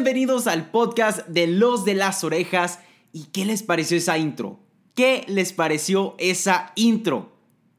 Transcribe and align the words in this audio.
Bienvenidos 0.00 0.46
al 0.46 0.70
podcast 0.70 1.26
de 1.26 1.48
Los 1.48 1.84
de 1.84 1.94
las 1.94 2.22
Orejas. 2.22 2.78
¿Y 3.12 3.24
qué 3.32 3.44
les 3.44 3.64
pareció 3.64 3.96
esa 3.96 4.16
intro? 4.16 4.60
¿Qué 4.94 5.24
les 5.26 5.52
pareció 5.52 6.14
esa 6.18 6.70
intro? 6.76 7.32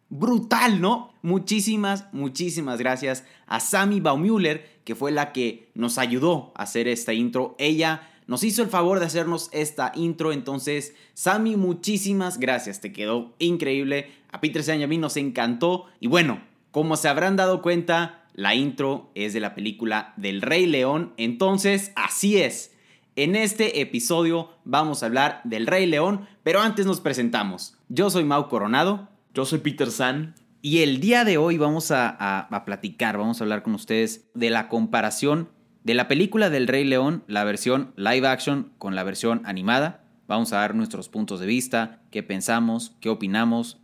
Brutal, 0.09 0.81
¿no? 0.81 1.13
Muchísimas, 1.21 2.07
muchísimas 2.11 2.77
gracias 2.77 3.23
a 3.47 3.61
Sammy 3.61 4.01
Baumüller, 4.01 4.81
que 4.83 4.95
fue 4.95 5.13
la 5.13 5.31
que 5.31 5.71
nos 5.75 5.97
ayudó 5.97 6.51
a 6.55 6.63
hacer 6.63 6.89
esta 6.89 7.13
intro. 7.13 7.55
Ella 7.57 8.11
nos 8.27 8.43
hizo 8.43 8.63
el 8.63 8.67
favor 8.67 8.99
de 8.99 9.05
hacernos 9.05 9.47
esta 9.53 9.93
intro, 9.95 10.33
entonces, 10.33 10.95
Sammy, 11.13 11.55
muchísimas 11.55 12.37
gracias, 12.37 12.81
te 12.81 12.91
quedó 12.91 13.33
increíble. 13.39 14.11
A 14.33 14.41
Peter 14.41 14.61
San 14.61 14.81
nos 14.99 15.15
encantó. 15.15 15.85
Y 16.01 16.07
bueno, 16.07 16.41
como 16.71 16.97
se 16.97 17.07
habrán 17.07 17.37
dado 17.37 17.61
cuenta, 17.61 18.18
la 18.33 18.55
intro 18.55 19.11
es 19.15 19.33
de 19.33 19.39
la 19.39 19.55
película 19.55 20.13
del 20.17 20.41
Rey 20.41 20.65
León, 20.65 21.13
entonces, 21.17 21.91
así 21.95 22.37
es. 22.37 22.75
En 23.15 23.35
este 23.35 23.81
episodio 23.81 24.49
vamos 24.63 25.03
a 25.03 25.07
hablar 25.07 25.41
del 25.43 25.67
Rey 25.67 25.85
León, 25.85 26.27
pero 26.43 26.61
antes 26.61 26.85
nos 26.85 27.01
presentamos. 27.01 27.75
Yo 27.89 28.09
soy 28.09 28.23
Mau 28.23 28.47
Coronado. 28.47 29.09
Yo 29.33 29.45
soy 29.45 29.59
Peter 29.59 29.91
San. 29.91 30.35
Y 30.61 30.79
el 30.79 30.99
día 31.01 31.23
de 31.25 31.37
hoy 31.37 31.57
vamos 31.57 31.91
a, 31.91 32.09
a- 32.09 32.39
a 32.49 32.65
platicar, 32.65 33.17
vamos 33.17 33.39
a 33.39 33.43
hablar 33.43 33.61
con 33.63 33.73
ustedes 33.75 34.29
de 34.33 34.49
la 34.49 34.67
comparación 34.69 35.49
de 35.83 35.93
la 35.93 36.07
película 36.07 36.49
del 36.49 36.67
Rey 36.67 36.83
León, 36.83 37.23
la 37.27 37.43
versión 37.43 37.93
live 37.95 38.27
action 38.27 38.71
con 38.77 38.95
la 38.95 39.03
versión 39.03 39.41
animada. 39.45 40.03
Vamos 40.27 40.51
a 40.53 40.57
dar 40.57 40.75
nuestros 40.75 41.09
puntos 41.09 41.39
de 41.39 41.45
vista, 41.47 42.01
qué 42.11 42.23
pensamos, 42.23 42.95
qué 42.99 43.09
opinamos. 43.09 43.79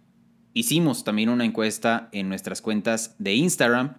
Hicimos 0.54 1.04
también 1.04 1.30
una 1.30 1.46
encuesta 1.46 2.08
en 2.12 2.30
nuestras 2.30 2.62
cuentas 2.62 3.16
de 3.20 3.34
Instagram 3.36 3.96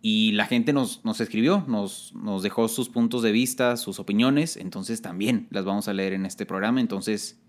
y 0.00 0.32
la 0.32 0.46
gente 0.46 0.72
nos, 0.72 1.04
nos 1.04 1.20
escribió, 1.20 1.64
nos, 1.66 2.12
nos 2.14 2.42
dejó 2.42 2.68
sus 2.68 2.88
puntos 2.88 3.22
de 3.22 3.32
vista, 3.32 3.76
sus 3.76 3.98
opiniones, 3.98 4.56
entonces 4.56 5.02
también 5.02 5.48
las 5.50 5.64
vamos 5.64 5.88
a 5.88 5.92
leer 5.92 6.12
en 6.12 6.24
este 6.26 6.46
programa. 6.46 6.80
Entonces, 6.80 7.40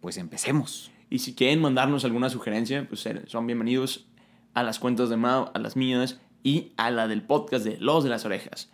pues 0.00 0.16
empecemos. 0.18 0.90
Y 1.08 1.20
si 1.20 1.34
quieren 1.34 1.60
mandarnos 1.60 2.04
alguna 2.04 2.28
sugerencia, 2.28 2.86
pues 2.88 3.00
ser- 3.00 3.28
son 3.28 3.46
bienvenidos 3.46 4.06
a 4.54 4.62
las 4.62 4.78
cuentas 4.78 5.08
de 5.08 5.16
Mao, 5.16 5.50
a 5.54 5.58
las 5.58 5.76
mías 5.76 6.20
y 6.42 6.72
a 6.76 6.90
la 6.90 7.08
del 7.08 7.22
podcast 7.22 7.64
de 7.64 7.78
Los 7.78 8.04
de 8.04 8.10
las 8.10 8.24
Orejas. 8.24 8.70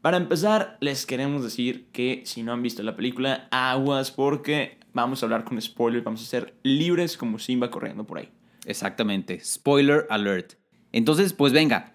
Para 0.00 0.16
empezar, 0.16 0.78
les 0.80 1.06
queremos 1.06 1.42
decir 1.42 1.88
que 1.92 2.22
si 2.24 2.42
no 2.42 2.52
han 2.52 2.62
visto 2.62 2.82
la 2.82 2.96
película, 2.96 3.48
aguas 3.50 4.10
porque 4.10 4.78
vamos 4.94 5.22
a 5.22 5.26
hablar 5.26 5.44
con 5.44 5.60
spoiler, 5.60 6.02
vamos 6.02 6.22
a 6.22 6.26
ser 6.26 6.54
libres 6.62 7.16
como 7.16 7.38
Simba 7.38 7.70
corriendo 7.70 8.04
por 8.06 8.18
ahí. 8.18 8.28
Exactamente. 8.64 9.40
Spoiler 9.44 10.06
alert. 10.10 10.54
Entonces, 10.92 11.32
pues 11.32 11.52
venga. 11.52 11.94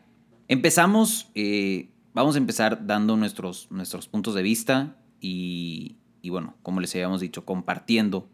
Empezamos. 0.54 1.32
eh, 1.36 1.90
vamos 2.14 2.36
a 2.36 2.38
empezar 2.38 2.86
dando 2.86 3.18
nuestros, 3.18 3.68
nuestros 3.72 4.08
puntos 4.08 4.36
de 4.36 4.44
vista 4.44 4.96
y, 5.20 5.98
bueno, 6.24 6.56
como 6.62 6.80
les 6.80 6.94
habíamos 6.96 7.22
dicho, 7.22 7.46
compartiendo 7.46 8.30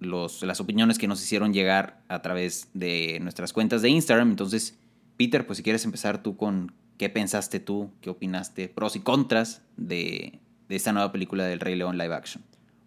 los, 0.00 0.42
las 0.42 0.60
opiniones 0.60 0.98
que 0.98 1.08
nos 1.08 1.22
hicieron 1.22 1.52
llegar 1.52 2.02
a 2.08 2.22
través 2.22 2.70
de 2.74 3.18
nuestras 3.20 3.52
cuentas 3.52 3.82
de 3.82 3.90
Instagram. 3.90 4.30
Entonces, 4.30 4.78
Peter, 5.16 5.46
pues 5.46 5.58
si 5.58 5.62
quieres 5.62 5.84
empezar 5.84 6.22
tú 6.22 6.36
con 6.36 6.72
qué 6.96 7.08
pensaste 7.08 7.60
tú, 7.60 7.90
qué 8.00 8.10
opinaste, 8.10 8.68
pros 8.68 8.96
y 8.96 9.00
contras 9.00 9.62
de, 9.76 10.40
de 10.68 10.76
esta 10.76 10.92
nueva 10.92 11.12
película 11.12 11.44
del 11.44 11.60
Rey 11.60 11.76
León 11.76 11.98
live 11.98 12.14
action. 12.14 12.42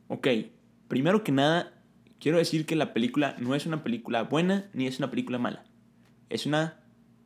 Ok, 0.07 0.27
primero 0.87 1.23
que 1.23 1.31
nada, 1.31 1.73
quiero 2.19 2.37
decir 2.37 2.65
que 2.65 2.75
la 2.75 2.93
película 2.93 3.35
no 3.39 3.55
es 3.55 3.65
una 3.65 3.83
película 3.83 4.23
buena 4.23 4.69
ni 4.73 4.87
es 4.87 4.99
una 4.99 5.09
película 5.09 5.37
mala. 5.37 5.65
Es 6.29 6.45
una... 6.45 6.79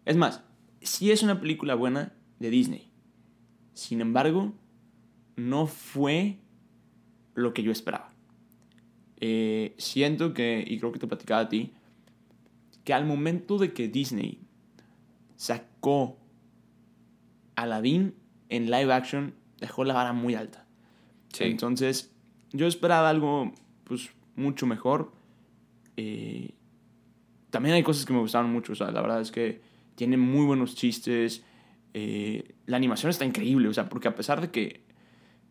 Es 0.05 0.15
más, 0.15 0.41
sí 0.81 1.11
es 1.11 1.23
una 1.23 1.39
película 1.39 1.75
buena 1.75 2.13
de 2.39 2.49
Disney. 2.49 2.89
Sin 3.73 4.01
embargo, 4.01 4.53
no 5.35 5.67
fue 5.67 6.37
lo 7.33 7.53
que 7.53 7.63
yo 7.63 7.71
esperaba. 7.71 8.11
Eh, 9.17 9.75
siento 9.77 10.33
que, 10.33 10.63
y 10.65 10.79
creo 10.79 10.91
que 10.91 10.99
te 10.99 11.07
platicaba 11.07 11.41
a 11.41 11.49
ti, 11.49 11.73
que 12.83 12.93
al 12.93 13.05
momento 13.05 13.57
de 13.57 13.73
que 13.73 13.87
Disney 13.87 14.39
sacó 15.35 16.17
Aladdin 17.55 18.15
en 18.49 18.71
live 18.71 18.93
action, 18.93 19.35
dejó 19.59 19.83
la 19.83 19.93
vara 19.93 20.13
muy 20.13 20.35
alta. 20.35 20.65
Entonces, 21.39 22.11
yo 22.51 22.67
esperaba 22.67 23.09
algo, 23.09 23.53
pues, 23.83 24.09
mucho 24.35 24.65
mejor. 24.65 25.11
Eh, 25.97 26.55
también 27.49 27.75
hay 27.75 27.83
cosas 27.83 28.05
que 28.05 28.13
me 28.13 28.19
gustaron 28.19 28.51
mucho. 28.51 28.73
O 28.73 28.75
sea, 28.75 28.91
la 28.91 29.01
verdad 29.01 29.21
es 29.21 29.31
que 29.31 29.61
tiene 29.99 30.15
muy 30.15 30.45
buenos 30.45 30.75
chistes. 30.75 31.43
eh, 31.93 32.55
la 32.67 32.77
animación 32.77 33.09
está 33.09 33.25
increíble. 33.25 33.67
O 33.67 33.73
sea, 33.73 33.89
porque 33.89 34.07
a 34.07 34.15
pesar 34.15 34.39
de 34.39 34.49
que. 34.49 34.85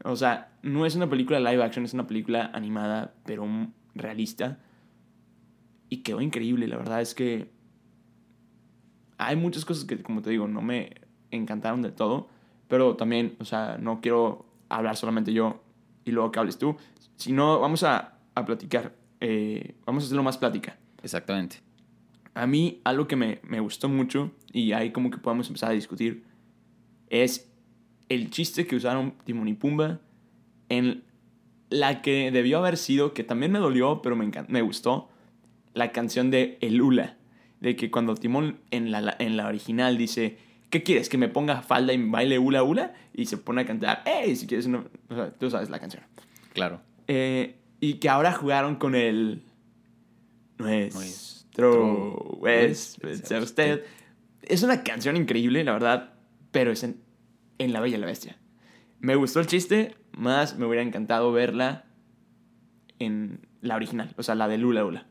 O 0.05 0.17
sea, 0.17 0.56
no 0.62 0.87
es 0.87 0.96
una 0.96 1.06
película 1.11 1.38
live 1.38 1.62
action, 1.62 1.84
es 1.84 1.93
una 1.93 2.06
película 2.06 2.50
animada, 2.55 3.12
pero 3.26 3.46
realista. 3.94 4.58
Y 5.90 5.99
quedó 5.99 6.22
increíble. 6.22 6.67
La 6.67 6.78
verdad 6.78 7.02
es 7.02 7.14
que. 7.14 7.50
Hay 9.19 9.37
muchas 9.37 9.67
cosas 9.67 9.84
que, 9.84 10.02
como 10.02 10.22
te 10.22 10.31
digo, 10.31 10.49
no 10.49 10.62
me 10.62 10.93
encantaron 11.31 11.82
del 11.82 11.93
todo. 11.93 12.28
Pero 12.69 12.96
también, 12.96 13.37
o 13.40 13.44
sea, 13.44 13.76
no 13.78 14.00
quiero 14.00 14.46
hablar 14.70 14.96
solamente 14.96 15.34
yo 15.34 15.62
y 16.06 16.11
luego 16.12 16.31
que 16.32 16.38
hables 16.38 16.56
tú. 16.56 16.76
Sino, 17.17 17.61
vamos 17.61 17.82
a, 17.82 18.19
a 18.34 18.44
platicar. 18.46 18.94
eh, 19.20 19.75
vamos 19.84 20.05
a 20.05 20.06
hacerlo 20.06 20.22
más 20.22 20.38
plática. 20.38 20.78
Exactamente. 21.02 21.68
A 22.34 22.46
mí, 22.46 22.80
algo 22.84 23.08
que 23.08 23.16
me, 23.16 23.40
me 23.42 23.60
gustó 23.60 23.88
mucho, 23.88 24.32
y 24.52 24.72
ahí 24.72 24.92
como 24.92 25.10
que 25.10 25.19
podemos 25.19 25.46
empezar 25.48 25.70
a 25.70 25.75
discutir, 25.75 26.25
es 27.10 27.50
el 28.08 28.30
chiste 28.30 28.66
que 28.66 28.76
usaron 28.76 29.14
Timón 29.25 29.48
y 29.48 29.54
Pumba 29.54 30.00
en 30.69 31.04
la 31.70 32.02
que 32.02 32.30
debió 32.30 32.58
haber 32.58 32.76
sido, 32.76 33.12
que 33.12 33.25
también 33.25 33.52
me 33.52 33.58
dolió, 33.58 34.00
pero 34.02 34.16
me, 34.16 34.30
me 34.48 34.62
gustó, 34.62 35.08
la 35.75 35.92
canción 35.92 36.30
de 36.30 36.58
El 36.60 36.80
Hula. 36.80 37.16
De 37.60 37.76
que 37.76 37.90
cuando 37.90 38.14
Timón 38.14 38.60
en 38.70 38.90
la, 38.90 39.16
en 39.19 39.36
la 39.36 39.48
original 39.48 39.98
dice, 39.98 40.38
¿qué 40.70 40.82
quieres? 40.82 41.08
¿Que 41.08 41.19
me 41.19 41.28
ponga 41.28 41.60
falda 41.62 41.92
y 41.92 42.02
baile 42.02 42.38
hula 42.38 42.62
hula? 42.62 42.94
Y 43.12 43.26
se 43.26 43.36
pone 43.36 43.62
a 43.62 43.66
cantar, 43.66 44.02
¡Ey! 44.06 44.36
Si 44.36 44.46
quieres 44.46 44.66
una... 44.66 44.84
O 45.08 45.14
sea, 45.14 45.31
tú 45.32 45.50
sabes 45.50 45.69
la 45.69 45.81
canción. 45.81 46.04
Claro. 46.52 46.81
Eh, 47.08 47.56
y 47.81 47.94
que 47.94 48.08
ahora 48.08 48.32
jugaron 48.32 48.76
con 48.76 48.94
el 48.94 49.42
nuestro 50.58 51.02
es 51.02 51.38
ser 53.16 53.43
usted. 53.43 53.84
Es 54.43 54.62
una 54.62 54.82
canción 54.82 55.16
increíble, 55.16 55.64
la 55.64 55.72
verdad, 55.72 56.14
pero 56.52 56.70
es 56.72 56.82
en, 56.84 57.00
en 57.58 57.72
La 57.72 57.81
Bella 57.81 57.96
y 57.96 58.00
la 58.00 58.06
Bestia. 58.06 58.38
Me 59.00 59.14
gustó 59.16 59.40
el 59.40 59.46
chiste, 59.46 59.94
más 60.16 60.56
me 60.58 60.66
hubiera 60.66 60.82
encantado 60.82 61.32
verla 61.32 61.84
en 62.99 63.46
la 63.60 63.76
original, 63.76 64.14
o 64.16 64.22
sea, 64.22 64.34
la 64.34 64.49
de 64.49 64.58
Lula 64.58 64.82
Lula. 64.82 65.06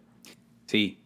Sí. 0.65 0.99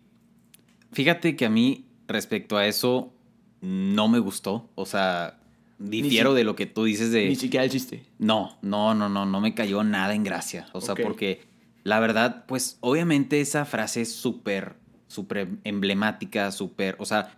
Fíjate 0.92 1.36
que 1.36 1.46
a 1.46 1.50
mí, 1.50 1.86
respecto 2.08 2.58
a 2.58 2.66
eso, 2.68 3.14
no 3.62 4.08
me 4.08 4.20
gustó. 4.20 4.70
O 4.76 4.86
sea, 4.86 5.40
difiero 5.80 6.32
si- 6.32 6.38
de 6.38 6.44
lo 6.44 6.56
que 6.56 6.66
tú 6.66 6.84
dices 6.86 7.12
de... 7.12 7.28
Ni 7.28 7.36
siquiera 7.36 7.64
el 7.64 7.70
chiste. 7.72 8.04
No, 8.20 8.58
no, 8.62 8.94
no, 8.96 9.10
no, 9.10 9.26
no 9.26 9.42
me 9.42 9.54
cayó 9.54 9.84
nada 9.84 10.14
en 10.16 10.24
gracia. 10.24 10.68
O 10.74 10.82
sea, 10.82 10.96
porque 10.96 11.42
la 11.84 12.00
verdad, 12.00 12.46
pues 12.48 12.78
obviamente 12.82 13.42
esa 13.42 13.66
frase 13.66 14.02
es 14.02 14.12
súper, 14.14 14.76
súper 15.12 15.50
emblemática, 15.64 16.52
súper, 16.52 16.96
o 17.00 17.06
sea, 17.06 17.38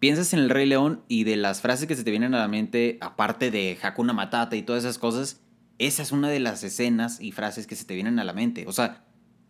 piensas 0.00 0.32
en 0.32 0.40
el 0.40 0.50
Rey 0.50 0.66
León 0.66 1.02
y 1.08 1.24
de 1.24 1.36
las 1.36 1.60
frases 1.60 1.86
que 1.86 1.96
se 1.96 2.04
te 2.04 2.10
vienen 2.10 2.34
a 2.34 2.38
la 2.38 2.48
mente, 2.48 2.98
aparte 3.00 3.50
de 3.50 3.78
Hakuna 3.80 4.12
Matata 4.12 4.56
y 4.56 4.62
todas 4.62 4.84
esas 4.84 4.98
cosas, 4.98 5.40
esa 5.78 6.02
es 6.02 6.12
una 6.12 6.28
de 6.28 6.40
las 6.40 6.62
escenas 6.64 7.20
y 7.20 7.32
frases 7.32 7.66
que 7.66 7.76
se 7.76 7.84
te 7.84 7.94
vienen 7.94 8.18
a 8.18 8.24
la 8.24 8.32
mente. 8.32 8.64
O 8.66 8.72
sea, 8.72 9.04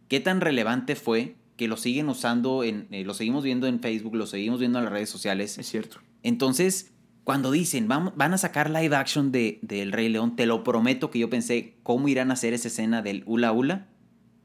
¿qué 0.09 0.21
tan 0.21 0.41
relevante 0.41 0.97
fue 0.97 1.37
que 1.57 1.69
lo 1.69 1.77
siguen 1.77 2.09
usando, 2.09 2.65
en, 2.65 2.89
eh, 2.91 3.05
lo 3.05 3.15
seguimos 3.15 3.45
viendo 3.45 3.67
en 3.67 3.81
Facebook, 3.81 4.15
lo 4.17 4.27
seguimos 4.27 4.59
viendo 4.61 4.79
en 4.79 4.85
las 4.85 4.93
redes 4.93 5.09
sociales? 5.09 5.57
Es 5.59 5.69
cierto. 5.69 5.99
Entonces, 6.23 6.93
cuando 7.25 7.51
dicen, 7.51 7.89
"Vam- 7.89 8.13
van 8.17 8.35
a 8.35 8.39
sacar 8.39 8.71
live 8.71 8.95
action 8.95 9.33
de, 9.33 9.59
del 9.63 9.93
Rey 9.93 10.09
León, 10.09 10.37
te 10.37 10.47
lo 10.47 10.63
prometo 10.65 11.11
que 11.11 11.19
yo 11.21 11.31
pensé, 11.31 11.77
¿cómo 11.83 12.09
irán 12.09 12.31
a 12.31 12.35
hacer 12.35 12.53
esa 12.55 12.69
escena 12.69 13.03
del 13.03 13.23
Hula 13.27 13.53
Hula 13.53 13.89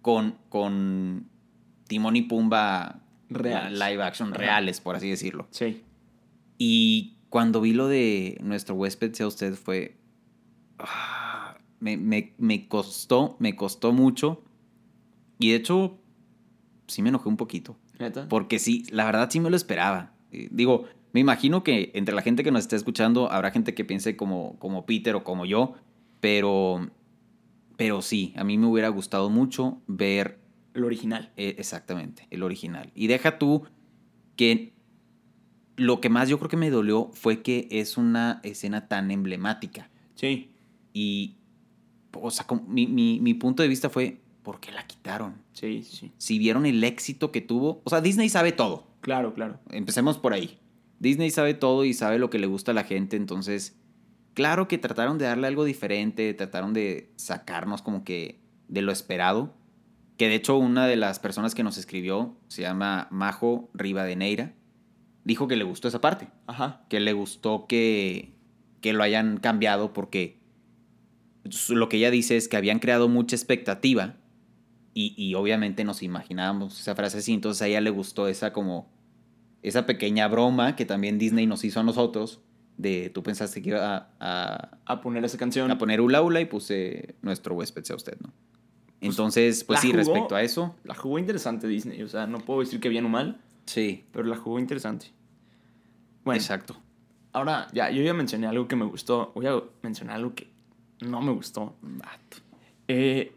con, 0.01 0.37
con 0.49 1.27
Timón 1.91 2.15
y 2.15 2.21
Pumba 2.21 3.01
Reales. 3.29 3.77
live 3.77 4.01
action 4.01 4.29
Ajá. 4.29 4.37
reales, 4.37 4.79
por 4.79 4.95
así 4.95 5.09
decirlo? 5.09 5.45
Sí. 5.51 5.83
Y 6.57 7.17
cuando 7.27 7.59
vi 7.59 7.73
lo 7.73 7.89
de 7.89 8.37
nuestro 8.41 8.75
huésped 8.75 9.11
sea 9.13 9.27
usted 9.27 9.55
fue... 9.55 9.97
ah, 10.79 11.57
me, 11.81 11.97
me- 11.97 12.33
me 12.37 12.69
costó, 12.69 13.35
me 13.39 13.57
costó 13.57 13.91
mucho. 13.91 14.41
Y 15.37 15.49
de 15.49 15.55
hecho, 15.57 15.97
sí 16.87 17.01
me 17.01 17.09
enojé 17.09 17.27
un 17.27 17.35
poquito. 17.37 17.75
¿Neta? 17.99 18.27
Porque 18.29 18.57
sí, 18.57 18.85
la 18.91 19.03
verdad 19.05 19.29
sí 19.29 19.41
me 19.41 19.49
lo 19.49 19.55
esperaba. 19.57 20.13
Eh, 20.31 20.47
digo, 20.51 20.85
me 21.13 21.19
imagino 21.19 21.61
que 21.63 21.91
entre 21.93 22.15
la 22.15 22.21
gente 22.21 22.43
que 22.43 22.51
nos 22.51 22.61
está 22.61 22.75
escuchando 22.77 23.29
habrá 23.31 23.51
gente 23.51 23.73
que 23.73 23.83
piense 23.83 24.15
como, 24.15 24.57
como 24.59 24.85
Peter 24.85 25.15
o 25.15 25.23
como 25.25 25.45
yo, 25.45 25.73
pero, 26.21 26.89
pero 27.75 28.01
sí, 28.01 28.33
a 28.37 28.43
mí 28.43 28.57
me 28.57 28.67
hubiera 28.67 28.89
gustado 28.89 29.29
mucho 29.29 29.81
ver 29.87 30.39
El 30.73 30.83
original. 30.85 31.31
eh, 31.37 31.55
exactamente 31.57 32.27
el 32.29 32.43
original. 32.43 32.91
Y 32.95 33.07
deja 33.07 33.37
tú 33.37 33.63
que 34.35 34.73
lo 35.77 35.99
que 36.01 36.09
más 36.09 36.29
yo 36.29 36.37
creo 36.37 36.49
que 36.49 36.57
me 36.57 36.69
dolió 36.69 37.09
fue 37.13 37.41
que 37.41 37.67
es 37.71 37.97
una 37.97 38.39
escena 38.43 38.87
tan 38.87 39.09
emblemática. 39.11 39.89
Sí. 40.15 40.51
Y, 40.93 41.37
o 42.13 42.29
sea, 42.31 42.45
como- 42.45 42.63
mi, 42.67 42.87
mi- 42.87 43.19
mi 43.19 43.33
punto 43.33 43.63
de 43.63 43.69
vista 43.69 43.89
fue, 43.89 44.19
¿por 44.43 44.59
qué 44.59 44.71
la 44.71 44.85
quitaron? 44.85 45.35
Sí, 45.53 45.83
sí, 45.83 45.95
sí. 45.97 46.11
Si 46.17 46.37
vieron 46.39 46.65
el 46.65 46.83
éxito 46.83 47.31
que 47.31 47.41
tuvo, 47.41 47.81
o 47.83 47.89
sea, 47.89 48.01
Disney 48.01 48.29
sabe 48.29 48.51
todo. 48.51 48.87
Claro, 49.01 49.33
claro. 49.33 49.59
Empecemos 49.69 50.17
por 50.17 50.33
ahí. 50.33 50.59
Disney 50.99 51.31
sabe 51.31 51.53
todo 51.55 51.83
y 51.85 51.93
sabe 51.93 52.19
lo 52.19 52.29
que 52.29 52.37
le 52.39 52.45
gusta 52.47 52.71
a 52.71 52.75
la 52.75 52.83
gente, 52.83 53.15
entonces, 53.17 53.75
claro 54.35 54.67
que 54.67 54.77
trataron 54.77 55.17
de 55.17 55.25
darle 55.25 55.47
algo 55.47 55.63
diferente, 55.63 56.33
trataron 56.35 56.73
de 56.73 57.11
sacarnos 57.15 57.81
como 57.81 58.03
que 58.03 58.39
de 58.67 58.83
lo 58.83 58.91
esperado, 58.91 59.55
que 60.21 60.29
de 60.29 60.35
hecho 60.35 60.55
una 60.55 60.85
de 60.85 60.97
las 60.97 61.17
personas 61.17 61.55
que 61.55 61.63
nos 61.63 61.79
escribió 61.79 62.37
se 62.47 62.61
llama 62.61 63.07
Majo 63.09 63.71
Rivadeneira, 63.73 64.53
dijo 65.23 65.47
que 65.47 65.55
le 65.55 65.63
gustó 65.63 65.87
esa 65.87 65.99
parte, 65.99 66.27
Ajá. 66.45 66.85
que 66.89 66.99
le 66.99 67.11
gustó 67.13 67.65
que, 67.65 68.31
que 68.81 68.93
lo 68.93 69.01
hayan 69.01 69.37
cambiado 69.37 69.93
porque 69.93 70.37
lo 71.69 71.89
que 71.89 71.97
ella 71.97 72.11
dice 72.11 72.37
es 72.37 72.47
que 72.47 72.55
habían 72.55 72.77
creado 72.77 73.09
mucha 73.09 73.35
expectativa 73.35 74.13
y, 74.93 75.15
y 75.17 75.33
obviamente 75.33 75.83
nos 75.85 76.03
imaginábamos 76.03 76.79
esa 76.79 76.93
frase 76.93 77.17
así, 77.17 77.33
entonces 77.33 77.63
a 77.63 77.67
ella 77.67 77.81
le 77.81 77.89
gustó 77.89 78.27
esa 78.27 78.53
como 78.53 78.91
esa 79.63 79.87
pequeña 79.87 80.27
broma 80.27 80.75
que 80.75 80.85
también 80.85 81.17
Disney 81.17 81.47
nos 81.47 81.63
hizo 81.63 81.79
a 81.79 81.83
nosotros 81.83 82.41
de 82.77 83.09
tú 83.09 83.23
pensaste 83.23 83.63
que 83.63 83.69
iba 83.69 83.97
a, 83.97 84.09
a, 84.19 84.77
A 84.85 85.01
poner 85.01 85.25
esa 85.25 85.39
canción. 85.39 85.71
a 85.71 85.79
poner 85.79 85.99
Ula 85.99 86.21
Ula 86.21 86.41
y 86.41 86.45
puse 86.45 87.15
nuestro 87.23 87.55
huésped 87.55 87.85
sea 87.85 87.95
usted, 87.95 88.19
¿no? 88.21 88.31
Entonces, 89.01 89.63
pues 89.63 89.79
sí, 89.79 89.87
jugó- 89.87 89.97
respecto 89.97 90.35
a 90.35 90.43
eso, 90.43 90.75
La 90.83 90.93
jugó 90.95 91.17
interesante 91.19 91.67
Disney. 91.67 92.01
O 92.03 92.07
sea, 92.07 92.27
no 92.27 92.39
puedo 92.39 92.59
decir 92.61 92.79
que 92.79 92.89
bien 92.89 93.05
o 93.05 93.09
mal, 93.09 93.39
sí, 93.65 94.05
pero 94.11 94.25
la 94.27 94.37
jugó 94.37 94.59
interesante. 94.59 95.07
Bueno, 96.23 96.39
exacto. 96.39 96.75
ahora 97.33 97.67
ya, 97.73 97.89
yo 97.89 98.03
ya 98.03 98.13
mencioné 98.13 98.45
algo 98.47 98.67
que 98.67 98.75
me 98.75 98.85
gustó. 98.85 99.31
Voy 99.35 99.47
a 99.47 99.59
mencionar 99.81 100.17
algo 100.17 100.35
que 100.35 100.51
no 101.01 101.19
me 101.21 101.31
gustó. 101.31 101.75
Eh, 102.87 103.33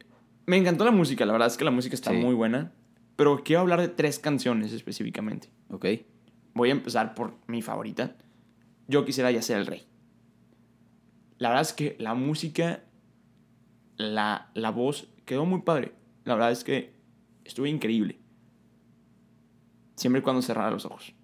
me 0.47 0.57
encantó 0.59 0.85
la 0.85 0.91
música, 0.91 1.25
la 1.25 1.33
verdad 1.33 1.49
es 1.49 1.57
que 1.57 1.65
la 1.65 1.71
música 1.71 1.95
está 1.95 2.11
Sí. 2.11 2.17
muy 2.19 2.35
buena. 2.35 2.73
Pero 3.17 3.43
quiero 3.45 3.61
hablar 3.63 3.81
de 3.81 3.89
tres 3.89 4.19
canciones 4.19 4.73
específicamente. 4.73 5.49
Ok, 5.71 5.87
Voy 6.57 6.69
a 6.69 6.73
empezar 6.73 7.15
por 7.15 7.35
mi 7.47 7.63
favorita. 7.63 8.15
Yo 8.87 9.05
quisiera 9.05 9.31
ya 9.33 9.41
ser 9.43 9.57
el 9.59 9.67
rey. 9.67 9.87
La 11.39 11.49
verdad 11.49 11.63
es 11.63 11.73
que 11.73 11.97
la 11.99 12.15
música, 12.15 12.83
la, 13.97 14.51
la 14.55 14.71
voz 14.71 15.09
quedó 15.25 15.45
muy 15.47 15.63
padre. 15.63 15.93
La 16.25 16.35
verdad 16.35 16.53
es 16.53 16.65
que 16.65 16.95
estuvo 17.45 17.67
increíble. 17.67 18.19
Siempre 19.97 20.21
y 20.21 20.23
cuando 20.23 20.43
cerrara 20.43 20.71
los 20.71 20.85
ojos. 20.85 21.15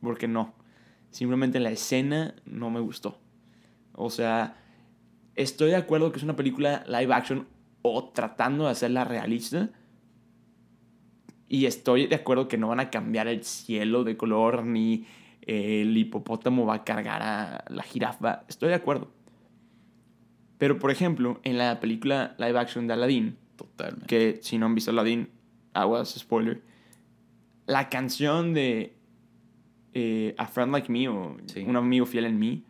Porque 0.00 0.28
no. 0.28 0.54
Simplemente 1.10 1.60
la 1.60 1.70
escena 1.70 2.34
no 2.44 2.70
me 2.70 2.80
gustó. 2.80 3.18
O 3.94 4.10
sea, 4.10 4.56
estoy 5.34 5.70
de 5.70 5.76
acuerdo 5.76 6.12
que 6.12 6.18
es 6.18 6.24
una 6.24 6.36
película 6.36 6.84
live 6.86 7.12
action 7.12 7.48
o 7.82 8.10
tratando 8.10 8.64
de 8.64 8.70
hacerla 8.70 9.04
realista. 9.04 9.70
Y 11.48 11.66
estoy 11.66 12.06
de 12.06 12.14
acuerdo 12.14 12.46
que 12.46 12.58
no 12.58 12.68
van 12.68 12.80
a 12.80 12.90
cambiar 12.90 13.26
el 13.26 13.42
cielo 13.42 14.04
de 14.04 14.16
color 14.16 14.64
ni 14.64 15.06
el 15.42 15.96
hipopótamo 15.96 16.66
va 16.66 16.74
a 16.74 16.84
cargar 16.84 17.22
a 17.22 17.64
la 17.68 17.82
jirafa. 17.82 18.44
Estoy 18.48 18.68
de 18.68 18.76
acuerdo. 18.76 19.10
Pero, 20.60 20.78
por 20.78 20.92
ejemplo, 20.92 21.40
en 21.42 21.58
la 21.58 21.80
película 21.80 22.36
live 22.38 22.56
action 22.58 22.86
de 22.86 22.92
Aladdin, 22.92 23.36
totalmente. 23.56 24.06
que 24.06 24.38
si 24.42 24.58
no 24.58 24.66
han 24.66 24.74
visto 24.76 24.92
Aladdin, 24.92 25.28
aguas, 25.74 26.10
spoiler. 26.16 26.62
La 27.66 27.88
canción 27.88 28.52
de 28.54 28.94
eh, 29.94 30.34
A 30.38 30.46
Friend 30.46 30.70
Like 30.70 30.92
Me 30.92 31.08
o 31.08 31.36
Sí. 31.46 31.64
Un 31.66 31.76
amigo 31.76 32.04
fiel 32.06 32.26
en 32.26 32.38
mí 32.38 32.64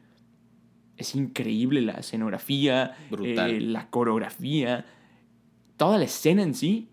es 0.97 1.15
increíble. 1.15 1.81
La 1.83 1.95
escenografía, 1.95 2.97
Brutal. 3.11 3.51
eh, 3.51 3.61
la 3.61 3.91
coreografía, 3.91 4.87
toda 5.77 5.99
la 5.99 6.05
escena 6.05 6.43
en 6.43 6.55
sí 6.55 6.89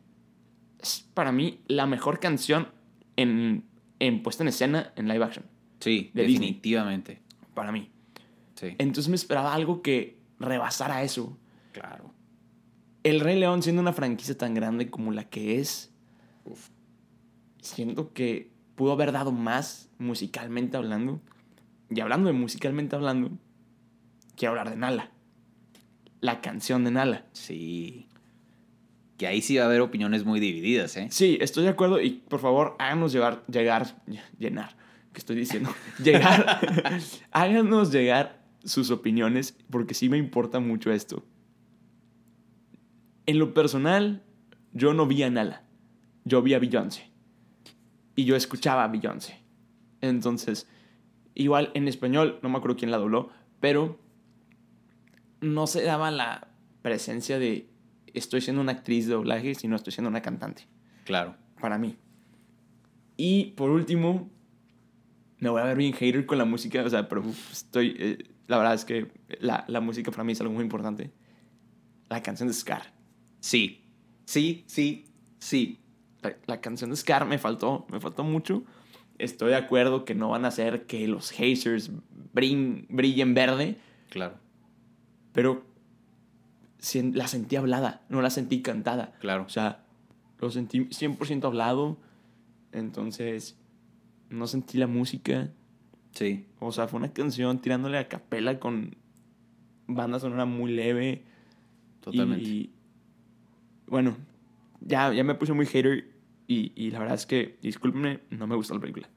es 0.82 1.08
para 1.14 1.32
mí 1.32 1.60
la 1.68 1.86
mejor 1.86 2.20
canción 2.20 2.68
en, 3.18 3.64
en 4.00 4.24
puesta 4.24 4.44
en 4.44 4.48
escena 4.50 4.94
en 4.96 5.08
live 5.08 5.24
action. 5.24 5.46
Sí, 5.80 6.10
de 6.14 6.24
Disney. 6.24 6.48
definitivamente. 6.48 7.22
Para 7.54 7.72
mí. 7.72 7.90
Sí, 8.56 8.74
Entonces 8.80 9.10
me 9.10 9.16
esperaba 9.16 9.54
algo 9.54 9.82
que 9.84 10.17
rebasara 10.40 11.04
eso. 11.04 11.38
claro. 11.72 12.14
El 13.04 13.22
Rey 13.22 13.40
León, 13.40 13.64
siendo 13.64 13.82
una 13.82 13.94
franquicia 13.94 14.38
tan 14.38 14.54
grande 14.54 14.90
como 14.90 15.14
la 15.14 15.24
que 15.24 15.60
es, 15.62 15.94
siento 17.62 18.12
que 18.12 18.52
pudo 18.76 18.92
haber 18.92 19.12
dado 19.12 19.32
más 19.32 19.90
musicalmente 19.98 20.78
hablando. 20.78 21.22
Y 21.90 22.00
hablando 22.02 22.28
de 22.28 22.34
musicalmente 22.34 22.96
hablando, 22.96 23.32
quiero 24.36 24.52
hablar 24.52 24.70
de 24.70 24.76
Nala. 24.76 25.12
La 26.20 26.42
canción 26.42 26.84
de 26.84 26.92
Nala. 26.92 27.26
Sí. 27.34 28.08
Que 29.18 29.28
ahí 29.28 29.42
sí 29.42 29.58
va 29.58 29.64
a 29.64 29.68
haber 29.68 29.82
opiniones 29.82 30.26
muy 30.26 30.40
divididas, 30.40 30.96
¿eh? 30.98 31.08
Sí, 31.10 31.38
estoy 31.42 31.64
de 31.64 31.70
acuerdo 31.70 32.02
y 32.02 32.12
por 32.12 32.40
favor 32.40 32.76
háganos 32.78 33.14
llegar, 33.14 33.44
llegar, 33.48 33.96
llenar, 34.38 34.76
¿qué 35.12 35.20
estoy 35.20 35.36
diciendo? 35.36 35.74
llegar, 36.04 36.60
háganos 37.32 37.92
llegar 37.92 38.37
sus 38.68 38.92
opiniones 38.92 39.58
porque 39.70 39.94
sí 39.94 40.10
me 40.10 40.18
importa 40.18 40.60
mucho 40.60 40.92
esto. 40.92 41.26
En 43.26 43.40
lo 43.40 43.54
personal, 43.54 44.24
yo 44.74 44.94
no 44.94 45.08
vi 45.08 45.24
a 45.24 45.30
Nala, 45.30 45.64
yo 46.26 46.42
vi 46.42 46.54
a 46.54 46.60
Beyoncé 46.60 47.10
y 48.16 48.26
yo 48.26 48.36
escuchaba 48.36 48.84
a 48.84 48.88
Beyoncé. 48.88 49.40
Entonces, 50.02 50.68
igual 51.34 51.72
en 51.74 51.88
español, 51.88 52.40
no 52.42 52.50
me 52.50 52.58
acuerdo 52.58 52.78
quién 52.78 52.92
la 52.92 52.98
dobló, 52.98 53.30
pero 53.60 54.00
no 55.42 55.68
se 55.68 55.84
daba 55.84 56.12
la 56.12 56.48
presencia 56.82 57.40
de 57.40 57.70
estoy 58.14 58.42
siendo 58.42 58.62
una 58.62 58.72
actriz 58.74 59.08
de 59.08 59.14
doblaje, 59.14 59.56
sino 59.56 59.76
estoy 59.76 59.94
siendo 59.94 60.10
una 60.10 60.22
cantante 60.22 60.64
Claro. 61.06 61.36
para 61.60 61.78
mí. 61.78 61.96
Y 63.18 63.52
por 63.52 63.70
último, 63.72 64.30
me 65.40 65.50
voy 65.50 65.62
a 65.62 65.66
ver 65.66 65.78
bien 65.78 65.94
hater 65.94 66.26
con 66.26 66.38
la 66.38 66.46
música, 66.46 66.84
o 66.84 66.90
sea, 66.90 67.08
pero 67.10 67.24
estoy, 67.52 67.96
eh, 68.00 68.18
la 68.48 68.58
verdad 68.58 68.74
es 68.74 68.86
que 68.86 69.12
la, 69.40 69.66
la 69.68 69.80
música 69.82 70.12
para 70.12 70.24
mí 70.24 70.32
es 70.34 70.42
algo 70.42 70.54
muy 70.54 70.64
importante. 70.64 71.12
La 72.10 72.22
canción 72.24 72.48
de 72.48 72.54
Scar. 72.54 72.94
Sí. 73.40 73.84
Sí, 74.26 74.64
sí, 74.68 75.06
sí. 75.40 75.80
La, 76.22 76.36
la 76.48 76.62
canción 76.62 76.90
de 76.90 76.96
Scar 76.96 77.26
me 77.26 77.38
faltó, 77.38 77.86
me 77.92 78.00
faltó 78.00 78.24
mucho. 78.24 78.64
Estoy 79.18 79.50
de 79.50 79.56
acuerdo 79.56 80.06
que 80.06 80.16
no 80.16 80.30
van 80.30 80.46
a 80.46 80.50
hacer 80.50 80.86
que 80.86 81.08
los 81.08 81.32
hazers 81.32 81.92
brin- 82.34 82.86
brillen 82.90 83.34
verde, 83.34 83.78
Claro, 84.10 84.36
pero 85.34 85.66
la 87.14 87.28
sentí 87.28 87.56
hablada, 87.56 88.06
no 88.10 88.22
la 88.22 88.30
sentí 88.30 88.62
cantada. 88.62 89.16
claro. 89.20 89.44
O 89.44 89.50
sea, 89.50 89.84
lo 90.40 90.52
sentí 90.52 90.80
100% 90.82 91.46
hablado. 91.46 91.98
Entonces, 92.72 93.58
no 94.30 94.46
sentí 94.48 94.78
la 94.78 94.88
música. 94.88 95.52
Sí. 96.18 96.48
O 96.60 96.72
sea, 96.72 96.88
fue 96.88 96.98
una 96.98 97.14
canción 97.14 97.62
tirándole 97.62 98.00
a 98.00 98.08
capela 98.08 98.60
con 98.60 98.96
banda 99.86 100.20
sonora 100.20 100.46
muy 100.46 100.72
leve. 100.72 101.26
Totalmente. 102.02 102.44
Y, 102.44 102.74
bueno, 103.86 104.18
ya, 104.82 105.14
ya 105.14 105.24
me 105.24 105.36
puse 105.36 105.54
muy 105.54 105.68
hater 105.68 106.10
y, 106.48 106.72
y 106.76 106.90
la 106.90 106.98
verdad 106.98 107.14
es 107.14 107.28
que, 107.28 107.60
discúlpenme, 107.62 108.22
no 108.32 108.48
me 108.48 108.56
gustó 108.56 108.74
la 108.74 108.80
película. 108.80 109.08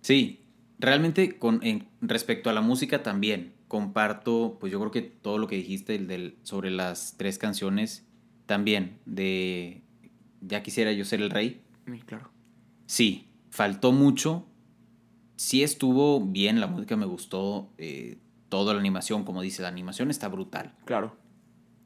Sí, 0.00 0.40
realmente 0.80 1.38
con, 1.38 1.60
en, 1.62 1.86
respecto 2.00 2.50
a 2.50 2.52
la 2.52 2.62
música 2.62 3.04
también 3.04 3.52
comparto, 3.68 4.56
pues 4.58 4.72
yo 4.72 4.80
creo 4.80 4.90
que 4.90 5.02
todo 5.02 5.38
lo 5.38 5.46
que 5.46 5.54
dijiste 5.54 5.94
el 5.94 6.08
del, 6.08 6.36
sobre 6.42 6.72
las 6.72 7.14
tres 7.16 7.38
canciones, 7.38 8.08
también 8.46 8.98
de 9.06 9.82
Ya 10.40 10.64
quisiera 10.64 10.90
yo 10.90 11.04
ser 11.04 11.22
el 11.22 11.30
rey. 11.30 11.62
Sí, 11.86 12.00
claro. 12.04 12.28
Sí, 12.86 13.28
faltó 13.50 13.92
mucho. 13.92 14.48
Sí 15.36 15.62
estuvo 15.62 16.20
bien, 16.20 16.60
la 16.60 16.66
música 16.66 16.96
me 16.96 17.06
gustó, 17.06 17.68
eh, 17.78 18.18
toda 18.48 18.74
la 18.74 18.80
animación, 18.80 19.24
como 19.24 19.42
dice, 19.42 19.62
la 19.62 19.68
animación 19.68 20.10
está 20.10 20.28
brutal. 20.28 20.74
Claro. 20.84 21.16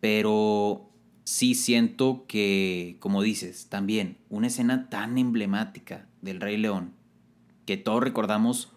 Pero 0.00 0.91
sí 1.25 1.55
siento 1.55 2.25
que, 2.29 2.97
como 3.00 3.23
dices, 3.23 3.69
también 3.69 4.19
una 4.29 4.49
escena 4.49 4.88
tan 4.91 5.17
emblemática 5.19 6.07
del 6.23 6.41
Rey 6.41 6.57
León 6.57 6.93
que 7.65 7.76
todos 7.76 8.03
recordamos 8.03 8.73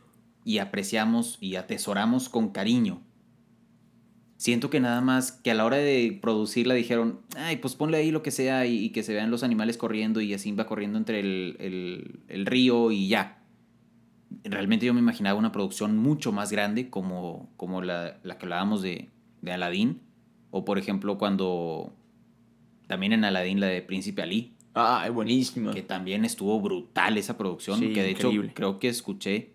y 0.45 0.59
apreciamos 0.59 1.37
y 1.41 1.55
atesoramos 1.55 2.29
con 2.29 2.49
cariño. 2.49 3.01
Siento 4.37 4.69
que 4.69 4.79
nada 4.79 5.01
más 5.01 5.33
que 5.33 5.51
a 5.51 5.53
la 5.53 5.65
hora 5.65 5.75
de 5.77 6.17
producirla 6.21 6.73
dijeron, 6.73 7.19
ay, 7.35 7.57
pues 7.57 7.75
ponle 7.75 7.97
ahí 7.97 8.09
lo 8.09 8.23
que 8.23 8.31
sea 8.31 8.65
y, 8.65 8.77
y 8.85 8.89
que 8.91 9.03
se 9.03 9.13
vean 9.13 9.31
los 9.31 9.43
animales 9.43 9.77
corriendo 9.77 10.21
y 10.21 10.33
así 10.33 10.51
va 10.53 10.65
corriendo 10.65 10.97
entre 10.97 11.19
el, 11.19 11.57
el- 11.59 12.19
el 12.29 12.45
río 12.45 12.91
y 12.91 13.09
ya. 13.09 13.38
Realmente 14.43 14.85
yo 14.85 14.93
me 14.93 14.99
imaginaba 14.99 15.37
una 15.39 15.51
producción 15.51 15.97
mucho 15.97 16.31
más 16.31 16.51
grande 16.51 16.89
como, 16.89 17.49
como 17.57 17.81
la, 17.81 18.19
la 18.23 18.37
que 18.37 18.45
hablábamos 18.45 18.81
de, 18.81 19.09
de 19.41 19.51
Aladdin. 19.51 20.01
O 20.51 20.65
por 20.65 20.77
ejemplo 20.79 21.17
cuando 21.17 21.93
también 22.87 23.13
en 23.13 23.23
Aladdin 23.23 23.59
la 23.59 23.67
de 23.67 23.81
Príncipe 23.81 24.21
Ali, 24.21 24.53
Ah, 24.75 25.03
es 25.07 25.13
buenísima. 25.13 25.73
que 25.73 25.81
también 25.81 26.23
estuvo 26.25 26.59
brutal 26.61 27.17
esa 27.17 27.37
producción, 27.37 27.79
Sí, 27.79 27.91
que 27.91 28.03
de 28.03 28.11
increíble. 28.11 28.45
hecho 28.47 28.55
creo 28.55 28.79
que 28.79 28.87
escuché 28.87 29.53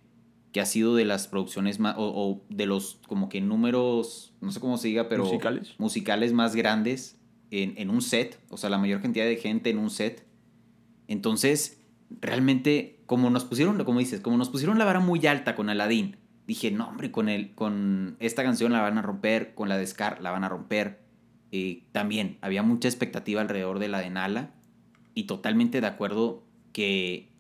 que 0.52 0.60
ha 0.60 0.66
sido 0.66 0.94
de 0.96 1.04
las 1.04 1.26
producciones 1.28 1.78
más, 1.80 1.96
o, 1.98 2.02
o 2.14 2.44
de 2.48 2.66
los 2.66 3.00
como 3.08 3.28
que 3.28 3.40
números, 3.40 4.34
no 4.40 4.50
sé 4.52 4.60
cómo 4.60 4.76
se 4.76 4.88
diga, 4.88 5.08
pero 5.08 5.24
¿Musicales? 5.24 5.74
musicales 5.78 6.32
más 6.32 6.54
grandes 6.54 7.18
en, 7.50 7.74
en 7.76 7.90
un 7.90 8.02
set, 8.02 8.38
o 8.50 8.56
sea, 8.56 8.70
la 8.70 8.78
mayor 8.78 9.00
cantidad 9.00 9.24
de 9.24 9.36
gente 9.36 9.70
en 9.70 9.78
un 9.78 9.90
set. 9.90 10.24
Entonces, 11.08 11.80
realmente, 12.20 12.93
como 13.06 13.30
nos 13.30 13.44
pusieron, 13.44 13.82
como 13.84 13.99
dices, 13.99 14.20
como 14.20 14.37
nos 14.37 14.49
pusieron 14.49 14.78
la 14.78 14.84
vara 14.84 15.00
muy 15.00 15.26
alta 15.26 15.54
con 15.54 15.68
Aladdin, 15.68 16.16
dije, 16.46 16.70
no, 16.70 16.88
hombre, 16.88 17.11
con, 17.11 17.28
el, 17.28 17.54
con 17.54 18.16
esta 18.20 18.42
canción 18.42 18.73
la 18.73 18.80
van 18.80 18.99
a 18.99 19.02
romper, 19.02 19.54
con 19.54 19.68
la 19.68 19.76
de 19.76 19.87
Scar 19.87 20.20
la 20.20 20.30
van 20.30 20.44
a 20.44 20.49
romper. 20.49 21.00
Eh, 21.52 21.84
también 21.92 22.38
había 22.40 22.62
mucha 22.62 22.88
expectativa 22.88 23.40
alrededor 23.40 23.78
de 23.78 23.88
la 23.88 24.00
de 24.00 24.11
Nala 24.11 24.50
y 25.14 25.25
totalmente 25.25 25.80
de 25.80 25.87
acuerdo 25.87 26.42
que 26.73 27.30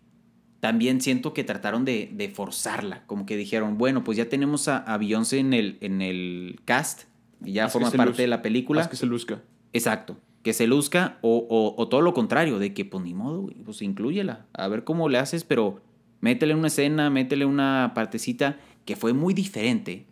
también 0.60 1.00
siento 1.00 1.34
que 1.34 1.44
trataron 1.44 1.84
de, 1.84 2.10
de 2.12 2.28
forzarla, 2.28 3.04
como 3.06 3.26
que 3.26 3.36
dijeron, 3.36 3.76
bueno, 3.76 4.04
pues 4.04 4.16
ya 4.16 4.28
tenemos 4.28 4.68
a, 4.68 4.78
a 4.78 4.96
Beyoncé 4.96 5.38
en 5.38 5.52
el, 5.52 5.76
en 5.80 6.00
el 6.00 6.60
cast, 6.64 7.02
y 7.44 7.52
ya 7.52 7.66
Haz 7.66 7.72
forma 7.72 7.90
parte 7.90 8.22
de 8.22 8.28
la 8.28 8.40
película. 8.40 8.80
Haz 8.80 8.88
que 8.88 8.96
se 8.96 9.06
luzca. 9.06 9.42
Exacto. 9.72 10.16
Que 10.44 10.52
se 10.52 10.68
luzca 10.68 11.18
o, 11.22 11.38
o- 11.50 11.74
o 11.82 11.88
todo 11.88 12.00
lo 12.02 12.14
contrario, 12.14 12.60
de 12.60 12.72
que 12.74 12.84
pues 12.84 13.02
ni 13.02 13.14
modo, 13.14 13.40
güey, 13.42 13.56
pues 13.56 13.82
inclúyela. 13.82 14.46
A 14.52 14.68
ver 14.68 14.84
cómo 14.84 15.08
le 15.08 15.18
haces, 15.18 15.42
pero 15.42 15.80
métele 16.20 16.54
una 16.54 16.68
escena, 16.68 17.10
métele 17.10 17.44
una 17.46 17.90
partecita 17.94 18.58
que 18.84 18.94
fue 18.94 19.12
muy 19.14 19.34
diferente 19.34 20.06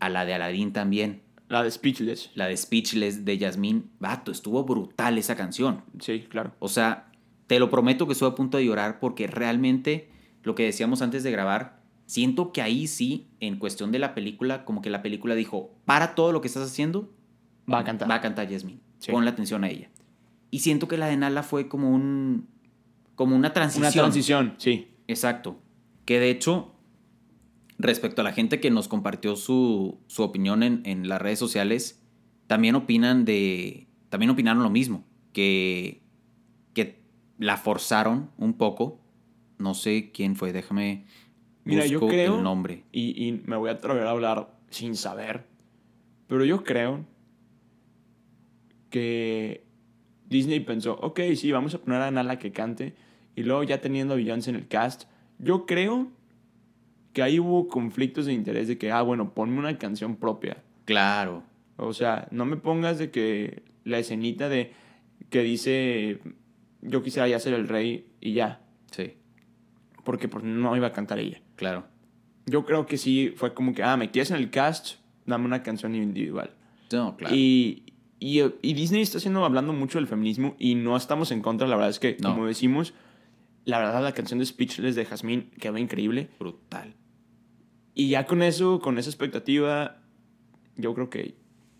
a 0.00 0.08
la 0.10 0.24
de 0.26 0.34
Aladdin 0.34 0.72
también. 0.72 1.22
La 1.48 1.62
de 1.62 1.70
Speechless. 1.70 2.30
La 2.34 2.46
de 2.46 2.56
Speechless 2.56 3.24
de 3.24 3.38
Yasmín. 3.38 3.90
Vato, 4.00 4.30
estuvo 4.30 4.62
brutal 4.64 5.16
esa 5.16 5.34
canción. 5.34 5.82
Sí, 6.00 6.26
claro. 6.28 6.52
O 6.58 6.68
sea, 6.68 7.10
te 7.46 7.58
lo 7.58 7.70
prometo 7.70 8.06
que 8.06 8.12
estoy 8.12 8.28
a 8.30 8.34
punto 8.34 8.58
de 8.58 8.66
llorar 8.66 9.00
porque 9.00 9.26
realmente 9.26 10.10
lo 10.42 10.54
que 10.54 10.64
decíamos 10.64 11.00
antes 11.00 11.22
de 11.22 11.30
grabar, 11.30 11.80
siento 12.06 12.52
que 12.52 12.60
ahí 12.60 12.86
sí, 12.86 13.28
en 13.40 13.58
cuestión 13.58 13.92
de 13.92 13.98
la 13.98 14.14
película, 14.14 14.64
como 14.64 14.82
que 14.82 14.90
la 14.90 15.00
película 15.02 15.34
dijo, 15.34 15.70
para 15.84 16.14
todo 16.14 16.32
lo 16.32 16.40
que 16.40 16.48
estás 16.48 16.64
haciendo, 16.70 17.10
Va 17.72 17.78
a 17.80 17.84
cantar. 17.84 18.10
Va 18.10 18.14
a 18.16 18.20
cantar 18.20 18.50
Jasmine. 18.50 18.80
Sí. 18.98 19.12
Pon 19.12 19.24
la 19.24 19.30
atención 19.30 19.64
a 19.64 19.68
ella. 19.68 19.90
Y 20.50 20.60
siento 20.60 20.88
que 20.88 20.96
la 20.96 21.06
de 21.06 21.16
Nala 21.16 21.42
fue 21.42 21.68
como 21.68 21.90
un. 21.90 22.48
como 23.14 23.36
una 23.36 23.52
transición. 23.52 23.86
Una 23.86 23.92
transición, 23.92 24.54
sí. 24.58 24.88
Exacto. 25.06 25.60
Que 26.04 26.18
de 26.20 26.30
hecho, 26.30 26.74
respecto 27.78 28.22
a 28.22 28.24
la 28.24 28.32
gente 28.32 28.60
que 28.60 28.70
nos 28.70 28.88
compartió 28.88 29.36
su, 29.36 29.98
su 30.06 30.22
opinión 30.22 30.62
en, 30.62 30.82
en 30.84 31.08
las 31.08 31.20
redes 31.20 31.38
sociales, 31.38 32.02
también 32.46 32.74
opinan 32.74 33.24
de. 33.24 33.88
También 34.08 34.30
opinaron 34.30 34.62
lo 34.62 34.70
mismo. 34.70 35.04
Que. 35.32 36.02
que 36.74 37.02
la 37.38 37.56
forzaron 37.56 38.30
un 38.38 38.54
poco. 38.54 39.00
No 39.58 39.74
sé 39.74 40.12
quién 40.12 40.36
fue, 40.36 40.52
déjame. 40.52 41.04
Mira, 41.64 41.84
yo 41.84 42.00
busco 42.00 42.14
creo. 42.14 42.36
el 42.38 42.42
nombre. 42.42 42.84
Y, 42.92 43.26
y 43.26 43.42
me 43.44 43.56
voy 43.56 43.68
a 43.68 43.72
atrever 43.72 44.06
a 44.06 44.10
hablar 44.10 44.56
sin 44.70 44.96
saber. 44.96 45.46
Pero 46.26 46.44
yo 46.44 46.64
creo 46.64 47.04
que 48.90 49.64
Disney 50.28 50.60
pensó, 50.60 50.94
ok, 51.00 51.20
sí, 51.36 51.52
vamos 51.52 51.74
a 51.74 51.78
poner 51.78 52.02
a 52.02 52.10
Nala 52.10 52.38
que 52.38 52.52
cante. 52.52 52.94
Y 53.34 53.42
luego 53.42 53.62
ya 53.62 53.80
teniendo 53.80 54.14
a 54.14 54.16
Beyoncé 54.16 54.50
en 54.50 54.56
el 54.56 54.68
cast, 54.68 55.04
yo 55.38 55.66
creo 55.66 56.08
que 57.12 57.22
ahí 57.22 57.38
hubo 57.38 57.68
conflictos 57.68 58.26
de 58.26 58.32
interés 58.32 58.68
de 58.68 58.78
que, 58.78 58.90
ah, 58.90 59.02
bueno, 59.02 59.34
ponme 59.34 59.58
una 59.58 59.78
canción 59.78 60.16
propia. 60.16 60.62
Claro. 60.84 61.42
O 61.76 61.92
sea, 61.92 62.28
no 62.30 62.44
me 62.44 62.56
pongas 62.56 62.98
de 62.98 63.10
que 63.10 63.62
la 63.84 63.98
escenita 63.98 64.48
de 64.48 64.72
que 65.30 65.42
dice 65.42 66.20
yo 66.82 67.02
quisiera 67.02 67.28
ya 67.28 67.38
ser 67.38 67.54
el 67.54 67.68
rey 67.68 68.06
y 68.20 68.32
ya, 68.32 68.60
Sí, 68.90 69.14
porque 70.04 70.28
pues 70.28 70.44
no 70.44 70.74
iba 70.76 70.86
a 70.86 70.92
cantar 70.92 71.18
ella. 71.18 71.40
claro. 71.56 71.84
Yo 72.46 72.64
creo 72.64 72.86
que 72.86 72.96
sí 72.96 73.34
fue 73.36 73.52
como 73.52 73.74
que, 73.74 73.82
ah, 73.82 73.98
me 73.98 74.10
quieres 74.10 74.30
en 74.30 74.38
el 74.38 74.48
cast, 74.48 75.00
dame 75.26 75.44
una 75.44 75.62
canción 75.62 75.94
individual. 75.94 76.54
No, 76.90 77.14
claro. 77.14 77.34
Y, 77.36 77.87
y, 78.20 78.40
y 78.62 78.74
Disney 78.74 79.02
está 79.02 79.18
haciendo, 79.18 79.44
hablando 79.44 79.72
mucho 79.72 79.98
del 79.98 80.08
feminismo 80.08 80.56
y 80.58 80.74
no 80.74 80.96
estamos 80.96 81.30
en 81.30 81.40
contra, 81.42 81.66
la 81.68 81.76
verdad 81.76 81.90
es 81.90 81.98
que, 81.98 82.16
No. 82.20 82.30
como 82.34 82.46
decimos, 82.46 82.94
la 83.64 83.78
verdad 83.78 84.02
la 84.02 84.12
canción 84.12 84.38
de 84.38 84.46
Speechless 84.46 84.94
de 84.94 85.04
Jasmine 85.04 85.50
quedó 85.60 85.78
increíble. 85.78 86.30
Brutal. 86.38 86.94
Y 87.94 88.08
ya 88.10 88.26
con 88.26 88.42
eso, 88.42 88.80
con 88.80 88.98
esa 88.98 89.10
expectativa, 89.10 90.02
yo 90.76 90.94
creo 90.94 91.10
que... 91.10 91.36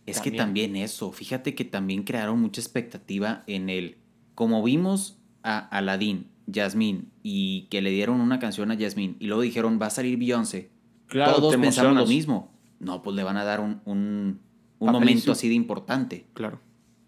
Es 0.06 0.20
que 0.20 0.30
también 0.30 0.74
eso, 0.74 1.12
fíjate 1.12 1.54
que 1.54 1.66
también 1.66 2.02
crearon 2.02 2.40
mucha 2.40 2.62
expectativa 2.62 3.44
en 3.46 3.68
el, 3.68 3.98
como 4.34 4.62
vimos 4.62 5.18
a 5.42 5.58
Aladdin, 5.58 6.28
Jasmine, 6.52 7.04
y 7.22 7.66
que 7.70 7.82
le 7.82 7.90
dieron 7.90 8.22
una 8.22 8.38
canción 8.38 8.70
a 8.70 8.76
Jasmine, 8.78 9.16
y 9.18 9.26
luego 9.26 9.42
dijeron, 9.42 9.78
va 9.80 9.86
a 9.86 9.90
salir 9.90 10.16
Beyoncé. 10.16 10.70
Claro, 11.08 11.34
Todos 11.36 11.52
te 11.52 11.58
pensamos 11.58 11.94
lo 11.94 12.06
mismo. 12.06 12.54
No, 12.80 13.02
pues 13.02 13.16
le 13.16 13.22
van 13.22 13.36
a 13.36 13.44
dar 13.44 13.60
un, 13.60 13.82
un, 13.84 14.40
un 14.78 14.92
momento 14.92 15.32
así 15.32 15.48
de 15.48 15.54
importante. 15.54 16.26
Claro. 16.34 16.60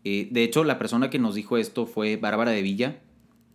Eh, 0.05 0.29
de 0.31 0.45
hecho, 0.45 0.65
la 0.65 0.79
persona 0.79 1.11
que 1.11 1.19
nos 1.19 1.35
dijo 1.35 1.57
esto 1.57 1.87
fue 1.87 2.17
Bárbara 2.17 2.50
de 2.50 2.62
Villa. 2.62 3.00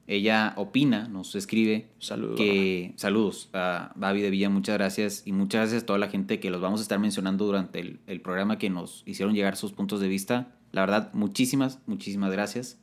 Ella 0.08 0.54
opina, 0.58 1.08
nos 1.08 1.34
escribe 1.34 1.90
Saludos. 1.98 2.38
que 2.38 2.94
saludos 2.96 3.50
a 3.54 3.92
Babi 3.96 4.22
de 4.22 4.30
Villa, 4.30 4.50
muchas 4.50 4.78
gracias 4.78 5.24
y 5.26 5.32
muchas 5.32 5.62
gracias 5.62 5.82
a 5.82 5.86
toda 5.88 5.98
la 5.98 6.10
gente 6.10 6.40
que 6.40 6.52
los 6.52 6.62
vamos 6.62 6.80
a 6.80 6.84
estar 6.84 7.00
mencionando 7.00 7.46
durante 7.46 7.80
el, 7.80 8.00
el 8.06 8.22
programa 8.22 8.60
que 8.60 8.70
nos 8.70 9.02
hicieron 9.08 9.34
llegar 9.34 9.58
sus 9.58 9.72
puntos 9.72 10.00
de 10.02 10.08
vista. 10.08 10.56
La 10.72 10.82
verdad, 10.82 11.12
muchísimas, 11.14 11.80
muchísimas 11.88 12.32
gracias. 12.32 12.80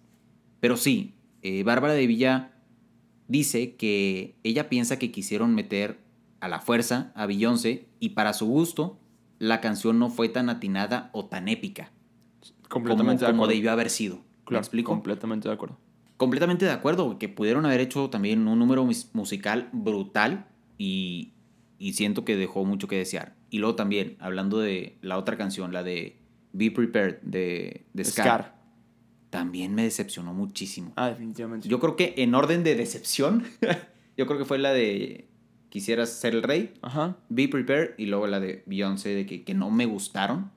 Pero 0.59 0.77
sí, 0.77 1.15
eh, 1.43 1.62
Bárbara 1.62 1.93
de 1.93 2.07
Villa 2.09 2.53
dice 3.29 3.77
que 3.77 4.37
ella 4.43 4.69
piensa 4.69 4.99
que 4.99 5.12
quisieron 5.12 5.55
meter 5.55 5.99
a 6.41 6.49
la 6.49 6.61
fuerza 6.61 7.12
a 7.15 7.27
Beyoncé 7.27 7.87
y 8.01 8.11
para 8.11 8.33
su 8.33 8.47
gusto 8.47 8.99
la 9.43 9.61
canción 9.61 9.99
no 9.99 10.09
fue 10.09 10.29
tan 10.29 10.49
atinada 10.49 11.11
o 11.13 11.25
tan 11.27 11.49
épica 11.49 11.91
como, 12.69 12.85
Completamente 12.87 13.25
de 13.25 13.31
como 13.33 13.43
acuerdo. 13.45 13.57
debió 13.57 13.73
haber 13.73 13.91
sido. 13.91 14.17
¿Me 14.17 14.23
Claro, 14.45 14.61
explico? 14.61 14.93
Completamente 14.93 15.49
de 15.49 15.55
acuerdo. 15.55 15.79
completamente 16.17 16.65
de 16.65 16.71
acuerdo, 16.71 17.19
que 17.19 17.29
pudieron 17.29 17.67
haber 17.67 17.81
hecho 17.81 18.09
también 18.09 18.47
un 18.47 18.59
número 18.59 18.85
mus- 18.85 19.11
musical 19.15 19.69
brutal 19.73 20.47
y, 20.79 21.33
y 21.79 21.95
siento 21.95 22.25
que 22.25 22.37
dejó 22.37 22.65
mucho 22.65 22.87
que 22.87 22.97
desear. 22.97 23.35
Y 23.51 23.59
luego 23.59 23.75
también, 23.75 24.17
hablando 24.21 24.59
de 24.61 24.97
la 25.03 25.19
otra 25.19 25.37
canción, 25.37 25.73
la 25.73 25.83
de 25.83 26.19
Be 26.53 26.71
Prepared 26.71 27.17
de, 27.23 27.85
de 27.93 28.05
Scar, 28.05 28.25
Scar. 28.25 28.63
también 29.31 29.75
me 29.75 29.83
decepcionó 29.83 30.33
muchísimo. 30.33 30.93
Ah, 30.97 31.09
definitivamente. 31.09 31.69
Yo 31.69 31.81
creo 31.81 31.97
que 31.97 32.15
en 32.19 32.35
orden 32.37 32.63
de 32.63 32.77
decepción, 32.77 33.43
yo 34.17 34.27
creo 34.27 34.39
que 34.39 34.45
fue 34.45 34.59
la 34.59 34.73
de 34.73 35.27
Quisieras 35.73 36.11
ser 36.11 36.35
el 36.35 36.43
rey, 36.43 36.75
Ajá. 36.83 37.17
Be 37.31 37.49
Prepared 37.49 37.93
y 37.97 38.05
luego 38.05 38.26
la 38.26 38.41
de 38.41 38.62
Beyoncé 38.67 39.14
de 39.14 39.25
que, 39.25 39.43
que 39.43 39.55
no 39.55 39.71
me 39.71 39.87
gustaron. 39.87 40.50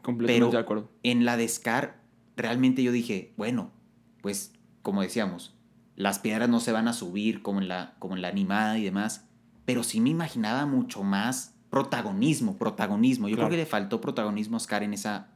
Completamente 0.00 0.40
Pero 0.46 0.50
de 0.50 0.56
acuerdo. 0.58 0.88
en 1.02 1.26
la 1.26 1.36
de 1.36 1.46
Scar, 1.46 2.00
realmente 2.34 2.82
yo 2.82 2.90
dije, 2.90 3.34
bueno, 3.36 3.70
pues 4.22 4.54
como 4.80 5.02
decíamos, 5.02 5.54
las 5.96 6.18
piedras 6.18 6.48
no 6.48 6.60
se 6.60 6.72
van 6.72 6.88
a 6.88 6.94
subir 6.94 7.42
como 7.42 7.60
en 7.60 7.68
la, 7.68 7.94
como 7.98 8.16
en 8.16 8.22
la 8.22 8.28
animada 8.28 8.78
y 8.78 8.84
demás, 8.84 9.28
pero 9.66 9.82
sí 9.82 10.00
me 10.00 10.08
imaginaba 10.08 10.64
mucho 10.64 11.02
más 11.02 11.54
protagonismo, 11.68 12.56
protagonismo. 12.56 13.28
Yo 13.28 13.36
Claro. 13.36 13.48
creo 13.50 13.58
que 13.58 13.64
le 13.64 13.70
faltó 13.70 14.00
protagonismo 14.00 14.56
a 14.56 14.60
Scar 14.60 14.82
en 14.82 14.94
esa, 14.94 15.28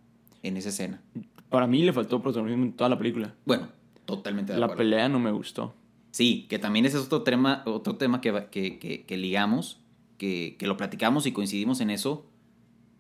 en 0.43 0.57
esa 0.57 0.71
escena. 0.71 1.03
Para 1.51 1.67
mí 1.67 1.83
le 1.83 1.93
faltó 1.93 2.23
protagonismo 2.23 2.65
en 2.65 2.73
toda 2.73 2.89
la 2.89 2.97
película. 2.97 3.35
Bueno, 3.45 3.69
totalmente 4.07 4.55
de 4.55 4.59
La 4.59 4.65
acuerdo. 4.65 4.79
pelea 4.79 5.11
no 5.11 5.19
me 5.19 5.33
gustó. 5.33 5.75
Sí, 6.13 6.47
que 6.49 6.59
también 6.61 6.87
ese 6.87 6.99
es 6.99 7.05
otro 7.07 7.23
tema, 7.23 7.63
otro 7.67 7.97
tema 7.97 8.21
que, 8.21 8.47
que, 8.53 8.79
que- 8.79 9.05
que 9.05 9.17
ligamos, 9.17 9.81
que, 10.19 10.55
que 10.59 10.67
lo 10.69 10.77
platicamos 10.77 11.27
y 11.27 11.33
coincidimos 11.33 11.81
en 11.81 11.91
eso, 11.91 12.27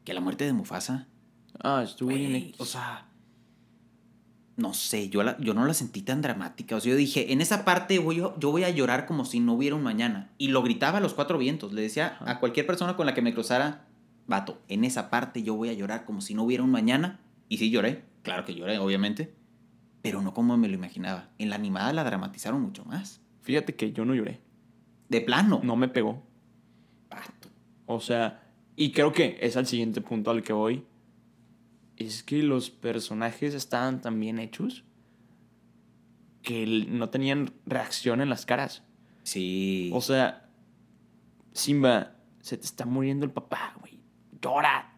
que 0.04 0.12
la 0.14 0.20
muerte 0.20 0.44
de 0.44 0.52
Mufasa, 0.52 1.06
Ah, 1.62 1.82
estuvo 1.84 2.08
bien. 2.08 2.52
o 2.58 2.64
sea, 2.64 3.06
no 4.56 4.74
sé, 4.74 5.08
yo, 5.08 5.22
la- 5.22 5.38
yo 5.38 5.54
no 5.54 5.64
la 5.64 5.74
sentí 5.74 6.02
tan 6.02 6.20
dramática. 6.22 6.76
O 6.76 6.80
sea, 6.80 6.90
yo 6.90 6.96
dije, 6.96 7.32
en 7.32 7.40
esa 7.40 7.64
parte 7.64 7.98
voy, 7.98 8.16
yo, 8.16 8.34
yo 8.38 8.50
voy 8.50 8.64
a 8.64 8.70
llorar 8.70 9.06
como 9.06 9.24
si 9.24 9.40
no 9.40 9.54
hubiera 9.54 9.76
un 9.76 9.82
mañana. 9.82 10.30
Y 10.38 10.48
lo 10.48 10.62
gritaba 10.62 10.98
a 10.98 11.00
los 11.00 11.14
cuatro 11.14 11.38
vientos. 11.38 11.72
Le 11.72 11.82
decía 11.82 12.16
Ajá. 12.20 12.30
a 12.32 12.40
cualquier 12.40 12.66
persona 12.66 12.96
con 12.96 13.06
la 13.06 13.14
que 13.14 13.22
me 13.22 13.32
cruzara, 13.34 13.86
vato, 14.26 14.58
en 14.68 14.84
esa 14.84 15.10
parte 15.10 15.42
yo 15.42 15.54
voy 15.54 15.68
a 15.68 15.72
llorar 15.74 16.04
como 16.04 16.20
si 16.20 16.34
no 16.34 16.42
hubiera 16.44 16.64
un 16.64 16.70
mañana. 16.70 17.20
Y 17.48 17.58
sí 17.58 17.70
lloré, 17.70 18.04
claro 18.22 18.44
que 18.44 18.54
lloré, 18.54 18.78
obviamente. 18.78 19.34
Pero 20.02 20.20
no 20.20 20.34
como 20.34 20.56
me 20.56 20.68
lo 20.68 20.74
imaginaba. 20.74 21.28
En 21.38 21.48
la 21.50 21.56
animada 21.56 21.92
la 21.92 22.04
dramatizaron 22.04 22.60
mucho 22.60 22.84
más. 22.84 23.20
Fíjate 23.42 23.74
que 23.74 23.92
yo 23.92 24.04
no 24.04 24.14
lloré. 24.14 24.40
De 25.08 25.20
plano. 25.20 25.60
No 25.62 25.76
me 25.76 25.88
pegó. 25.88 26.22
Vato. 27.08 27.48
O 27.86 28.00
sea, 28.00 28.42
y 28.76 28.92
creo 28.92 29.12
que 29.12 29.38
es 29.40 29.56
al 29.56 29.66
siguiente 29.66 30.00
punto 30.00 30.30
al 30.30 30.42
que 30.42 30.52
voy. 30.52 30.84
Es 31.96 32.22
que 32.22 32.42
los 32.42 32.70
personajes 32.70 33.54
estaban 33.54 34.00
tan 34.00 34.18
bien 34.18 34.38
hechos 34.38 34.84
que 36.42 36.66
no 36.88 37.10
tenían 37.10 37.52
reacción 37.66 38.20
en 38.20 38.28
las 38.28 38.44
caras. 38.44 38.82
Sí. 39.22 39.90
O 39.92 40.00
sea, 40.00 40.48
Simba, 41.52 42.16
se 42.40 42.56
te 42.56 42.64
está 42.64 42.86
muriendo 42.86 43.24
el 43.24 43.30
papá, 43.30 43.76
güey. 43.80 44.00
Llora. 44.40 44.88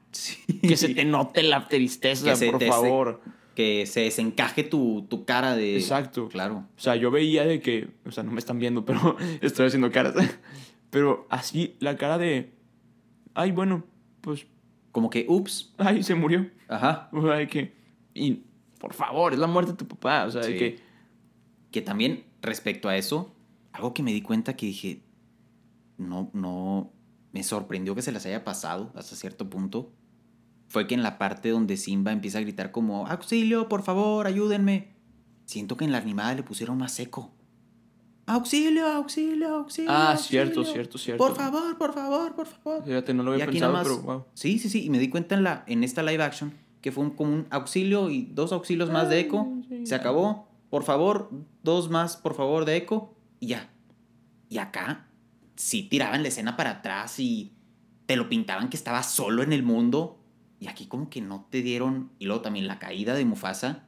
Que 0.62 0.76
se 0.76 0.94
te 0.94 1.04
note 1.04 1.42
la 1.42 1.66
tristeza, 1.68 2.34
por 2.50 2.64
favor. 2.64 3.20
Que 3.54 3.86
se 3.86 4.00
desencaje 4.00 4.64
tu, 4.64 5.06
tu 5.08 5.24
cara 5.24 5.54
de. 5.56 5.76
Exacto. 5.76 6.28
Claro. 6.28 6.66
O 6.76 6.80
sea, 6.80 6.96
yo 6.96 7.10
veía 7.10 7.44
de 7.44 7.60
que, 7.60 7.88
o 8.04 8.10
sea, 8.10 8.22
no 8.24 8.32
me 8.32 8.38
están 8.38 8.58
viendo, 8.58 8.84
pero 8.86 9.16
estoy 9.40 9.66
haciendo 9.66 9.90
caras. 9.90 10.14
Pero 10.90 11.26
así, 11.28 11.74
la 11.80 11.96
cara 11.96 12.18
de, 12.18 12.52
ay, 13.34 13.50
bueno, 13.50 13.82
pues, 14.20 14.46
Como 14.92 15.10
que, 15.10 15.26
ups. 15.28 15.74
ay, 15.78 16.04
se 16.04 16.14
murió. 16.14 16.48
Ajá. 16.68 17.08
O 17.12 17.20
sea, 17.22 17.32
de 17.34 17.48
que, 17.48 17.74
y 18.14 18.44
por 18.78 18.94
favor, 18.94 19.32
es 19.32 19.40
la 19.40 19.48
muerte 19.48 19.72
de 19.72 19.76
tu 19.78 19.88
papá. 19.88 20.24
O 20.24 20.30
sea, 20.30 20.42
de 20.42 20.52
Sí. 20.52 20.58
que, 20.58 20.78
Que 21.72 21.82
también, 21.82 22.22
respecto 22.42 22.88
a 22.88 22.96
eso, 22.96 23.34
algo 23.72 23.92
que 23.92 24.04
me 24.04 24.12
di 24.12 24.22
cuenta 24.22 24.54
que 24.54 24.66
dije. 24.66 25.00
No, 25.98 26.30
no. 26.32 26.92
Me 27.32 27.42
sorprendió 27.42 27.96
que 27.96 28.02
se 28.02 28.12
las 28.12 28.24
haya 28.26 28.44
pasado 28.44 28.92
hasta 28.94 29.16
cierto 29.16 29.50
punto. 29.50 29.90
Fue 30.68 30.86
que 30.86 30.94
en 30.94 31.02
la 31.02 31.18
parte 31.18 31.50
donde 31.50 31.76
Simba 31.76 32.12
empieza 32.12 32.38
a 32.38 32.40
gritar 32.40 32.70
como, 32.72 33.06
auxilio, 33.06 33.68
por 33.68 33.82
favor, 33.82 34.26
ayúdenme. 34.26 34.94
Siento 35.44 35.76
que 35.76 35.84
en 35.84 35.92
la 35.92 35.98
animada 35.98 36.34
le 36.34 36.42
pusieron 36.42 36.78
más 36.78 36.92
seco. 36.92 37.30
Auxilio, 38.26 38.86
auxilio, 38.86 39.54
auxilio. 39.56 39.90
Ah, 39.92 40.16
cierto, 40.16 40.60
auxilio. 40.60 40.72
cierto, 40.72 40.98
cierto. 40.98 41.22
Por 41.26 41.36
favor, 41.36 41.76
por 41.76 41.92
favor, 41.92 42.34
por 42.34 42.46
favor. 42.46 42.82
fíjate, 42.84 43.12
no 43.12 43.22
lo 43.22 43.32
había 43.32 43.44
pensado, 43.46 43.72
nada 43.72 43.84
más- 43.84 43.92
pero 43.92 44.02
wow. 44.02 44.24
Sí, 44.32 44.58
sí, 44.58 44.70
sí. 44.70 44.84
Y 44.84 44.90
me 44.90 44.98
di 44.98 45.10
cuenta 45.10 45.34
en, 45.34 45.42
la, 45.44 45.62
en 45.66 45.84
esta 45.84 46.02
live 46.02 46.22
action 46.22 46.54
que 46.80 46.90
fue 46.90 47.04
un, 47.04 47.10
como 47.10 47.32
un 47.34 47.46
auxilio 47.50 48.08
y 48.10 48.22
dos 48.32 48.52
auxilios 48.52 48.90
más 48.90 49.10
de 49.10 49.20
eco. 49.20 49.52
sí. 49.68 49.86
Se 49.86 49.94
acabó. 49.94 50.48
Por 50.70 50.82
favor, 50.84 51.30
dos 51.62 51.90
más, 51.90 52.16
por 52.16 52.34
favor, 52.34 52.64
de 52.64 52.76
eco. 52.76 53.14
Y 53.40 53.48
ya. 53.48 53.70
Y 54.48 54.56
acá 54.58 55.06
sí 55.56 55.82
tiraban 55.84 56.22
la 56.22 56.28
escena 56.28 56.56
para 56.56 56.70
atrás 56.70 57.20
y 57.20 57.52
te 58.06 58.16
lo 58.16 58.28
pintaban 58.30 58.70
que 58.70 58.76
estaba 58.76 59.02
solo 59.02 59.42
en 59.42 59.52
el 59.52 59.62
mundo. 59.62 60.18
Y 60.64 60.68
aquí 60.68 60.86
como 60.86 61.10
que 61.10 61.20
no 61.20 61.46
te 61.50 61.60
dieron... 61.60 62.10
Y 62.18 62.24
luego 62.24 62.40
también 62.40 62.66
la 62.66 62.78
caída 62.78 63.12
de 63.14 63.26
Mufasa. 63.26 63.84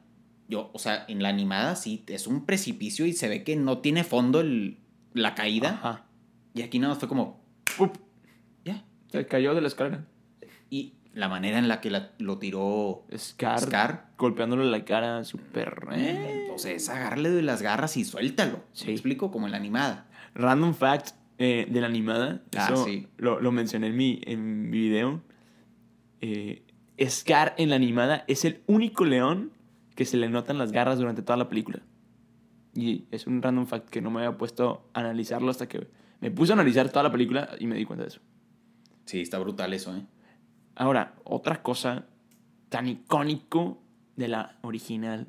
Yo, 0.47 0.69
o 0.73 0.79
sea, 0.79 1.05
en 1.07 1.23
la 1.23 1.29
animada 1.29 1.75
sí, 1.75 2.03
es 2.07 2.27
un 2.27 2.45
precipicio 2.45 3.07
y 3.07 3.13
se 3.13 3.27
ve 3.27 3.43
que 3.43 3.55
no 3.55 3.79
tiene 3.79 4.03
fondo 4.03 4.41
el, 4.41 4.77
la 5.13 5.33
caída. 5.33 5.69
Ajá. 5.71 6.05
Y 6.53 6.61
aquí 6.61 6.77
nada 6.77 6.93
más 6.93 6.99
fue 6.99 7.07
como... 7.09 7.43
Up, 7.79 7.99
Ya. 8.63 8.85
se 9.11 9.25
cayó 9.25 9.55
de 9.55 9.61
la 9.61 9.67
escalera. 9.69 10.05
Y 10.69 10.93
la 11.13 11.27
manera 11.29 11.57
en 11.57 11.67
la 11.67 11.81
que 11.81 11.89
la- 11.89 12.11
lo 12.19 12.37
tiró 12.37 13.07
Scar, 13.17 13.59
Scar, 13.59 14.11
golpeándole 14.19 14.65
la 14.65 14.85
cara, 14.85 15.23
súper... 15.23 15.87
¿eh? 15.93 16.47
o 16.53 16.59
sea, 16.59 16.73
es 16.73 16.89
agarrarle 16.89 17.31
de 17.31 17.41
las 17.41 17.63
garras 17.63 17.97
y 17.97 18.05
suéltalo. 18.05 18.63
Sí. 18.73 18.85
¿Me 18.85 18.91
explico? 18.91 19.31
Como 19.31 19.47
en 19.47 19.51
la 19.51 19.57
animada. 19.57 20.07
Random 20.35 20.75
fact 20.75 21.15
eh, 21.39 21.65
de 21.69 21.81
la 21.81 21.87
animada. 21.87 22.43
Ah, 22.55 22.69
eso 22.71 22.85
sí. 22.85 23.07
Lo, 23.17 23.41
lo 23.41 23.51
mencioné 23.51 23.87
en 23.87 23.97
mi, 23.97 24.21
en 24.25 24.69
mi 24.69 24.77
video. 24.77 25.23
Eh, 26.21 26.63
Scar 26.99 27.53
en 27.57 27.69
la 27.69 27.75
animada 27.75 28.23
es 28.27 28.45
el 28.45 28.63
único 28.67 29.05
león 29.05 29.51
que 29.95 30.05
se 30.05 30.17
le 30.17 30.29
notan 30.29 30.57
las 30.57 30.71
garras 30.71 30.99
durante 30.99 31.21
toda 31.21 31.37
la 31.37 31.49
película. 31.49 31.81
Y 32.73 33.05
es 33.11 33.27
un 33.27 33.41
random 33.41 33.65
fact 33.65 33.89
que 33.89 34.01
no 34.01 34.11
me 34.11 34.23
había 34.23 34.37
puesto 34.37 34.89
a 34.93 34.99
analizarlo 34.99 35.49
hasta 35.49 35.67
que 35.67 35.87
me 36.21 36.31
puse 36.31 36.51
a 36.51 36.55
analizar 36.55 36.89
toda 36.89 37.03
la 37.03 37.11
película 37.11 37.49
y 37.59 37.67
me 37.67 37.75
di 37.75 37.85
cuenta 37.85 38.03
de 38.03 38.09
eso. 38.09 38.21
Sí, 39.05 39.21
está 39.21 39.39
brutal 39.39 39.73
eso, 39.73 39.95
¿eh? 39.95 40.05
Ahora, 40.75 41.15
otra 41.23 41.63
cosa 41.63 42.05
tan 42.69 42.87
icónico 42.87 43.81
de 44.15 44.27
la 44.27 44.57
original 44.61 45.27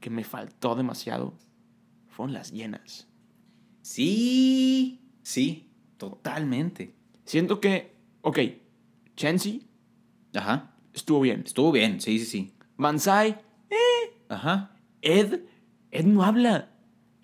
que 0.00 0.08
me 0.08 0.24
faltó 0.24 0.74
demasiado 0.74 1.34
fueron 2.08 2.32
las 2.32 2.52
llenas. 2.52 3.08
Sí, 3.82 5.00
sí, 5.22 5.70
totalmente. 5.98 6.94
Siento 7.24 7.60
que, 7.60 7.96
ok, 8.22 8.38
Chansey 9.16 9.69
Ajá. 10.34 10.74
estuvo 10.94 11.20
bien. 11.20 11.42
Estuvo 11.44 11.72
bien, 11.72 12.00
sí, 12.00 12.18
sí, 12.18 12.24
sí. 12.26 12.54
Banzai, 12.76 13.38
Ajá. 14.28 14.76
Ed, 15.02 15.40
Ed 15.90 16.04
no 16.04 16.22
habla. 16.22 16.70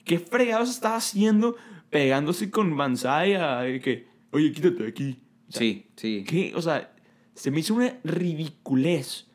¿Qué 0.05 0.19
fregados 0.19 0.71
estaba 0.71 0.97
haciendo 0.97 1.57
pegándose 1.90 2.51
con 2.51 2.77
Banzai 2.77 3.35
a 3.35 3.62
que, 3.81 4.07
oye, 4.33 4.53
quítate 4.53 4.83
de 4.83 4.88
aquí? 4.88 5.23
O 5.49 5.53
sea, 5.53 5.59
sí, 5.61 5.87
sí. 5.97 6.25
¿Qué? 6.27 6.53
O 6.55 6.62
sea, 6.62 6.92
se 7.35 7.51
me 7.51 7.61
hizo 7.61 7.75
una 7.75 7.99
ridiculez. 8.05 9.27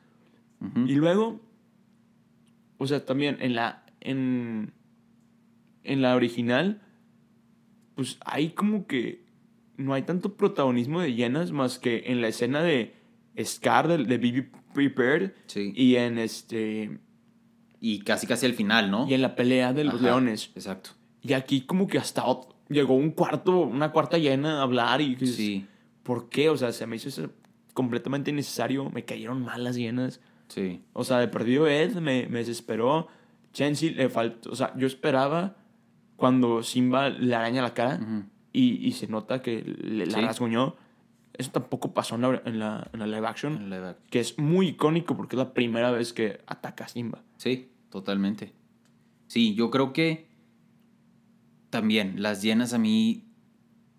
Y 0.85 0.93
luego, 0.93 1.41
o 2.77 2.85
sea, 2.85 3.03
también 3.03 3.37
en 3.41 3.55
la, 3.55 3.83
en, 3.99 4.73
en 5.83 6.01
la 6.03 6.15
original, 6.15 6.81
pues 7.95 8.19
hay 8.23 8.49
como 8.51 8.85
que 8.85 9.25
no 9.77 9.93
hay 9.95 10.03
tanto 10.03 10.35
protagonismo 10.35 11.01
de 11.01 11.15
llenas 11.15 11.51
más 11.51 11.79
que 11.79 12.03
en 12.07 12.21
la 12.21 12.27
escena 12.27 12.61
de 12.61 12.93
Scar, 13.43 13.87
de, 13.87 13.97
de 14.03 14.17
Be 14.17 14.49
Prepared, 14.73 15.31
Sí. 15.47 15.73
y 15.75 15.95
en 15.95 16.17
este, 16.17 16.99
Y 17.79 17.99
casi, 17.99 18.27
casi 18.27 18.45
al 18.45 18.53
final, 18.53 18.91
¿no? 18.91 19.07
y 19.07 19.13
en 19.13 19.21
la 19.21 19.35
pelea 19.35 19.73
de 19.73 19.83
los 19.85 19.95
Ajá, 19.95 20.03
leones. 20.05 20.51
Exacto. 20.55 20.91
Y 21.23 21.33
aquí 21.33 21.61
como 21.61 21.87
que 21.87 21.97
hasta 21.97 22.23
llegó 22.69 22.93
un 22.95 23.11
cuarto, 23.11 23.59
una 23.61 23.91
cuarta 23.91 24.17
llena 24.17 24.59
a 24.59 24.61
hablar 24.63 25.01
y 25.01 25.15
que 25.15 25.27
Sí, 25.27 25.65
¿por 26.03 26.29
qué? 26.29 26.49
O 26.49 26.57
sea, 26.57 26.71
se 26.71 26.85
me 26.87 26.95
hizo 26.95 27.29
completamente 27.73 28.31
innecesario, 28.31 28.89
me 28.89 29.03
cayeron 29.05 29.43
mal 29.43 29.63
las 29.63 29.75
llenas. 29.75 30.19
sí. 30.47 30.81
O 30.93 31.03
sea, 31.03 31.17
de 31.19 31.27
perdido 31.27 31.67
Ed 31.67 31.95
me, 31.95 32.27
me 32.27 32.39
desesperó. 32.39 33.07
Chansey 33.53 33.91
le 33.91 34.09
faltó. 34.09 34.51
O 34.51 34.55
sea, 34.55 34.73
yo 34.77 34.87
esperaba 34.87 35.55
cuando 36.17 36.63
Simba 36.63 37.09
le 37.09 37.33
araña 37.35 37.61
la 37.61 37.73
cara 37.73 37.99
y, 38.53 38.85
y 38.87 38.91
se 38.93 39.07
nota 39.07 39.41
que 39.41 39.61
le, 39.63 40.05
la 40.05 40.19
Sí. 40.19 40.21
rasguñó. 40.25 40.75
Eso 41.33 41.51
tampoco 41.51 41.93
pasó 41.93 42.15
en 42.15 42.21
la, 42.21 42.41
en 42.45 42.59
la, 42.59 42.89
en 42.93 42.99
la 42.99 43.07
live 43.07 43.27
action. 43.27 43.55
En 43.55 43.69
live 43.69 43.87
action. 43.89 44.07
Que 44.09 44.19
es 44.19 44.37
muy 44.37 44.69
icónico 44.69 45.15
porque 45.15 45.35
es 45.35 45.37
la 45.37 45.53
primera 45.53 45.91
vez 45.91 46.13
que 46.13 46.41
ataca 46.47 46.85
a 46.85 46.87
Simba. 46.87 47.23
Sí, 47.37 47.71
totalmente. 47.89 48.53
Sí, 49.27 49.55
yo 49.55 49.71
creo 49.71 49.93
que 49.93 50.27
también 51.69 52.21
las 52.21 52.41
llenas 52.41 52.73
a 52.73 52.77
mí 52.77 53.25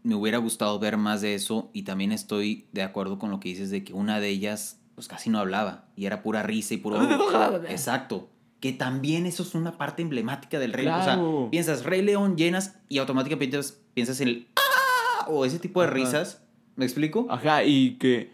me 0.02 0.14
hubiera 0.14 0.38
gustado 0.38 0.78
ver 0.78 0.96
más 0.96 1.20
de 1.20 1.34
eso 1.34 1.70
y 1.72 1.82
también 1.82 2.12
estoy 2.12 2.66
de 2.72 2.82
acuerdo 2.82 3.18
con 3.18 3.30
lo 3.30 3.40
que 3.40 3.48
dices 3.48 3.70
de 3.70 3.84
que 3.84 3.92
una 3.94 4.20
de 4.20 4.28
ellas 4.28 4.80
pues 4.94 5.08
casi 5.08 5.30
no 5.30 5.38
hablaba 5.38 5.86
y 5.96 6.06
era 6.06 6.22
pura 6.22 6.42
risa 6.42 6.74
y 6.74 6.78
puro... 6.78 7.00
Exacto. 7.68 8.28
Que 8.60 8.72
también 8.72 9.26
eso 9.26 9.42
es 9.42 9.54
una 9.54 9.78
parte 9.78 10.02
emblemática 10.02 10.58
del 10.58 10.72
Rey. 10.72 10.86
O 10.86 11.02
sea, 11.02 11.20
piensas 11.50 11.84
Rey 11.84 12.02
León 12.02 12.36
llenas 12.36 12.76
y 12.88 12.98
automáticamente 12.98 13.50
piensas, 13.50 13.80
piensas 13.94 14.20
en 14.20 14.28
el... 14.28 14.48
¡Ah! 14.56 15.26
O 15.28 15.44
ese 15.44 15.58
tipo 15.58 15.80
de 15.80 15.86
Ajá. 15.86 15.94
risas. 15.94 16.41
¿Me 16.76 16.84
explico? 16.84 17.26
Ajá, 17.30 17.64
y 17.64 17.96
que, 17.98 18.30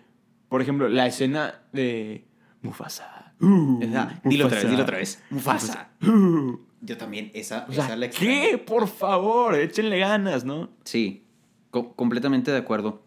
por 0.49 0.63
ejemplo, 0.63 0.89
la 0.89 1.07
escena 1.07 1.63
de 1.73 2.27
Mufasa. 2.63 3.35
Uh. 3.41 3.79
Dilo 4.25 4.47
otra 4.47 4.59
vez, 4.61 4.71
dilo 4.71 4.83
otra 4.83 4.99
vez. 4.99 5.23
Mufasa. 5.31 5.91
Uh. 6.03 6.59
Yo 6.81 6.97
también, 6.97 7.31
esa, 7.35 7.67
O 7.69 7.73
sea, 7.73 7.85
esa 7.87 7.97
la. 7.97 8.09
¿qué? 8.11 8.59
Por 8.65 8.87
favor, 8.89 9.55
échenle 9.57 9.99
ganas, 9.99 10.45
¿no? 10.45 10.71
Sí, 10.85 11.25
co- 11.71 11.95
completamente 11.95 12.51
de 12.51 12.57
acuerdo. 12.59 13.05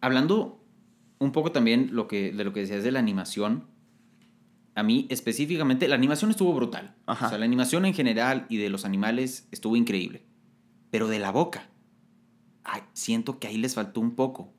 Hablando 0.00 0.60
un 1.18 1.32
poco 1.32 1.50
también 1.52 1.90
lo 1.92 2.06
que, 2.08 2.32
de 2.32 2.44
lo 2.44 2.52
que 2.52 2.60
decías 2.60 2.84
de 2.84 2.92
la 2.92 2.98
animación, 2.98 3.66
a 4.74 4.82
mí 4.82 5.06
específicamente, 5.08 5.88
la 5.88 5.94
animación 5.94 6.30
estuvo 6.30 6.52
brutal. 6.52 6.94
Ajá. 7.06 7.26
O 7.26 7.28
sea, 7.30 7.38
la 7.38 7.44
animación 7.46 7.86
en 7.86 7.94
general 7.94 8.44
y 8.50 8.58
de 8.58 8.68
los 8.68 8.84
animales 8.84 9.48
estuvo 9.52 9.76
increíble. 9.76 10.24
Pero 10.90 11.08
de 11.08 11.18
la 11.18 11.30
boca. 11.32 11.68
ay, 12.62 12.82
siento 12.92 13.38
que 13.38 13.46
ahí 13.48 13.56
les 13.58 13.74
faltó 13.74 14.00
un 14.00 14.14
poco. 14.14 14.52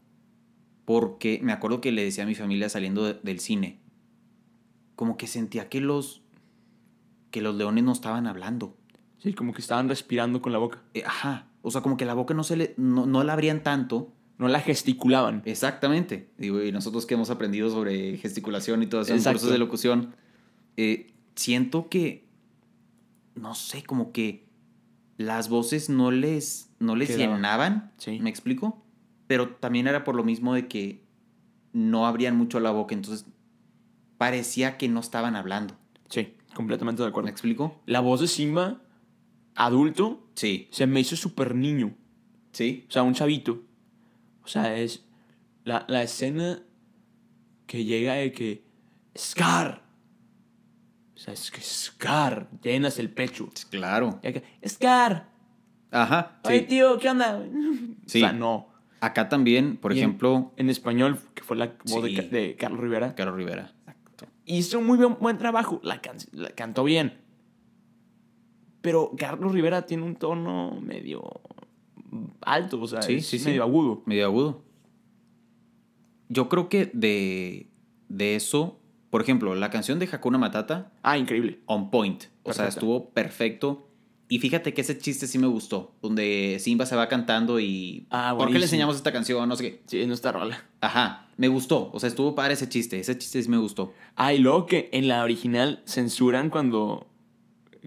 Porque 0.86 1.40
me 1.44 1.52
acuerdo 1.52 1.82
que 1.82 1.92
le 1.92 2.04
decía 2.04 2.24
a 2.24 2.28
mi 2.28 2.36
familia 2.36 2.70
saliendo 2.70 3.04
de- 3.04 3.20
del 3.24 3.40
cine, 3.40 3.80
como 4.96 5.18
que 5.18 5.28
sentía 5.28 5.68
que 5.68 5.82
los, 5.82 6.22
que 7.32 7.42
los 7.42 7.56
leones 7.56 7.84
no 7.84 7.92
estaban 7.92 8.28
hablando. 8.28 8.78
Sí, 9.18 9.34
como 9.34 9.54
que 9.54 9.62
estaban 9.62 9.90
respirando 9.90 10.42
con 10.42 10.52
la 10.52 10.60
boca. 10.60 10.84
Eh, 10.94 11.04
ajá, 11.06 11.48
o 11.64 11.72
sea, 11.72 11.82
como 11.82 11.98
que 11.98 12.06
la 12.06 12.14
boca 12.14 12.34
no, 12.34 12.44
se 12.44 12.56
le, 12.56 12.74
no, 12.78 13.06
no 13.06 13.24
la 13.24 13.34
abrían 13.34 13.64
tanto. 13.64 14.12
No 14.38 14.50
la 14.50 14.60
gesticulaban. 14.60 15.42
Exactamente. 15.46 16.30
Digo, 16.38 16.62
y 16.62 16.72
nosotros 16.74 17.06
que 17.06 17.14
hemos 17.14 17.30
aprendido 17.30 17.70
sobre 17.70 18.18
gesticulación 18.18 18.84
y 18.84 18.88
todo 18.88 19.00
eso 19.02 19.14
en 19.16 19.24
cursos 19.24 19.50
de 19.50 19.58
locución, 19.58 20.14
eh, 20.76 21.14
siento 21.36 21.88
que, 21.88 22.28
no 23.36 23.56
sé, 23.56 23.84
como 23.84 24.12
que 24.12 24.46
las 25.18 25.48
voces 25.48 25.90
no 25.90 26.12
les, 26.12 26.70
no 26.80 26.98
les 26.98 27.18
llenaban. 27.18 27.94
Sí. 27.98 28.20
¿Me 28.20 28.30
explico? 28.30 28.85
Pero 29.28 29.50
también 29.56 29.88
era 29.88 30.04
por 30.04 30.16
lo 30.16 30.24
mismo 30.24 30.54
de 30.54 30.68
que 30.68 31.04
no 31.74 32.06
abrían 32.08 32.36
mucho 32.38 32.60
la 32.60 32.72
boca, 32.72 32.94
entonces 32.96 33.26
parecía 34.18 34.78
que 34.78 34.88
no 34.88 35.00
estaban 35.00 35.36
hablando. 35.36 35.76
Sí, 36.10 36.34
completamente 36.54 37.02
de 37.02 37.08
¿Me 37.08 37.10
acuerdo. 37.10 37.30
explico? 37.30 37.82
La 37.86 38.00
voz 38.00 38.22
de 38.22 38.28
Simba, 38.28 38.82
adulto, 39.56 40.22
Sí. 40.36 40.68
se 40.72 40.86
me 40.88 41.00
hizo 41.00 41.16
súper 41.16 41.56
niño. 41.56 41.94
Sí. 42.52 42.86
O 42.88 42.92
sea, 42.92 43.04
un 43.04 43.14
chavito. 43.14 43.64
O 44.44 44.48
sea, 44.48 44.78
es 44.78 45.04
la, 45.64 45.86
la 45.90 46.04
escena 46.04 46.60
que 47.68 47.84
llega 47.84 48.14
de 48.14 48.32
que 48.32 48.64
Scar. 49.18 49.84
O 51.16 51.18
sea, 51.18 51.34
es 51.34 51.50
que 51.52 51.62
Scar, 51.62 52.50
llenas 52.62 53.00
el 53.00 53.10
pecho. 53.10 53.50
Claro. 53.70 54.20
Scar. 54.68 55.30
Ajá. 55.92 56.40
Oye, 56.44 56.60
Sí. 56.60 56.66
tío, 56.68 57.00
¿qué 57.00 57.10
onda? 57.10 57.44
Sí. 58.06 58.20
O 58.22 58.28
sea, 58.28 58.34
no. 58.34 58.68
Acá 59.06 59.30
también, 59.30 59.78
por 59.78 59.94
Y 59.94 60.00
ejemplo, 60.00 60.52
En 60.58 60.70
español, 60.70 61.20
que 61.36 61.44
fue 61.44 61.56
la 61.58 61.74
voz 61.86 62.04
de 62.04 62.10
Sí. 62.10 62.16
Ca- 62.16 62.22
de, 62.24 62.56
Carlos 62.56 62.80
Rivera, 62.82 63.14
Carlos 63.16 63.36
Rivera. 63.36 63.72
hizo 64.46 64.80
un 64.80 64.86
muy 64.88 64.98
buen, 64.98 65.18
buen 65.20 65.38
trabajo. 65.38 65.80
La, 65.84 66.02
can- 66.02 66.18
la 66.32 66.50
cantó 66.52 66.84
bien. 66.84 67.14
Pero 68.82 69.12
Carlos 69.18 69.52
Rivera 69.52 69.86
tiene 69.86 70.04
un 70.04 70.16
tono 70.16 70.80
medio 70.82 71.24
alto, 72.42 72.80
o 72.82 72.88
sea, 72.88 73.02
Sí, 73.02 73.16
es 73.16 73.28
sí, 73.28 73.40
sí. 73.40 73.46
medio 73.50 73.64
agudo. 73.64 74.02
medio 74.06 74.26
agudo. 74.26 74.62
Yo 76.30 76.50
creo 76.50 76.70
que 76.70 76.90
de, 76.94 77.68
de 78.10 78.36
eso, 78.36 78.80
por 79.10 79.22
ejemplo, 79.22 79.54
la 79.56 79.70
canción 79.70 80.00
de 80.00 80.10
Hakuna 80.12 80.38
Matata, 80.38 80.92
Ah, 81.04 81.18
increíble. 81.18 81.60
on 81.66 81.90
point. 81.92 82.26
O 82.44 82.54
sea, 82.54 82.68
estuvo 82.68 83.10
perfecto. 83.10 83.85
Y 84.28 84.40
fíjate 84.40 84.74
que 84.74 84.82
ese 84.82 84.98
chiste 84.98 85.28
sí 85.28 85.38
me 85.38 85.46
gustó, 85.48 85.94
donde 86.02 86.58
Simba 86.60 86.88
se 86.88 86.96
va 86.96 87.08
cantando 87.08 87.60
y... 87.60 88.08
Ah, 88.10 88.34
¿Por 88.38 88.48
qué 88.52 88.58
le 88.58 88.66
enseñamos 88.66 88.96
esta 88.96 89.12
canción? 89.14 89.48
No 89.48 89.56
sé 89.56 89.64
qué. 89.64 89.82
Sí, 89.86 90.04
no 90.08 90.16
está 90.16 90.32
rola. 90.32 90.66
Ajá, 90.82 91.28
me 91.38 91.48
gustó. 91.48 91.92
O 91.94 92.00
sea, 92.00 92.10
estuvo 92.10 92.34
padre 92.34 92.54
ese 92.54 92.68
chiste. 92.68 93.00
Ese 93.00 93.16
chiste 93.18 93.44
sí 93.44 93.50
me 93.50 93.58
gustó. 93.58 93.94
Ah, 94.16 94.34
y 94.34 94.40
luego 94.40 94.66
que 94.66 94.90
en 94.94 95.08
la 95.08 95.22
original 95.24 95.84
censuran 95.86 96.50
cuando 96.50 97.08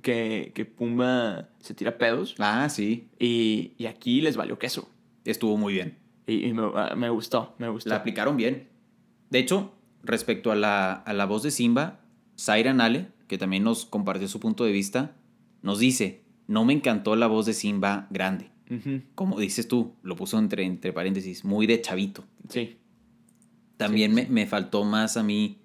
que, 0.02 0.52
que 0.54 0.64
Pumba 0.64 1.48
se 1.58 1.74
tira 1.74 1.98
pedos 1.98 2.36
Ah, 2.38 2.68
sí. 2.68 3.08
y, 3.18 3.72
y 3.76 3.86
aquí 3.86 4.20
les 4.20 4.36
valió 4.36 4.60
queso. 4.60 4.88
Estuvo 5.24 5.56
muy 5.56 5.72
bien. 5.72 5.98
Y, 6.28 6.46
y 6.46 6.52
me, 6.52 6.70
ah, 6.76 6.94
me 6.96 7.10
gustó, 7.10 7.54
me 7.58 7.68
gustó. 7.68 7.90
La 7.90 7.96
aplicaron 7.96 8.36
bien. 8.36 8.68
De 9.30 9.40
hecho, 9.40 9.72
respecto 10.04 10.52
a 10.52 10.54
la, 10.54 10.92
a 10.92 11.12
la 11.14 11.26
voz 11.26 11.42
de 11.42 11.50
Simba, 11.50 11.98
Zaira 12.38 12.72
Nale, 12.74 13.08
que 13.26 13.38
también 13.38 13.64
nos 13.64 13.84
compartió 13.86 14.28
su 14.28 14.38
punto 14.38 14.64
de 14.64 14.70
vista, 14.70 15.16
nos 15.62 15.80
dice, 15.80 16.22
no 16.48 16.64
me 16.64 16.72
encantó 16.72 17.14
la 17.14 17.28
voz 17.28 17.46
de 17.46 17.52
Simba 17.54 18.08
grande. 18.10 18.50
Como 19.14 19.38
dices 19.40 19.66
tú, 19.68 19.94
lo 20.02 20.14
puso 20.16 20.38
entre, 20.38 20.64
entre 20.64 20.92
paréntesis, 20.92 21.42
muy 21.44 21.66
de 21.66 21.80
chavito. 21.80 22.24
Sí, 22.50 22.76
También 23.78 24.10
Sí, 24.10 24.14
me, 24.16 24.22
sí. 24.26 24.32
me 24.32 24.46
faltó 24.46 24.84
más 24.84 25.16
a 25.16 25.22
mí, 25.22 25.58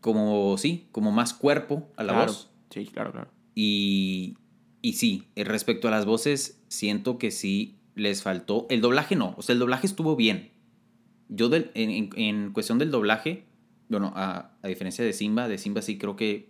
como, 0.00 0.56
sí, 0.58 0.88
como 0.92 1.10
más 1.12 1.34
cuerpo 1.34 1.90
a 1.96 2.04
la 2.04 2.12
claro. 2.12 2.32
voz. 2.32 2.50
Sí, 2.70 2.86
claro, 2.86 3.12
claro. 3.12 3.28
Y, 3.54 4.36
y 4.82 4.92
sí, 4.94 5.24
eh, 5.36 5.44
respecto 5.44 5.88
a 5.88 5.90
las 5.90 6.06
voces, 6.06 6.62
siento 6.68 7.18
que 7.18 7.30
sí 7.30 7.78
les 7.94 8.22
faltó. 8.22 8.66
El 8.70 8.80
doblaje 8.80 9.16
no, 9.16 9.34
o 9.36 9.42
sea, 9.42 9.52
el 9.54 9.58
doblaje 9.58 9.86
estuvo 9.86 10.16
bien. 10.16 10.50
Yo 11.28 11.48
del- 11.48 11.70
en- 11.74 12.10
en 12.16 12.52
cuestión 12.52 12.78
del 12.78 12.90
doblaje, 12.90 13.44
bueno, 13.88 14.12
a, 14.14 14.52
a 14.62 14.68
diferencia 14.68 15.04
de 15.04 15.12
Simba, 15.12 15.48
de 15.48 15.58
Simba 15.58 15.82
sí 15.82 15.98
creo 15.98 16.16
que... 16.16 16.48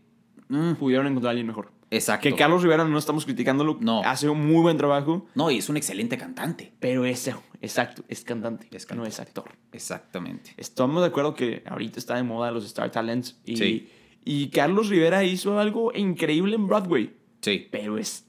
mm, 0.48 0.74
Pudieron 0.74 1.06
encontrar 1.06 1.30
a 1.30 1.32
alguien 1.32 1.46
mejor. 1.46 1.72
Exacto. 1.90 2.28
Que 2.28 2.34
Carlos 2.34 2.62
Rivera 2.62 2.84
no 2.84 2.98
estamos 2.98 3.24
criticándolo. 3.24 3.78
No. 3.80 4.02
Hace 4.04 4.28
un 4.28 4.46
muy 4.46 4.62
buen 4.62 4.76
trabajo. 4.76 5.26
No, 5.34 5.50
y 5.50 5.58
es 5.58 5.68
un 5.68 5.76
excelente 5.76 6.16
cantante. 6.18 6.72
Pero 6.80 7.04
ese, 7.04 7.34
exacto, 7.60 8.02
es 8.08 8.22
cantante, 8.24 8.66
Es 8.70 8.84
no 8.84 8.88
cantante. 8.88 9.08
es 9.10 9.20
actor. 9.20 9.50
Exactamente. 9.72 10.52
Estamos 10.56 11.00
de 11.02 11.08
acuerdo 11.08 11.34
que 11.34 11.62
ahorita 11.66 11.98
está 11.98 12.16
de 12.16 12.22
moda 12.22 12.50
los 12.50 12.64
Star 12.64 12.90
Talents. 12.90 13.40
Y, 13.44 13.56
Sí. 13.56 13.88
y 14.24 14.48
Carlos 14.48 14.88
Rivera 14.88 15.24
hizo 15.24 15.58
algo 15.58 15.92
increíble 15.94 16.54
en 16.56 16.66
Broadway. 16.66 17.14
Sí, 17.40 17.68
Pero 17.70 17.98
es 17.98 18.26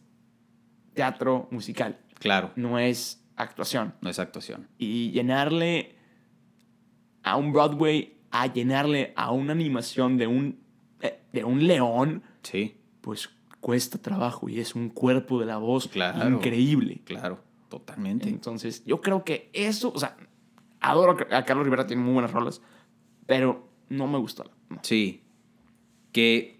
teatro 0.93 1.47
musical, 1.51 1.97
claro. 2.19 2.51
no 2.55 2.77
es 2.79 3.23
actuación. 3.35 3.93
No 4.01 4.09
es 4.09 4.19
actuación. 4.19 4.67
Y 4.77 5.11
llenarle 5.11 5.95
a 7.23 7.35
un 7.37 7.51
Broadway, 7.53 8.17
a 8.31 8.47
llenarle 8.47 9.13
a 9.15 9.31
una 9.31 9.53
animación 9.53 10.17
de 10.17 10.27
un, 10.27 10.59
eh, 11.01 11.19
de 11.33 11.43
un 11.43 11.65
león, 11.67 12.23
Sí, 12.43 12.77
pues 13.01 13.29
cuesta 13.61 13.97
trabajo 13.97 14.47
y 14.49 14.59
es 14.59 14.75
un 14.75 14.89
cuerpo 14.89 15.39
de 15.39 15.45
la 15.45 15.57
voz 15.57 15.87
Claro. 15.87 16.29
increíble. 16.29 17.01
claro. 17.05 17.43
Totalmente. 17.69 18.27
Entonces, 18.29 18.83
yo 18.85 18.99
creo 19.01 19.23
que 19.23 19.49
eso, 19.53 19.91
o 19.93 19.99
sea, 19.99 20.17
adoro 20.79 21.15
a 21.31 21.45
Carlos 21.45 21.65
Rivera, 21.65 21.85
tiene 21.85 22.01
muy 22.01 22.13
buenas 22.13 22.31
rolas, 22.31 22.61
pero 23.27 23.67
no 23.89 24.07
me 24.07 24.17
gustó. 24.17 24.49
no. 24.69 24.79
Sí. 24.81 25.21
Que 26.11 26.59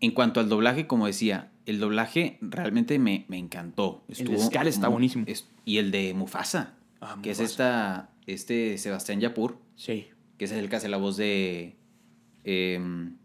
en 0.00 0.10
cuanto 0.10 0.40
al 0.40 0.48
doblaje, 0.48 0.86
como 0.88 1.06
decía, 1.06 1.52
el 1.66 1.78
doblaje 1.78 2.38
realmente 2.40 2.98
me, 2.98 3.24
me 3.28 3.38
encantó. 3.38 4.02
El 4.08 4.26
de 4.26 4.38
Scar 4.38 4.66
está 4.66 4.88
buenísimo. 4.88 5.24
es- 5.28 5.48
y 5.64 5.78
el 5.78 5.92
de 5.92 6.12
Mufasa, 6.14 6.74
Ah, 7.00 7.18
que 7.22 7.30
es 7.30 7.38
esta, 7.40 8.10
este 8.26 8.78
Sebastián 8.78 9.20
Yapur, 9.20 9.58
Sí. 9.76 10.08
que 10.38 10.44
es 10.46 10.52
el 10.52 10.68
que 10.68 10.76
hace 10.76 10.88
la 10.88 10.96
voz 10.96 11.16
de 11.16 11.76
em, 12.44 13.16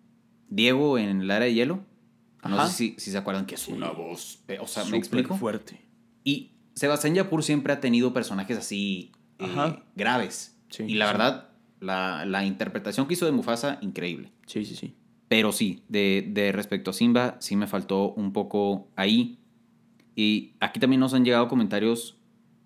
Diego 0.49 0.97
en 0.99 1.21
el 1.21 1.31
área 1.31 1.47
de 1.47 1.53
hielo. 1.55 1.79
No 2.47 2.55
Ajá. 2.59 2.67
sé 2.67 2.73
si, 2.75 2.95
si 2.97 3.11
se 3.11 3.17
acuerdan 3.17 3.45
que 3.45 3.55
es 3.55 3.67
una 3.67 3.89
voz. 3.91 4.43
eh, 4.47 4.57
O 4.61 4.67
sea, 4.67 4.83
¿me 4.83 4.87
Súper 4.87 4.99
explico? 4.99 5.37
fuerte. 5.37 5.81
Y 6.23 6.51
Sebastián 6.75 7.15
Yapur 7.15 7.43
siempre 7.43 7.73
ha 7.73 7.79
tenido 7.79 8.13
personajes 8.13 8.57
así 8.57 9.11
eh, 9.39 9.75
graves. 9.95 10.57
Sí, 10.69 10.83
y 10.83 10.93
la 10.95 11.07
sí. 11.07 11.11
verdad, 11.13 11.49
la, 11.79 12.25
la 12.25 12.45
interpretación 12.45 13.07
que 13.07 13.13
hizo 13.13 13.25
de 13.25 13.31
Mufasa, 13.31 13.79
increíble. 13.81 14.31
Sí, 14.45 14.65
sí, 14.65 14.75
sí. 14.75 14.95
Pero 15.29 15.51
sí, 15.51 15.83
de, 15.89 16.25
de 16.29 16.51
respecto 16.51 16.91
a 16.91 16.93
Simba, 16.93 17.37
sí 17.39 17.55
me 17.55 17.67
faltó 17.67 18.13
un 18.13 18.31
poco 18.33 18.89
ahí. 18.95 19.39
Y 20.15 20.53
aquí 20.59 20.79
también 20.79 20.99
nos 20.99 21.13
han 21.13 21.25
llegado 21.25 21.47
comentarios 21.47 22.17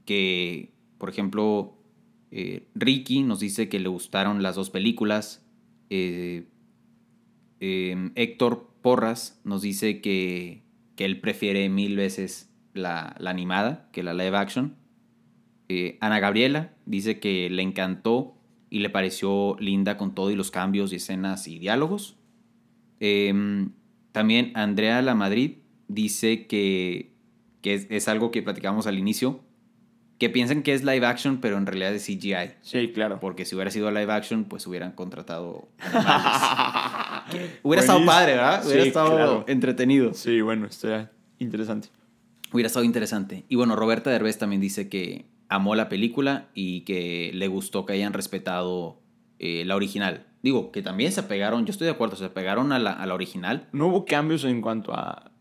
que, 0.05 0.73
por 0.97 1.09
ejemplo, 1.09 1.77
eh, 2.31 2.67
Ricky 2.75 3.23
nos 3.23 3.39
dice 3.39 3.67
que 3.69 3.79
le 3.79 3.89
gustaron 3.89 4.41
las 4.43 4.55
dos 4.55 4.69
películas. 4.69 5.45
Eh, 5.89 6.47
eh, 7.59 8.11
Héctor 8.15 8.70
Porras 8.81 9.39
nos 9.43 9.61
dice 9.61 10.01
que, 10.01 10.63
que 10.95 11.05
él 11.05 11.19
prefiere 11.19 11.69
mil 11.69 11.95
veces 11.95 12.51
la, 12.73 13.15
la 13.19 13.29
animada 13.29 13.89
que 13.91 14.03
la 14.03 14.13
live 14.13 14.37
action. 14.37 14.75
Eh, 15.69 15.97
Ana 16.01 16.19
Gabriela 16.19 16.73
dice 16.85 17.19
que 17.19 17.49
le 17.49 17.61
encantó 17.61 18.35
y 18.69 18.79
le 18.79 18.89
pareció 18.89 19.55
linda 19.59 19.97
con 19.97 20.15
todo 20.15 20.31
y 20.31 20.35
los 20.35 20.51
cambios 20.51 20.91
y 20.93 20.97
escenas 20.97 21.47
y 21.47 21.59
diálogos. 21.59 22.17
Em, 22.99 23.71
también 24.11 24.51
Andrea 24.55 25.01
La 25.01 25.15
Madrid 25.15 25.57
dice 25.87 26.47
que, 26.47 27.13
que 27.61 27.73
es, 27.73 27.87
es 27.89 28.07
algo 28.07 28.31
que 28.31 28.41
platicamos 28.41 28.87
al 28.87 28.97
inicio, 28.97 29.41
que 30.21 30.29
piensan 30.29 30.61
que 30.61 30.73
es 30.73 30.83
live 30.83 31.05
action, 31.05 31.39
pero 31.41 31.57
en 31.57 31.65
realidad 31.65 31.95
es 31.95 32.05
CGI. 32.05 32.53
Sí, 32.61 32.91
claro. 32.93 33.19
Porque 33.19 33.43
si 33.43 33.55
hubiera 33.55 33.71
sido 33.71 33.89
live 33.89 34.13
action, 34.13 34.43
pues 34.43 34.67
hubieran 34.67 34.91
contratado 34.91 35.67
animales. 35.79 37.10
Hubiera 37.63 37.81
estado 37.81 38.05
padre, 38.05 38.33
¿verdad? 38.35 38.63
Hubiera 38.65 38.81
Sí, 38.83 38.87
estado 38.87 39.15
claro. 39.15 39.45
entretenido. 39.47 40.13
Sí, 40.13 40.41
bueno, 40.41 40.65
está 40.67 41.11
interesante. 41.39 41.89
Hubiera 42.53 42.67
estado 42.67 42.85
interesante. 42.85 43.45
Y 43.49 43.55
bueno, 43.55 43.75
Roberta 43.75 44.09
Derbez 44.09 44.37
también 44.37 44.61
dice 44.61 44.89
que 44.89 45.25
amó 45.49 45.75
la 45.75 45.89
película 45.89 46.47
y 46.53 46.81
que 46.81 47.31
le 47.33 47.47
gustó 47.47 47.85
que 47.85 47.93
hayan 47.93 48.13
respetado 48.13 48.99
eh, 49.39 49.63
la 49.65 49.75
original. 49.75 50.27
Digo, 50.43 50.71
que 50.71 50.81
también 50.81 51.11
se 51.11 51.19
apegaron, 51.21 51.65
yo 51.65 51.71
estoy 51.71 51.85
de 51.85 51.91
acuerdo, 51.91 52.15
se 52.15 52.25
apegaron 52.25 52.71
a 52.71 52.79
la, 52.79 52.91
a 52.93 53.05
la 53.05 53.13
original, 53.13 53.67
No 53.71 53.87
hubo 53.87 54.05
cambios 54.05 54.43
en 54.43 54.59
cuanto 54.61 54.93
a... 54.93 55.31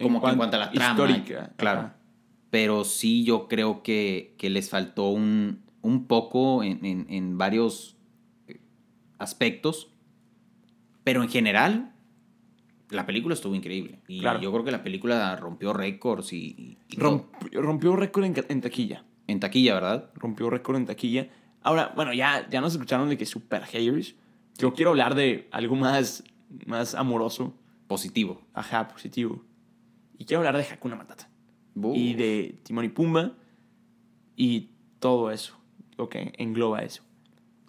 como 0.00 0.26
en 0.28 0.36
cuanto 0.36 0.56
a 0.56 0.60
la 0.60 0.70
trama. 0.72 0.90
Histórica. 0.92 1.52
Claro. 1.56 1.80
Ajá. 1.80 1.96
Pero 2.50 2.82
sí 2.84 3.22
yo 3.24 3.46
creo 3.48 3.82
que, 3.84 4.34
que 4.38 4.50
les 4.50 4.70
faltó 4.70 5.08
un, 5.10 5.62
un 5.82 6.06
poco 6.08 6.64
en, 6.64 6.84
en- 6.84 7.06
en 7.08 7.38
varios 7.38 7.96
eh, 8.48 8.60
aspectos. 9.18 9.92
Pero 11.04 11.22
en 11.22 11.28
general, 11.28 11.92
la 12.90 13.06
película 13.06 13.34
estuvo 13.34 13.54
increíble. 13.54 14.00
Y 14.08 14.20
Claro. 14.20 14.40
yo 14.40 14.52
creo 14.52 14.64
que 14.64 14.70
la 14.70 14.82
película 14.82 15.34
rompió 15.36 15.72
récords 15.72 16.32
y, 16.32 16.36
y- 16.38 16.78
y 16.88 16.96
Romp- 16.96 17.26
todo. 17.50 17.62
rompió 17.62 17.96
récord 17.96 18.24
en, 18.24 18.34
en 18.48 18.60
taquilla. 18.60 19.04
en 19.26 19.38
taquilla, 19.40 19.74
¿verdad? 19.74 20.10
Rompió 20.14 20.50
récord 20.50 20.76
en 20.76 20.86
taquilla. 20.86 21.28
Ahora, 21.62 21.92
bueno, 21.94 22.12
ya, 22.12 22.48
ya 22.50 22.60
nos 22.60 22.72
escucharon 22.72 23.08
de 23.08 23.16
que 23.16 23.26
super 23.26 23.62
haters. 23.64 24.14
Yo 24.58 24.74
quiero 24.74 24.90
hablar 24.90 25.14
de 25.14 25.48
algo 25.52 25.76
más, 25.76 26.24
más 26.66 26.94
amoroso. 26.96 27.54
Positivo. 27.86 28.42
Ajá, 28.54 28.88
positivo. 28.88 29.42
Y 30.18 30.24
quiero 30.24 30.40
hablar 30.40 30.56
de 30.56 30.62
Hakuna 30.72 30.96
Matata. 30.96 31.28
Uf. 31.76 31.96
Y 31.96 32.14
de 32.14 32.58
Timón 32.64 32.84
y 32.84 32.88
Pumba. 32.88 33.32
Y 34.36 34.70
todo 34.98 35.30
eso. 35.30 35.56
Lo 35.96 36.08
que 36.08 36.32
engloba 36.38 36.80
eso. 36.82 37.02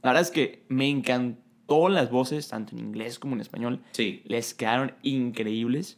La 0.03 0.09
verdad 0.11 0.21
es 0.23 0.31
que 0.31 0.63
me 0.69 0.89
encantó 0.89 1.40
las 1.89 2.09
voces, 2.11 2.47
tanto 2.47 2.75
en 2.75 2.79
inglés 2.79 3.19
como 3.19 3.35
en 3.35 3.41
español. 3.41 3.81
Sí. 3.91 4.21
Les 4.25 4.53
quedaron 4.53 4.93
increíbles. 5.03 5.97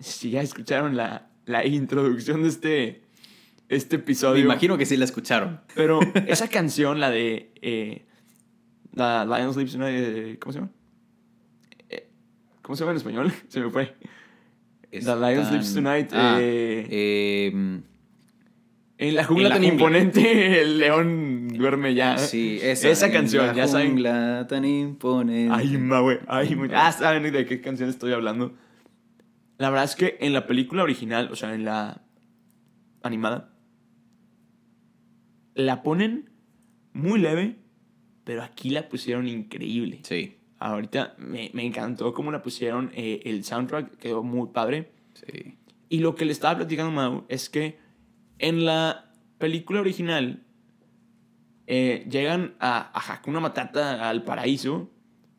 Si 0.00 0.30
ya 0.30 0.42
escucharon 0.42 0.96
la, 0.96 1.28
la 1.46 1.64
introducción 1.66 2.42
de 2.42 2.48
este, 2.48 3.02
este 3.68 3.96
Me 3.96 4.02
episodio. 4.02 4.44
imagino 4.44 4.76
que 4.78 4.86
sí 4.86 4.96
la 4.96 5.04
escucharon. 5.04 5.60
Pero 5.74 6.00
esa 6.26 6.48
canción, 6.48 7.00
la 7.00 7.10
de. 7.10 7.52
eh, 7.62 8.04
la 8.92 9.24
Lion 9.24 9.52
Sleeps 9.54 9.72
Tonight. 9.72 9.94
eh, 9.96 10.38
¿Cómo 10.40 10.52
se 10.52 10.58
llama? 10.60 10.70
Eh, 11.88 12.08
¿Cómo 12.62 12.76
se 12.76 12.80
llama 12.82 12.92
en 12.92 12.96
español? 12.98 13.32
Se 13.48 13.60
me 13.60 13.70
fue. 13.70 13.94
The 14.90 15.00
Lion 15.00 15.44
Sleeps 15.46 15.74
Tonight. 15.74 16.10
Ah, 16.12 16.38
eh, 16.40 17.50
em, 17.52 17.82
en 18.98 19.14
la 19.16 19.24
jungla 19.24 19.46
en 19.46 19.48
la 19.48 19.54
tan 19.56 19.62
jungla. 19.64 19.74
imponente, 19.98 20.62
el 20.62 20.78
león 20.78 21.33
duerme 21.58 21.94
ya. 21.94 22.18
sí, 22.18 22.58
esa, 22.62 22.88
Esa 22.88 23.10
canción, 23.10 23.54
ya 23.54 23.66
saben. 23.66 24.02
tan 24.48 24.64
imponente. 24.64 25.52
Ay, 25.54 25.76
ma, 25.78 26.00
güey. 26.00 26.18
Ay, 26.26 26.56
ah, 26.74 26.92
saben 26.92 27.32
de 27.32 27.46
qué 27.46 27.60
canción 27.60 27.88
estoy 27.88 28.12
hablando. 28.12 28.52
La 29.58 29.70
verdad 29.70 29.84
es 29.84 29.96
que 29.96 30.16
en 30.20 30.32
la 30.32 30.46
película 30.46 30.82
original, 30.82 31.28
o 31.30 31.36
sea, 31.36 31.54
en 31.54 31.64
la 31.64 32.02
animada, 33.02 33.52
la 35.54 35.82
ponen 35.82 36.30
muy 36.92 37.18
leve, 37.20 37.56
pero 38.24 38.42
aquí 38.42 38.70
la 38.70 38.88
pusieron 38.88 39.28
increíble. 39.28 40.00
Sí, 40.02 40.36
Ahorita 40.58 41.14
me, 41.18 41.50
me 41.52 41.64
encantó 41.66 42.14
cómo 42.14 42.32
la 42.32 42.42
pusieron. 42.42 42.90
eh, 42.94 43.20
el 43.24 43.44
soundtrack 43.44 43.98
quedó 43.98 44.22
muy 44.22 44.48
padre. 44.48 44.92
sí. 45.14 45.56
Y 45.90 45.98
lo 45.98 46.14
que 46.16 46.24
le 46.24 46.32
estaba 46.32 46.56
platicando 46.56 46.90
a 46.90 46.94
Mau 47.10 47.24
es 47.28 47.48
que 47.48 47.78
en 48.38 48.64
la 48.64 49.12
película 49.38 49.80
original 49.80 50.43
eh, 51.66 52.06
llegan 52.10 52.54
a, 52.60 52.90
a 52.98 53.12
Hakuna 53.14 53.40
Matata 53.40 54.08
al 54.08 54.22
paraíso 54.24 54.90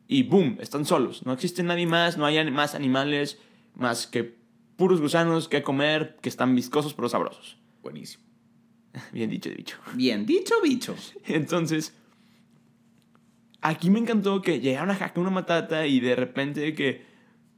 y 0.08 0.22
boom, 0.24 0.58
están 0.60 0.84
solos. 0.84 1.24
No 1.26 1.32
existe 1.32 1.62
nadie 1.62 1.86
más, 1.86 2.16
no 2.16 2.26
hay 2.26 2.50
más 2.50 2.74
animales 2.74 3.38
más 3.74 4.06
que 4.06 4.36
puros 4.76 5.00
gusanos 5.00 5.48
que 5.48 5.62
comer 5.62 6.16
que 6.22 6.28
están 6.28 6.54
viscosos 6.54 6.94
pero 6.94 7.08
sabrosos. 7.08 7.56
Buenísimo. 7.82 8.24
Bien 9.12 9.30
dicho, 9.30 9.50
dicho. 9.50 9.76
Bien 9.94 10.24
dicho, 10.26 10.54
bicho. 10.62 10.94
Entonces, 11.26 11.94
aquí 13.60 13.90
me 13.90 13.98
encantó 13.98 14.42
que 14.42 14.60
llegaron 14.60 14.90
a 14.90 14.94
Hakuna 14.94 15.30
Matata 15.30 15.86
y 15.86 16.00
de 16.00 16.14
repente 16.16 16.74
que 16.74 17.04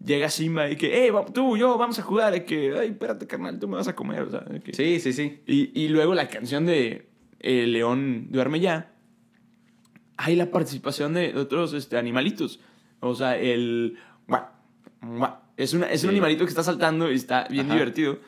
llega 0.05 0.31
Simba 0.31 0.71
y 0.71 0.77
que, 0.77 0.91
hey, 1.05 1.11
tú, 1.35 1.57
yo, 1.57 1.77
vamos 1.77 1.99
a 1.99 2.03
jugar. 2.03 2.35
Y 2.37 2.41
que, 2.45 2.73
ay, 2.79 2.89
espérate, 2.91 3.27
carnal, 3.27 3.59
tú 3.59 3.69
me 3.69 3.77
vas 3.77 3.89
a 3.89 3.95
comer. 3.95 4.23
O 4.23 4.31
sea, 4.31 4.45
que- 4.65 4.73
Sí, 4.73 5.01
sí, 5.01 5.13
sí. 5.13 5.41
Y, 5.47 5.79
y 5.81 5.89
luego 5.89 6.15
la 6.15 6.29
canción 6.29 6.67
de 6.67 7.08
El 7.41 7.73
León 7.73 8.29
Duerme 8.31 8.61
Ya. 8.61 8.95
Hay 10.17 10.35
la 10.35 10.51
participación 10.51 11.15
de 11.15 11.37
otros 11.37 11.73
este, 11.75 11.97
animalitos. 11.97 12.61
O 13.01 13.15
sea, 13.15 13.37
el... 13.37 13.97
Es, 15.57 15.75
una, 15.75 15.87
es 15.87 16.05
un 16.05 16.11
animalito 16.11 16.45
que 16.45 16.51
está 16.51 16.63
saltando 16.63 17.11
y 17.11 17.15
está 17.15 17.47
bien 17.49 17.67
Ajá. 17.67 17.75
divertido. 17.75 18.19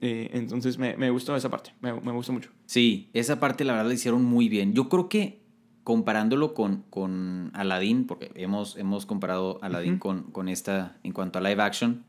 Eh, 0.00 0.30
entonces 0.32 0.78
me, 0.78 0.96
me 0.96 1.10
gustó 1.10 1.34
esa 1.36 1.50
parte. 1.50 1.72
Me, 1.80 1.92
me 1.92 2.12
gustó 2.12 2.32
mucho. 2.32 2.50
Sí, 2.66 3.10
esa 3.12 3.40
parte 3.40 3.64
la 3.64 3.72
verdad 3.72 3.88
la 3.88 3.94
hicieron 3.94 4.24
muy 4.24 4.48
bien. 4.48 4.74
Yo 4.74 4.88
creo 4.88 5.08
que 5.08 5.40
comparándolo 5.88 6.52
con, 6.52 6.84
con 6.90 7.50
Aladdin, 7.54 8.06
porque 8.06 8.30
hemos, 8.34 8.76
hemos 8.76 9.06
comparado 9.06 9.58
Aladdin 9.62 9.98
con, 9.98 10.24
con 10.24 10.50
esta 10.50 10.98
en 11.02 11.14
cuanto 11.14 11.38
a 11.38 11.40
live 11.40 11.62
action, 11.62 12.04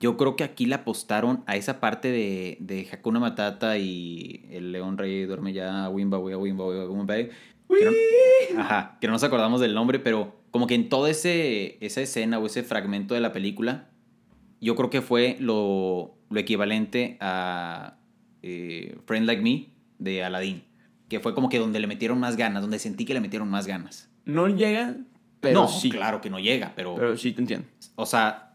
yo 0.00 0.16
creo 0.16 0.36
que 0.36 0.44
aquí 0.44 0.66
le 0.66 0.74
apostaron 0.74 1.42
a 1.46 1.56
esa 1.56 1.80
parte 1.80 2.10
de, 2.10 2.58
de 2.60 2.88
Hakuna 2.92 3.18
Matata 3.20 3.78
y 3.78 4.46
el 4.50 4.72
león 4.72 4.98
rey 4.98 5.24
duerme 5.24 5.52
ya, 5.52 5.88
Wimba, 5.88 6.18
Wimba, 6.18 6.38
Wimba, 6.38 6.64
Wimba, 6.66 6.86
Wimba, 6.88 7.16
que 7.16 7.84
no- 8.54 8.60
Ajá, 8.60 8.98
que 9.00 9.06
no 9.06 9.12
nos 9.14 9.24
acordamos 9.24 9.60
del 9.60 9.74
nombre, 9.74 9.98
pero 9.98 10.36
como 10.50 10.66
que 10.66 10.74
en 10.74 10.88
toda 10.88 11.10
ese, 11.10 11.78
esa 11.84 12.00
escena 12.00 12.38
o 12.38 12.46
ese 12.46 12.62
fragmento 12.62 13.14
de 13.14 13.20
la 13.20 13.32
película, 13.32 13.88
yo 14.60 14.74
creo 14.76 14.88
que 14.90 15.02
fue 15.02 15.36
lo, 15.40 16.14
lo 16.30 16.40
equivalente 16.40 17.16
a 17.20 17.98
eh, 18.42 18.96
Friend 19.06 19.26
Like 19.26 19.42
Me 19.42 19.68
de 19.98 20.22
Aladdin. 20.24 20.62
Que 21.08 21.20
fue 21.20 21.34
como 21.34 21.48
que 21.48 21.58
donde 21.58 21.78
le 21.78 21.86
metieron 21.86 22.18
más 22.18 22.36
ganas, 22.36 22.62
donde 22.62 22.78
sentí 22.78 23.04
que 23.04 23.14
le 23.14 23.20
metieron 23.20 23.48
más 23.48 23.66
ganas. 23.66 24.10
No 24.24 24.48
llega, 24.48 24.96
pero 25.40 25.60
no, 25.62 25.68
sí. 25.68 25.90
claro 25.90 26.20
que 26.20 26.30
no 26.30 26.40
llega, 26.40 26.72
pero, 26.74 26.96
Pero 26.96 27.16
sí 27.16 27.32
te 27.32 27.40
entiendo. 27.42 27.66
o 27.94 28.06
sea, 28.06 28.45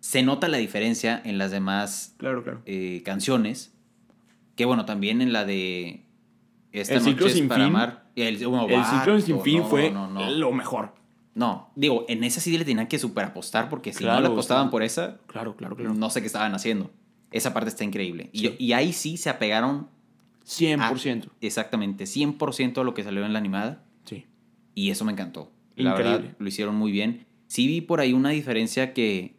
se 0.00 0.22
nota 0.22 0.48
la 0.48 0.58
diferencia 0.58 1.20
en 1.24 1.38
las 1.38 1.50
demás 1.50 2.14
Claro, 2.18 2.42
claro. 2.44 2.62
eh, 2.66 3.02
canciones. 3.04 3.72
Que 4.56 4.64
bueno, 4.64 4.84
también 4.84 5.20
en 5.22 5.32
la 5.32 5.44
de 5.44 6.04
Esta 6.72 6.94
El 6.94 7.04
noche 7.04 7.26
es 7.26 7.32
sin 7.32 7.48
para 7.48 7.64
fin. 7.64 7.74
amar. 7.74 8.04
El, 8.16 8.46
bueno, 8.46 8.66
El 8.68 8.84
ciclo 8.84 9.20
sin 9.20 9.40
fin 9.42 9.58
no, 9.58 9.64
fue 9.66 9.90
no, 9.90 10.08
no. 10.10 10.30
lo 10.30 10.52
mejor. 10.52 10.94
No, 11.34 11.70
digo, 11.76 12.04
en 12.08 12.24
esa 12.24 12.40
sí 12.40 12.56
le 12.58 12.64
tenían 12.64 12.88
que 12.88 12.98
super 12.98 13.24
apostar 13.24 13.68
porque 13.68 13.92
si 13.92 14.02
no 14.04 14.10
Claro, 14.10 14.20
le 14.22 14.26
apostaban 14.28 14.66
sí. 14.66 14.70
por 14.72 14.82
esa, 14.82 15.18
Claro, 15.28 15.56
claro, 15.56 15.76
claro. 15.76 15.94
no 15.94 16.10
sé 16.10 16.20
qué 16.20 16.26
estaban 16.26 16.54
haciendo. 16.54 16.90
Esa 17.30 17.54
parte 17.54 17.68
está 17.70 17.84
increíble. 17.84 18.28
Y, 18.32 18.38
Sí. 18.40 18.44
yo- 18.44 18.50
y 18.58 18.72
ahí 18.72 18.92
sí 18.92 19.16
se 19.16 19.30
apegaron 19.30 19.88
100%. 20.44 21.28
exactamente 21.40 22.04
100% 22.06 22.80
a 22.80 22.84
lo 22.84 22.94
que 22.94 23.04
salió 23.04 23.24
en 23.24 23.32
la 23.32 23.38
animada. 23.38 23.84
Sí. 24.04 24.26
Y 24.74 24.90
eso 24.90 25.04
me 25.04 25.12
encantó. 25.12 25.52
La 25.76 25.90
Increíble. 25.90 26.18
verdad, 26.18 26.36
lo 26.38 26.48
hicieron 26.48 26.74
muy 26.74 26.90
bien. 26.90 27.26
Sí 27.46 27.66
vi 27.66 27.80
por 27.82 28.00
ahí 28.00 28.12
una 28.12 28.30
diferencia 28.30 28.92
que, 28.92 29.36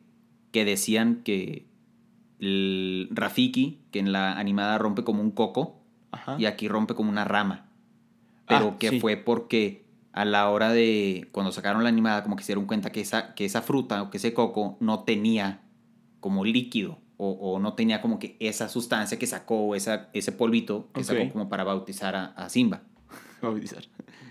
que 0.52 0.66
decían 0.66 1.22
que 1.24 1.66
el 2.40 3.10
Rafiki, 3.12 3.80
que 3.92 4.00
en 4.00 4.12
la 4.12 4.34
animada 4.34 4.78
rompe 4.78 5.04
como 5.04 5.22
un 5.22 5.32
coco, 5.32 5.82
Ajá. 6.12 6.36
y 6.40 6.46
aquí 6.46 6.68
rompe 6.68 6.96
como 6.96 7.10
una 7.10 7.26
rama. 7.26 7.70
Pero 8.48 8.72
Ah, 8.74 8.78
que 8.80 8.90
sí. 8.90 9.00
fue 9.00 9.18
porque 9.18 9.86
a 10.14 10.26
la 10.26 10.50
hora 10.50 10.72
de, 10.72 11.28
cuando 11.32 11.52
sacaron 11.52 11.84
la 11.84 11.90
animada, 11.90 12.24
como 12.24 12.36
que 12.36 12.44
se 12.44 12.48
dieron 12.54 12.66
cuenta 12.66 12.92
que 12.92 13.02
esa, 13.02 13.36
que 13.36 13.46
esa 13.46 13.62
fruta 13.62 14.02
o 14.02 14.10
que 14.10 14.18
ese 14.18 14.34
coco 14.34 14.78
no 14.80 15.04
tenía 15.04 15.62
como 16.20 16.44
líquido 16.46 16.98
o, 17.18 17.32
o 17.32 17.60
no 17.60 17.74
tenía 17.74 18.02
como 18.02 18.18
que 18.18 18.36
esa 18.40 18.70
sustancia 18.70 19.20
que 19.20 19.28
sacó, 19.28 19.76
esa, 19.76 20.10
ese 20.14 20.32
polvito 20.32 20.90
que 20.94 21.04
sacó 21.04 21.30
como 21.32 21.50
para 21.50 21.64
bautizar 21.64 22.16
a, 22.16 22.26
a 22.28 22.50
Simba. 22.50 22.82
Bautizar. 23.42 23.84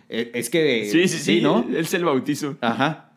Eh, 0.09 0.31
Es 0.35 0.51
que... 0.51 0.89
sí, 0.91 1.07
sí, 1.09 1.19
sí, 1.19 1.41
¿no? 1.43 1.65
Él 1.69 1.87
se 1.87 1.99
el 1.99 2.05
bautizo. 2.05 2.57
Ajá. 2.61 3.08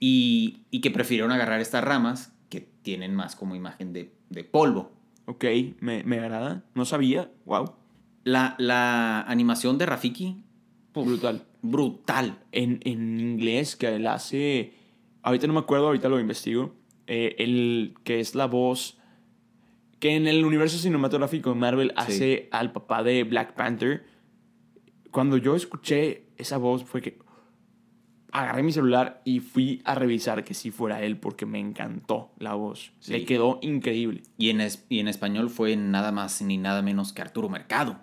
Y, 0.00 0.62
y 0.70 0.80
que 0.80 0.90
prefirieron 0.90 1.32
agarrar 1.32 1.60
estas 1.60 1.82
ramas 1.84 2.32
que 2.48 2.60
tienen 2.60 3.14
más 3.14 3.34
como 3.36 3.56
imagen 3.56 3.92
de, 3.92 4.12
de 4.30 4.44
polvo. 4.44 4.92
Ok, 5.26 5.44
me, 5.80 6.04
me 6.04 6.18
agrada. 6.20 6.64
No 6.74 6.84
sabía. 6.84 7.30
Wow. 7.44 7.74
La, 8.24 8.54
la 8.58 9.22
animación 9.22 9.76
de 9.78 9.86
Rafiki, 9.86 10.44
Brutal. 10.94 11.44
brutal. 11.62 12.38
En, 12.52 12.80
en 12.84 13.20
inglés, 13.20 13.76
que 13.76 13.94
él 13.96 14.06
hace. 14.06 14.72
Ahorita 15.22 15.46
no 15.46 15.52
me 15.54 15.60
acuerdo, 15.60 15.86
ahorita 15.86 16.08
lo 16.08 16.20
investigo. 16.20 16.74
eh, 17.06 17.34
el 17.38 17.94
que 18.04 18.20
es 18.20 18.34
la 18.34 18.46
voz. 18.46 18.98
Que 19.98 20.14
en 20.14 20.28
el 20.28 20.44
universo 20.44 20.78
cinematográfico 20.78 21.50
de 21.50 21.56
Marvel 21.56 21.92
hace 21.96 22.48
al 22.52 22.70
papá 22.72 23.02
de 23.02 23.24
Black 23.24 23.54
Panther. 23.54 24.04
Cuando 25.10 25.36
yo 25.38 25.56
escuché 25.56 26.26
esa 26.36 26.56
voz, 26.56 26.84
fue 26.84 27.02
que. 27.02 27.18
Agarré 28.30 28.62
mi 28.62 28.72
celular 28.72 29.22
y 29.24 29.40
fui 29.40 29.80
a 29.84 29.94
revisar 29.94 30.44
que 30.44 30.52
sí 30.54 30.70
fuera 30.70 31.02
él 31.02 31.16
porque 31.18 31.46
me 31.46 31.58
encantó 31.60 32.30
la 32.38 32.54
voz. 32.54 32.92
Sí. 33.00 33.12
Le 33.12 33.24
quedó 33.24 33.58
increíble. 33.62 34.22
Y 34.36 34.50
en, 34.50 34.60
es- 34.60 34.84
y 34.90 34.98
en 34.98 35.08
español 35.08 35.48
fue 35.48 35.76
nada 35.76 36.12
más 36.12 36.42
ni 36.42 36.58
nada 36.58 36.82
menos 36.82 37.12
que 37.12 37.22
Arturo 37.22 37.48
Mercado. 37.48 37.98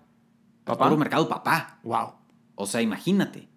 ¿Papá? 0.64 0.86
Arturo 0.86 1.00
Mercado, 1.00 1.30
papá. 1.30 1.80
Wow. 1.84 2.14
O 2.56 2.66
sea, 2.66 2.82
imagínate. 2.82 3.48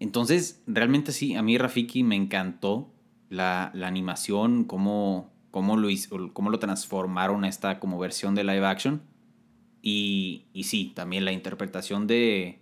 Entonces, 0.00 0.62
realmente 0.66 1.12
sí, 1.12 1.36
a 1.36 1.42
mí 1.42 1.56
Rafiki 1.56 2.02
me 2.02 2.16
encantó 2.16 2.92
la, 3.28 3.70
la 3.74 3.86
animación, 3.86 4.64
cómo, 4.64 5.30
cómo, 5.52 5.76
lo 5.76 5.88
hizo- 5.88 6.32
cómo 6.32 6.50
lo 6.50 6.58
transformaron 6.58 7.44
a 7.44 7.48
esta 7.48 7.78
como 7.78 7.96
versión 7.98 8.34
de 8.34 8.42
live 8.42 8.66
action. 8.66 9.02
Y, 9.82 10.46
y 10.52 10.64
sí, 10.64 10.92
también 10.96 11.24
la 11.24 11.32
interpretación 11.32 12.06
de, 12.08 12.60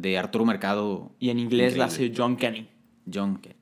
de 0.00 0.18
Arturo 0.18 0.44
Mercado, 0.44 1.14
Y 1.18 1.30
en 1.30 1.38
inglés 1.38 1.76
la 1.76 1.86
hace 1.86 2.12
John 2.16 2.36
Kenny. 2.36 2.68
John. 3.12 3.38
que- 3.38 3.56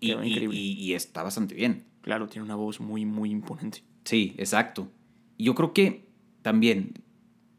Y, 0.00 0.12
increíble. 0.12 0.56
y- 0.56 0.72
y 0.72 0.94
está 0.94 1.22
bastante 1.22 1.54
bien. 1.54 1.84
Claro, 2.00 2.26
tiene 2.28 2.44
una 2.46 2.54
voz 2.54 2.80
muy, 2.80 3.04
muy 3.04 3.30
imponente. 3.30 3.82
Sí, 4.04 4.34
exacto. 4.38 4.90
Y 5.36 5.44
yo 5.44 5.54
creo 5.54 5.72
que 5.74 6.08
también, 6.42 6.94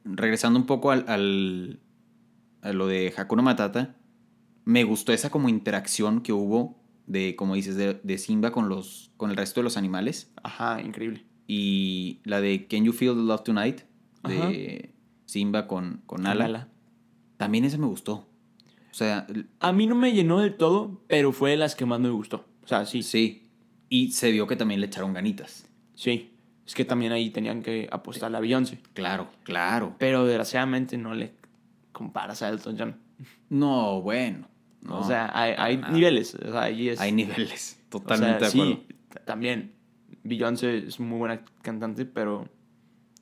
regresando 0.04 0.58
un 0.60 0.66
poco 0.66 0.90
al, 0.92 1.06
al- 1.08 1.80
a 2.62 2.74
lo 2.74 2.88
de 2.88 3.14
Hakuna 3.16 3.44
Matata, 3.44 3.96
me 4.66 4.84
gustó 4.84 5.14
esa 5.14 5.30
como 5.30 5.50
interacción 5.50 6.22
que 6.22 6.34
hubo 6.34 6.80
de, 7.06 7.36
como 7.36 7.56
dices, 7.56 7.76
de, 7.76 8.00
de 8.04 8.18
Simba 8.18 8.52
con, 8.52 8.70
los, 8.70 9.12
con 9.18 9.30
el 9.30 9.38
resto 9.38 9.60
de 9.60 9.64
los 9.66 9.78
animales. 9.78 10.32
Ajá, 10.44 10.82
increíble. 10.82 11.26
Y 11.48 12.20
la 12.24 12.42
de 12.42 12.66
Can 12.68 12.84
You 12.86 12.94
Feel 12.94 13.14
the 13.16 13.22
Love 13.24 13.44
Tonight, 13.44 13.82
de 14.28 14.94
Simba 15.26 15.68
con, 15.68 16.02
con 16.06 16.22
Nala. 16.24 16.46
Nala. 16.46 16.70
También 17.42 17.66
esa 17.66 17.80
me 17.80 17.88
gustó. 17.88 18.14
O 18.14 18.94
sea, 18.94 19.26
A 19.60 19.72
mí 19.72 19.88
no 19.88 19.96
me 19.96 20.14
llenó 20.14 20.42
del 20.42 20.56
todo, 20.58 21.02
pero 21.08 21.32
fue 21.32 21.50
de 21.50 21.58
las 21.58 21.74
que 21.74 21.88
más 21.88 22.00
me 22.00 22.12
gustó. 22.12 22.46
O 22.64 22.68
sea, 22.68 22.86
sí, 22.86 23.02
sí. 23.02 23.50
Y 23.90 24.12
se 24.12 24.30
vio 24.30 24.46
que 24.46 24.56
también 24.56 24.80
le 24.80 24.86
echaron 24.86 25.12
ganitas. 25.12 25.68
sí. 25.96 26.28
Es 26.64 26.76
que 26.76 26.86
también 26.86 27.12
ahí 27.12 27.32
tenían 27.32 27.64
que 27.64 27.90
apostar 27.92 28.34
a 28.34 28.40
Beyoncé. 28.40 28.80
Claro, 28.94 29.28
claro. 29.44 29.96
Pero 29.98 30.26
desgraciadamente 30.26 30.96
no 30.98 31.16
le 31.16 31.34
comparas 31.92 32.44
a 32.44 32.50
Elton 32.50 32.78
John. 32.78 32.96
No, 33.50 34.02
bueno. 34.02 34.48
no, 34.82 35.00
o 35.00 35.04
sea, 35.04 35.32
hay, 35.34 35.56
hay 35.58 35.78
niveles. 35.92 36.36
O 36.36 36.52
sea, 36.52 36.62
ahí 36.62 36.90
es, 36.90 37.02
Hay 37.02 37.12
niveles. 37.12 37.80
o 37.92 37.98
sea, 37.98 38.00
Totalmente 38.00 38.46
de 38.46 38.52
acuerdo. 38.52 38.74
Sí, 38.74 38.88
también. 39.26 39.74
Beyoncé 40.24 40.78
es 40.78 41.00
muy 41.00 41.18
buena 41.18 41.44
cantante, 41.64 42.06
pero 42.06 42.48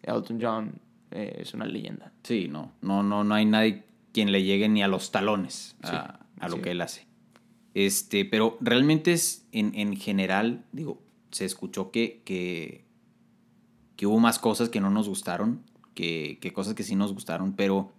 Elton 0.03 0.37
John 0.39 0.81
eh, 1.09 1.37
es 1.39 1.53
una 1.53 1.65
leyenda. 1.65 2.11
Sí, 2.23 2.49
no, 2.49 2.73
no, 2.81 3.01
no, 3.01 3.23
no 3.23 3.33
hay 3.33 3.45
nadie 3.45 3.88
quien 4.13 4.31
le 4.31 4.43
llegue 4.43 4.67
ni 4.69 4.81
a 4.83 4.87
los 4.87 5.11
talones 5.11 5.75
a, 5.81 5.89
Sí, 5.89 6.25
a 6.39 6.49
lo 6.49 6.55
sí. 6.57 6.61
que 6.61 6.71
él 6.71 6.81
hace. 6.81 7.07
Este, 7.73 8.25
pero 8.25 8.57
realmente 8.61 9.13
es, 9.13 9.45
en, 9.51 9.73
en 9.75 9.95
general, 9.95 10.65
digo, 10.71 11.01
se 11.31 11.45
escuchó 11.45 11.91
que, 11.91 12.21
que, 12.25 12.85
que 13.95 14.05
hubo 14.07 14.19
más 14.19 14.39
cosas 14.39 14.69
que 14.69 14.81
no 14.81 14.89
nos 14.89 15.07
gustaron, 15.07 15.61
que, 15.93 16.39
que 16.41 16.51
cosas 16.53 16.73
que 16.73 16.83
sí 16.83 16.95
nos 16.95 17.13
gustaron, 17.13 17.53
pero 17.53 17.91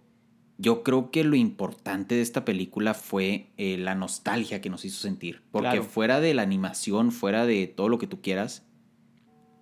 yo 0.57 0.83
creo 0.83 1.09
que 1.09 1.23
lo 1.23 1.35
importante 1.35 2.15
de 2.15 2.21
esta 2.21 2.43
película 2.45 2.93
fue 2.93 3.47
eh, 3.57 3.77
la 3.77 3.95
nostalgia 3.95 4.61
que 4.61 4.69
nos 4.69 4.83
hizo 4.85 4.99
sentir. 4.99 5.41
Porque 5.51 5.69
Claro. 5.69 5.83
fuera 5.83 6.19
de 6.19 6.33
la 6.33 6.41
animación, 6.41 7.11
fuera 7.11 7.45
de 7.45 7.67
todo 7.67 7.89
lo 7.89 7.97
que 7.97 8.07
tú 8.07 8.21
quieras, 8.21 8.63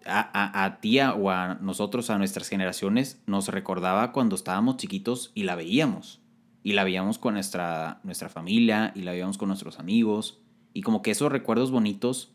a, 0.05 0.19
a, 0.33 0.65
a 0.65 0.79
ti 0.81 0.99
a- 0.99 1.13
o 1.13 1.29
a 1.29 1.55
nosotros, 1.55 2.09
a 2.09 2.17
nuestras 2.17 2.49
generaciones, 2.49 3.21
nos 3.27 3.47
recordaba 3.49 4.11
cuando 4.11 4.35
estábamos 4.35 4.77
chiquitos 4.77 5.31
y 5.35 5.43
la 5.43 5.55
veíamos. 5.55 6.19
Y 6.63 6.73
la 6.73 6.83
veíamos 6.83 7.17
con 7.17 7.33
nuestra, 7.35 7.99
nuestra 8.03 8.29
familia 8.29 8.91
y 8.95 9.01
la 9.03 9.11
veíamos 9.11 9.37
con 9.37 9.47
nuestros 9.47 9.79
amigos. 9.79 10.39
Y 10.73 10.81
como 10.81 11.01
que 11.01 11.11
esos 11.11 11.31
recuerdos 11.31 11.71
bonitos 11.71 12.33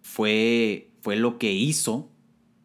fue, 0.00 0.90
fue 1.00 1.16
lo 1.16 1.38
que 1.38 1.52
hizo 1.52 2.10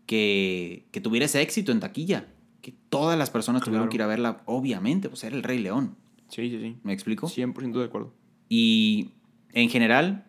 que, 0.06 0.88
que 0.92 1.02
tuviera 1.02 1.26
ese 1.26 1.42
éxito 1.42 1.72
en 1.72 1.80
taquilla. 1.80 2.28
Que 2.62 2.74
todas 2.90 3.18
las 3.18 3.30
personas 3.30 3.62
tuvieron 3.64 3.84
Claro. 3.88 3.90
que 3.92 3.98
ir 3.98 4.02
a 4.04 4.08
verla, 4.08 4.42
obviamente, 4.46 5.10
pues 5.10 5.24
era 5.24 5.36
el 5.36 5.44
Rey 5.44 5.60
León. 5.60 5.96
Sí, 6.30 6.50
sí, 6.50 6.60
sí. 6.60 6.78
¿Me 6.84 6.94
explico? 6.94 7.28
100% 7.28 7.80
de 7.80 7.86
acuerdo. 7.86 8.14
Y 8.50 9.12
en 9.54 9.70
general, 9.70 10.26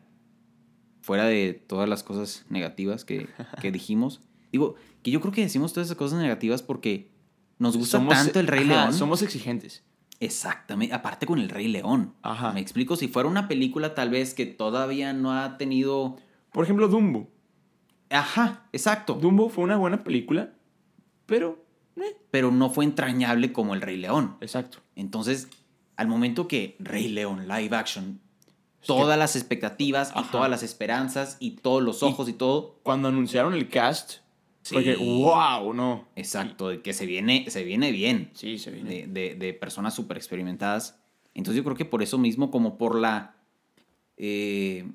fuera 1.03 1.25
de 1.25 1.55
todas 1.55 1.89
las 1.89 2.03
cosas 2.03 2.45
negativas 2.51 3.05
que, 3.05 3.29
que 3.61 3.73
dijimos, 3.73 4.21
digo, 4.53 4.75
que 5.03 5.11
yo 5.11 5.21
creo 5.21 5.33
que 5.33 5.41
decimos 5.41 5.73
todas 5.73 5.89
esas 5.89 5.97
cosas 5.99 6.21
negativas 6.21 6.63
porque 6.63 7.11
nos 7.59 7.77
gusta 7.77 7.99
Somos- 7.99 8.15
tanto 8.15 8.39
el 8.41 8.47
Rey 8.47 8.65
ajá, 8.65 8.83
León. 8.83 8.95
Somos 8.95 9.23
exigentes. 9.23 9.83
Exactamente, 10.21 10.95
aparte 10.95 11.27
con 11.27 11.39
el 11.39 11.49
Rey 11.49 11.69
León. 11.69 12.15
Ajá. 12.23 12.53
Me 12.53 12.61
explico, 12.61 12.97
si 12.97 13.09
fuera 13.09 13.29
una 13.29 13.47
película 13.49 13.95
tal 13.95 14.11
vez 14.11 14.35
que 14.35 14.47
todavía 14.47 15.13
no 15.13 15.33
ha 15.33 15.57
tenido... 15.59 16.17
Por 16.53 16.65
ejemplo, 16.65 16.89
Dumbo. 16.89 17.29
Ajá, 18.11 18.67
exacto. 18.73 19.15
Dumbo 19.15 19.49
fue 19.49 19.65
una 19.65 19.77
buena 19.77 20.03
película, 20.03 20.53
pero... 21.27 21.65
eh, 21.97 22.17
Pero 22.31 22.51
no 22.51 22.71
fue 22.71 22.85
entrañable 22.85 23.53
como 23.53 23.75
el 23.75 23.81
Rey 23.81 23.97
León. 23.97 24.37
Exacto. 24.41 24.79
Entonces, 24.97 25.49
al 25.97 26.09
momento 26.09 26.49
que 26.49 26.77
Rey 26.81 27.09
León 27.09 27.47
live 27.47 27.77
action, 27.77 28.21
todas 28.87 29.19
las 29.19 29.37
expectativas 29.37 30.13
y 30.17 30.23
todas 30.31 30.51
las 30.51 30.63
esperanzas 30.63 31.37
y 31.39 31.53
todos 31.53 31.83
los 31.83 32.03
ojos 32.03 32.29
y, 32.29 32.33
todo, 32.33 32.81
Cuando 32.83 33.09
anunciaron 33.09 33.55
el 33.55 33.69
cast, 33.69 34.21
Sí. 34.69 34.85
que, 34.85 34.97
wow, 34.97 35.73
no. 35.75 36.09
exacto, 36.17 36.69
de 36.69 36.81
que 36.83 36.93
se 36.93 37.07
viene, 37.07 37.45
se 37.51 37.65
viene 37.65 37.91
bien, 37.93 38.31
Sí, 38.35 38.59
se 38.59 38.71
viene. 38.71 38.91
de, 38.91 39.07
de- 39.07 39.35
de 39.35 39.53
personas 39.55 39.95
súper 39.95 40.17
experimentadas. 40.17 41.01
Entonces 41.35 41.57
yo 41.59 41.65
creo 41.65 41.77
que 41.77 41.85
por 41.85 42.03
eso 42.03 42.19
mismo, 42.19 42.51
como 42.51 42.77
por 42.79 42.99
la... 42.99 43.37
eh, 44.17 44.87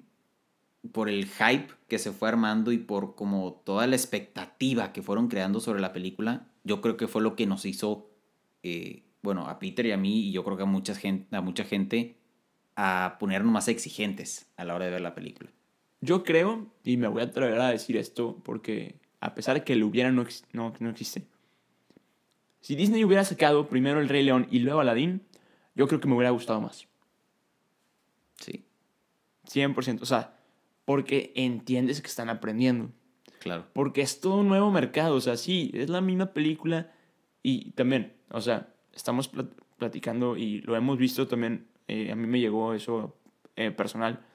por 0.91 1.07
el 1.07 1.25
hype 1.27 1.67
que 1.87 1.97
se 1.97 2.11
fue 2.11 2.27
armando 2.27 2.71
y 2.73 2.77
por 2.77 3.15
como 3.15 3.53
toda 3.65 3.87
la 3.87 3.95
expectativa 3.95 4.91
que 4.91 5.01
fueron 5.01 5.29
creando 5.29 5.61
sobre 5.61 5.79
la 5.79 5.93
película, 5.93 6.47
yo 6.65 6.81
creo 6.81 6.97
que 6.97 7.07
fue 7.07 7.21
lo 7.21 7.35
que 7.37 7.45
nos 7.45 7.65
hizo, 7.65 8.09
eh, 8.63 9.03
bueno, 9.21 9.47
a 9.47 9.59
Peter 9.59 9.85
y 9.85 9.91
a 9.93 9.97
mí, 9.97 10.27
y 10.27 10.31
yo 10.33 10.43
creo 10.43 10.57
que 10.57 10.63
a 10.63 10.65
mucha 10.65 10.93
gente, 10.93 11.33
a 11.35 11.39
mucha 11.41 11.63
gente, 11.63 12.17
a 12.75 13.15
ponernos 13.17 13.51
más 13.53 13.69
exigentes 13.69 14.51
a 14.57 14.65
la 14.65 14.75
hora 14.75 14.85
de 14.85 14.91
ver 14.91 15.01
la 15.01 15.15
película. 15.15 15.49
Yo 16.01 16.25
creo, 16.25 16.67
y 16.83 16.97
me 16.97 17.07
voy 17.07 17.21
a 17.21 17.25
atrever 17.25 17.61
a 17.61 17.69
decir 17.69 17.95
esto 17.95 18.41
porque 18.43 18.95
a 19.25 19.35
pesar 19.35 19.55
de 19.55 19.63
que 19.63 19.75
lo 19.75 19.87
hubiera, 19.87 20.11
no, 20.11 20.25
no, 20.53 20.73
no 20.79 20.89
existe. 20.89 21.23
Si 22.61 22.75
Disney 22.75 23.03
hubiera 23.03 23.23
sacado 23.23 23.67
primero 23.67 23.99
El 23.99 24.09
Rey 24.09 24.23
León 24.23 24.47
y 24.51 24.59
luego 24.59 24.79
Aladdin, 24.79 25.21
yo 25.75 25.87
creo 25.87 25.99
que 25.99 26.07
me 26.07 26.15
hubiera 26.15 26.29
gustado 26.31 26.61
más. 26.61 26.87
Sí, 28.39 28.63
100%. 29.49 30.01
O 30.01 30.05
sea, 30.05 30.37
porque 30.85 31.31
entiendes 31.35 32.01
que 32.01 32.07
están 32.07 32.29
aprendiendo. 32.29 32.91
claro. 33.39 33.65
Porque 33.73 34.01
es 34.01 34.19
todo 34.21 34.37
un 34.37 34.47
nuevo 34.47 34.71
mercado. 34.71 35.15
O 35.15 35.21
sea, 35.21 35.37
sí, 35.37 35.71
es 35.73 35.89
la 35.89 36.01
misma 36.01 36.27
película. 36.33 36.91
Y 37.41 37.71
también, 37.71 38.13
o 38.31 38.41
sea, 38.41 38.73
estamos 38.93 39.31
plat- 39.31 39.51
platicando 39.77 40.37
y 40.37 40.61
lo 40.61 40.75
hemos 40.75 40.97
visto 40.97 41.27
también. 41.27 41.67
eh, 41.87 42.11
a 42.11 42.15
mí 42.15 42.27
me 42.27 42.39
llegó 42.39 42.73
eso 42.73 43.15
eh, 43.57 43.71
personal. 43.71 44.25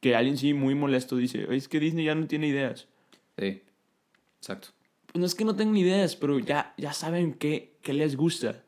Que 0.00 0.14
alguien 0.14 0.36
sí, 0.36 0.52
muy 0.52 0.74
molesto, 0.74 1.16
dice: 1.16 1.46
"Oye, 1.46 1.56
Es 1.56 1.68
que 1.68 1.80
Disney 1.80 2.04
ya 2.04 2.14
no 2.14 2.26
tiene 2.26 2.46
ideas. 2.48 2.88
Sí, 3.38 3.62
exacto. 4.38 4.68
Pues 5.06 5.20
no 5.20 5.26
es 5.26 5.34
que 5.34 5.44
no 5.44 5.54
tengan 5.56 5.76
ideas, 5.76 6.16
pero 6.16 6.38
ya, 6.38 6.74
ya 6.76 6.92
saben 6.92 7.34
qué, 7.34 7.76
qué 7.82 7.92
les 7.92 8.16
gusta. 8.16 8.62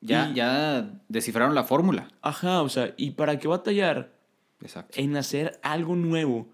Ya, 0.00 0.28
Y- 0.30 0.34
ya 0.34 1.00
descifraron 1.08 1.54
la 1.54 1.64
fórmula. 1.64 2.08
Ajá, 2.22 2.62
o 2.62 2.68
sea, 2.68 2.94
¿y 2.96 3.12
para 3.12 3.38
qué 3.38 3.48
batallar 3.48 4.12
Exacto. 4.60 5.00
en 5.00 5.16
hacer 5.16 5.58
algo 5.62 5.96
nuevo? 5.96 6.48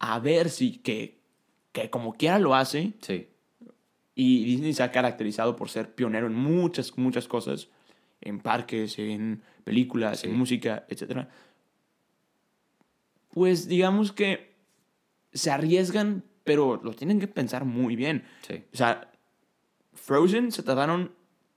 A 0.00 0.18
ver 0.18 0.50
si 0.50 0.78
que, 0.78 1.18
que 1.72 1.90
como 1.90 2.14
quiera 2.14 2.38
lo 2.38 2.54
hace. 2.54 2.94
Sí, 3.00 3.28
Y 4.14 4.44
Disney 4.44 4.72
se 4.74 4.82
ha 4.82 4.90
caracterizado 4.90 5.54
por 5.54 5.68
ser 5.70 5.94
pionero 5.94 6.26
en 6.26 6.34
muchas, 6.34 6.98
muchas 6.98 7.28
cosas. 7.28 7.68
En 8.20 8.40
parques, 8.40 8.98
en 8.98 9.42
películas, 9.62 10.20
Sí. 10.20 10.26
en 10.28 10.36
música, 10.36 10.84
etc. 10.88 11.28
Pues 13.30 13.68
digamos 13.68 14.10
que 14.12 14.54
se 15.32 15.50
arriesgan, 15.52 16.24
pero 16.48 16.80
lo 16.82 16.92
tienen 16.94 17.20
que 17.20 17.28
pensar 17.28 17.64
muy 17.66 17.94
bien. 17.94 18.24
sí. 18.40 18.64
O 18.72 18.76
sea, 18.76 19.10
Frozen 19.92 20.50
se 20.50 20.62
tardaron 20.62 21.12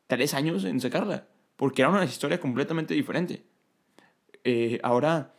tres 0.07 0.33
años 0.33 0.65
en 0.65 0.81
sacarla, 0.81 1.27
porque 1.55 1.81
era 1.81 1.89
una 1.89 2.03
historia 2.03 2.39
completamente 2.41 2.93
diferente. 2.93 3.43
Eh, 4.43 4.79
ahora, 4.83 5.33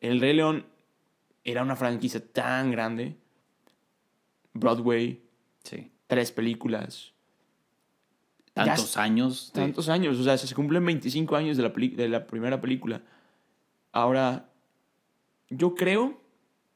El 0.00 0.20
Rey 0.20 0.34
León 0.34 0.66
era 1.44 1.62
una 1.62 1.74
franquicia 1.76 2.20
tan 2.32 2.70
grande. 2.70 3.16
Broadway, 4.52 5.22
Sí. 5.64 5.90
tres 6.06 6.32
películas. 6.32 7.12
Tantos 8.52 8.96
años. 8.96 9.52
de- 9.54 9.60
Tantos 9.62 9.88
años, 9.88 10.18
o 10.18 10.24
sea, 10.24 10.36
se 10.36 10.54
cumplen 10.54 10.84
25 10.84 11.34
años 11.36 11.56
de 11.56 11.62
la, 11.62 11.72
peli- 11.72 11.94
de 11.96 12.08
la 12.08 12.26
primera 12.26 12.60
película. 12.60 13.00
Ahora, 13.92 14.50
yo 15.48 15.74
creo, 15.74 16.20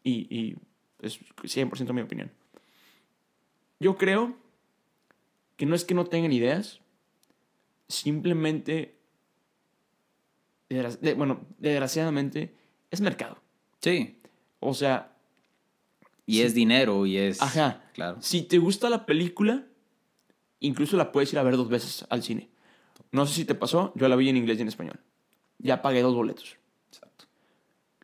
y, 0.04 0.26
y 0.34 0.56
es 1.02 1.20
100% 1.42 1.92
mi 1.92 2.00
opinión, 2.00 2.30
yo 3.80 3.96
creo 3.96 4.36
que 5.56 5.66
no 5.66 5.74
es 5.74 5.84
que 5.84 5.94
no 5.94 6.06
tengan 6.06 6.32
ideas, 6.32 6.80
simplemente, 7.88 8.96
de- 10.68 11.14
bueno, 11.14 11.44
desgraciadamente, 11.58 12.54
es 12.90 13.00
mercado. 13.00 13.38
Sí. 13.80 14.18
O 14.60 14.74
sea, 14.74 15.08
Y 16.24 16.42
es 16.42 16.54
dinero 16.54 17.04
y 17.04 17.16
es. 17.18 17.42
Ajá. 17.42 17.82
Claro. 17.94 18.22
Si 18.22 18.42
te 18.42 18.58
gusta 18.58 18.88
la 18.88 19.04
película, 19.04 19.66
incluso 20.60 20.96
la 20.96 21.10
puedes 21.12 21.32
ir 21.32 21.38
a 21.38 21.42
ver 21.42 21.56
dos 21.56 21.68
veces 21.68 22.06
al 22.08 22.22
cine. 22.22 22.48
No 23.10 23.26
sé 23.26 23.34
si 23.34 23.44
te 23.44 23.54
pasó, 23.56 23.92
yo 23.96 24.08
la 24.08 24.16
vi 24.16 24.28
en 24.28 24.36
inglés 24.36 24.58
y 24.58 24.62
en 24.62 24.68
español. 24.68 25.00
Ya 25.58 25.82
pagué 25.82 26.00
dos 26.00 26.14
boletos. 26.14 26.56
Exacto. 26.90 27.26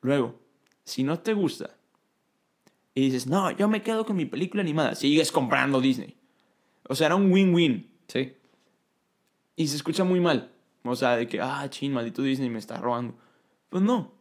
Luego, 0.03 0.39
si 0.85 1.05
no 1.05 1.21
te 1.21 1.33
gusta 1.33 1.78
y 2.95 3.03
dices, 3.03 3.27
no, 3.27 3.51
yo 3.53 3.69
me 3.69 3.83
quedo 3.83 4.05
con 4.05 4.17
mi 4.17 4.25
película 4.27 4.63
animada, 4.63 4.95
sigues 4.95 5.31
comprando 5.31 5.81
Disney. 5.81 6.17
O 6.89 6.95
sea, 6.95 7.07
era 7.07 7.17
un 7.17 7.31
win-win. 7.31 7.91
Sí. 8.09 8.33
Y 9.57 9.69
se 9.69 9.77
escucha 9.77 10.05
muy 10.05 10.21
mal. 10.21 10.51
O 10.85 10.97
sea, 10.97 11.17
de 11.17 11.27
que, 11.29 11.41
ah, 11.41 11.67
chin, 11.69 11.93
maldito 11.93 12.23
Disney 12.23 12.49
me 12.51 12.59
está 12.59 12.79
robando. 12.79 13.15
Pues 13.69 13.83
no. 13.83 14.13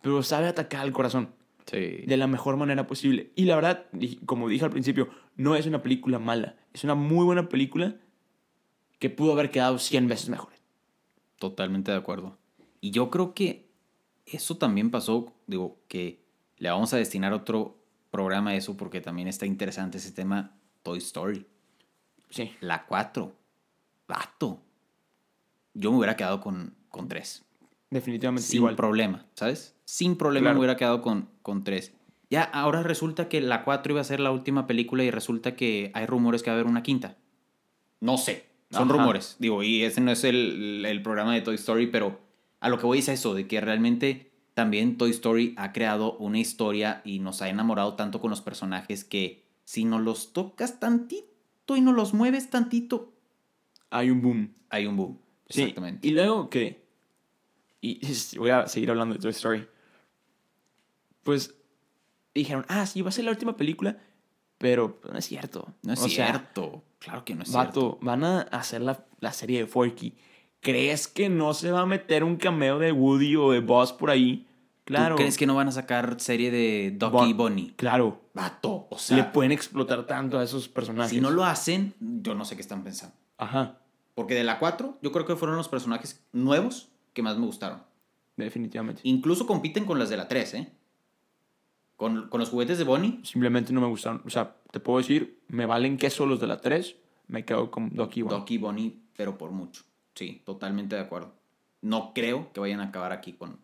Pero 0.00 0.22
sabe 0.22 0.46
atacar 0.46 0.82
al 0.82 0.92
corazón 0.92 1.34
Sí. 1.66 2.04
de 2.06 2.16
la 2.16 2.26
mejor 2.26 2.56
manera 2.56 2.86
posible. 2.86 3.30
Y 3.36 3.44
la 3.44 3.56
verdad, 3.56 3.86
como 4.24 4.48
dije 4.48 4.64
al 4.64 4.70
principio, 4.70 5.10
no 5.36 5.54
es 5.54 5.66
una 5.66 5.82
película 5.82 6.18
mala. 6.18 6.56
Es 6.72 6.82
una 6.84 6.94
muy 6.94 7.24
buena 7.26 7.48
película 7.48 7.96
que 8.98 9.10
pudo 9.10 9.32
haber 9.32 9.50
quedado 9.50 9.78
100 9.78 10.08
veces 10.08 10.28
mejor. 10.30 10.52
Totalmente 11.38 11.90
de 11.92 11.98
acuerdo. 11.98 12.38
Y 12.80 12.90
yo 12.90 13.10
creo 13.10 13.34
que 13.34 13.68
eso 14.24 14.56
también 14.56 14.90
pasó, 14.90 15.34
digo, 15.46 15.78
que 15.88 16.26
Le 16.56 16.70
vamos 16.70 16.92
a 16.92 16.96
destinar 16.96 17.32
otro 17.32 17.77
programa 18.10 18.54
eso 18.54 18.76
porque 18.76 19.00
también 19.00 19.28
está 19.28 19.46
interesante 19.46 19.98
ese 19.98 20.12
tema 20.12 20.56
Toy 20.82 20.98
Story. 20.98 21.46
Sí. 22.30 22.52
La 22.60 22.84
4. 22.86 23.32
Vato. 24.06 24.60
Yo 25.74 25.90
me 25.92 25.98
hubiera 25.98 26.16
quedado 26.16 26.40
con, 26.40 26.74
con 26.88 27.08
3. 27.08 27.44
Definitivamente 27.90 28.46
Sin 28.46 28.58
igual. 28.58 28.76
problema, 28.76 29.26
¿sabes? 29.34 29.74
Sin 29.84 30.16
problema 30.16 30.44
Claro. 30.46 30.54
me 30.54 30.60
hubiera 30.60 30.76
quedado 30.76 31.00
con, 31.02 31.28
con 31.42 31.64
3. 31.64 31.92
Ya, 32.30 32.42
ahora 32.42 32.82
resulta 32.82 33.28
que 33.28 33.40
la 33.40 33.64
4 33.64 33.92
iba 33.92 34.00
a 34.00 34.04
ser 34.04 34.20
la 34.20 34.30
última 34.30 34.66
película 34.66 35.04
y 35.04 35.10
resulta 35.10 35.56
que 35.56 35.90
hay 35.94 36.04
rumores 36.06 36.42
que 36.42 36.50
va 36.50 36.56
a 36.56 36.60
haber 36.60 36.70
una 36.70 36.82
quinta. 36.82 37.16
No 38.00 38.18
sé. 38.18 38.46
Son 38.70 38.90
Ajá. 38.90 38.98
rumores. 38.98 39.36
Digo, 39.38 39.62
y 39.62 39.82
ese 39.84 40.02
no 40.02 40.10
es 40.10 40.24
el, 40.24 40.84
el 40.84 41.02
programa 41.02 41.32
de 41.34 41.40
Toy 41.40 41.54
Story, 41.54 41.86
pero 41.86 42.20
a 42.60 42.68
lo 42.68 42.78
que 42.78 42.84
voy 42.84 42.98
es 42.98 43.08
a 43.08 43.14
eso, 43.14 43.32
de 43.34 43.46
que 43.46 43.60
realmente 43.62 44.27
también 44.58 44.98
Toy 44.98 45.10
Story 45.10 45.54
ha 45.56 45.72
creado 45.72 46.14
una 46.16 46.40
historia 46.40 47.00
y 47.04 47.20
nos 47.20 47.42
ha 47.42 47.48
enamorado 47.48 47.94
tanto 47.94 48.20
con 48.20 48.28
los 48.28 48.40
personajes 48.40 49.04
que 49.04 49.44
si 49.64 49.84
no 49.84 50.00
los 50.00 50.32
tocas 50.32 50.80
tantito 50.80 51.76
y 51.76 51.80
no 51.80 51.92
los 51.92 52.12
mueves 52.12 52.50
tantito, 52.50 53.12
Hay 53.90 54.10
un 54.10 54.20
boom. 54.20 54.52
hay 54.68 54.86
un 54.86 54.96
boom. 54.96 55.20
Sí. 55.48 55.60
Exactamente. 55.62 56.08
Y 56.08 56.10
luego 56.10 56.50
que. 56.50 56.82
Y 57.80 58.00
voy 58.36 58.50
a 58.50 58.66
seguir 58.66 58.90
hablando 58.90 59.14
de 59.14 59.20
Toy 59.20 59.30
Story. 59.30 59.64
Pues 61.22 61.54
dijeron, 62.34 62.64
ah, 62.66 62.84
sí, 62.84 63.00
va 63.02 63.10
a 63.10 63.12
ser 63.12 63.26
la 63.26 63.30
última 63.30 63.56
película. 63.56 63.96
Pero 64.58 65.00
no 65.08 65.16
es 65.16 65.24
cierto. 65.26 65.72
no 65.84 65.92
es 65.92 66.02
O 66.02 66.08
sea, 66.08 66.26
cierto. 66.32 66.82
claro 66.98 67.24
que 67.24 67.36
no 67.36 67.44
es 67.44 67.50
cierto. 67.50 67.90
Vato, 67.92 67.98
van 68.02 68.24
a 68.24 68.40
hacer 68.40 68.80
la, 68.80 69.06
la 69.20 69.32
serie 69.32 69.60
de 69.60 69.66
Forky. 69.68 70.14
¿Crees 70.60 71.06
que 71.06 71.28
no 71.28 71.54
se 71.54 71.70
va 71.70 71.82
a 71.82 71.86
meter 71.86 72.24
un 72.24 72.34
cameo 72.34 72.80
de 72.80 72.90
Woody 72.90 73.36
o 73.36 73.52
de 73.52 73.60
Buzz 73.60 73.92
por 73.92 74.10
ahí? 74.10 74.46
Claro. 74.88 75.16
¿Tú 75.16 75.20
crees 75.20 75.36
que 75.36 75.46
no 75.46 75.54
van 75.54 75.68
a 75.68 75.72
sacar 75.72 76.18
serie 76.18 76.50
de 76.50 76.92
Ducky 76.96 77.12
Bon- 77.12 77.28
y 77.28 77.32
Bonnie? 77.34 77.74
Claro. 77.76 78.22
Vato, 78.32 78.86
o 78.90 78.94
Le 78.94 78.98
sea, 78.98 79.32
pueden 79.32 79.52
explotar 79.52 80.06
tanto 80.06 80.38
a 80.38 80.42
esos 80.44 80.68
personajes. 80.68 81.10
si 81.10 81.20
no 81.20 81.30
lo 81.30 81.44
hacen, 81.44 81.94
yo 82.00 82.34
no 82.34 82.44
sé 82.46 82.56
qué 82.56 82.62
están 82.62 82.82
pensando. 82.84 83.14
Ajá. 83.36 83.78
Porque 84.14 84.34
de 84.34 84.44
la 84.44 84.58
4, 84.58 84.98
yo 85.02 85.12
creo 85.12 85.26
que 85.26 85.36
fueron 85.36 85.56
los 85.58 85.68
personajes 85.68 86.24
nuevos 86.32 86.88
que 87.12 87.22
más 87.22 87.36
me 87.36 87.44
gustaron. 87.46 87.82
Definitivamente. 88.36 89.00
Incluso 89.04 89.46
compiten 89.46 89.84
con 89.84 89.98
las 89.98 90.08
de 90.08 90.16
la 90.16 90.26
3, 90.28 90.54
¿eh? 90.54 90.72
Con, 91.96 92.28
con 92.28 92.38
los 92.40 92.48
juguetes 92.50 92.78
de 92.78 92.84
Bonnie, 92.84 93.20
Simplemente 93.24 93.72
no 93.72 93.80
me 93.80 93.88
gustaron. 93.88 94.22
O 94.24 94.30
sea, 94.30 94.54
te 94.70 94.78
puedo 94.80 94.98
decir, 94.98 95.40
me 95.48 95.66
valen 95.66 95.98
queso 95.98 96.26
los 96.26 96.40
de 96.40 96.46
la 96.46 96.60
3. 96.60 96.96
Me 97.26 97.44
quedo 97.44 97.70
con 97.70 97.90
Ducky 97.90 98.22
One. 98.22 98.30
Ducky 98.34 98.54
y 98.54 98.58
Bonnie, 98.58 98.98
pero 99.16 99.36
por 99.36 99.50
mucho. 99.50 99.82
Sí, 100.14 100.42
totalmente 100.46 100.96
de 100.96 101.02
acuerdo. 101.02 101.34
No 101.82 102.12
creo 102.14 102.52
que 102.52 102.60
vayan 102.60 102.80
a 102.80 102.84
acabar 102.84 103.12
aquí 103.12 103.32
con 103.34 103.58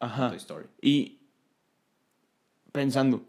Ajá. 0.00 0.28
Toy 0.28 0.36
Story. 0.36 0.66
Y 0.80 1.18
pensando, 2.72 3.24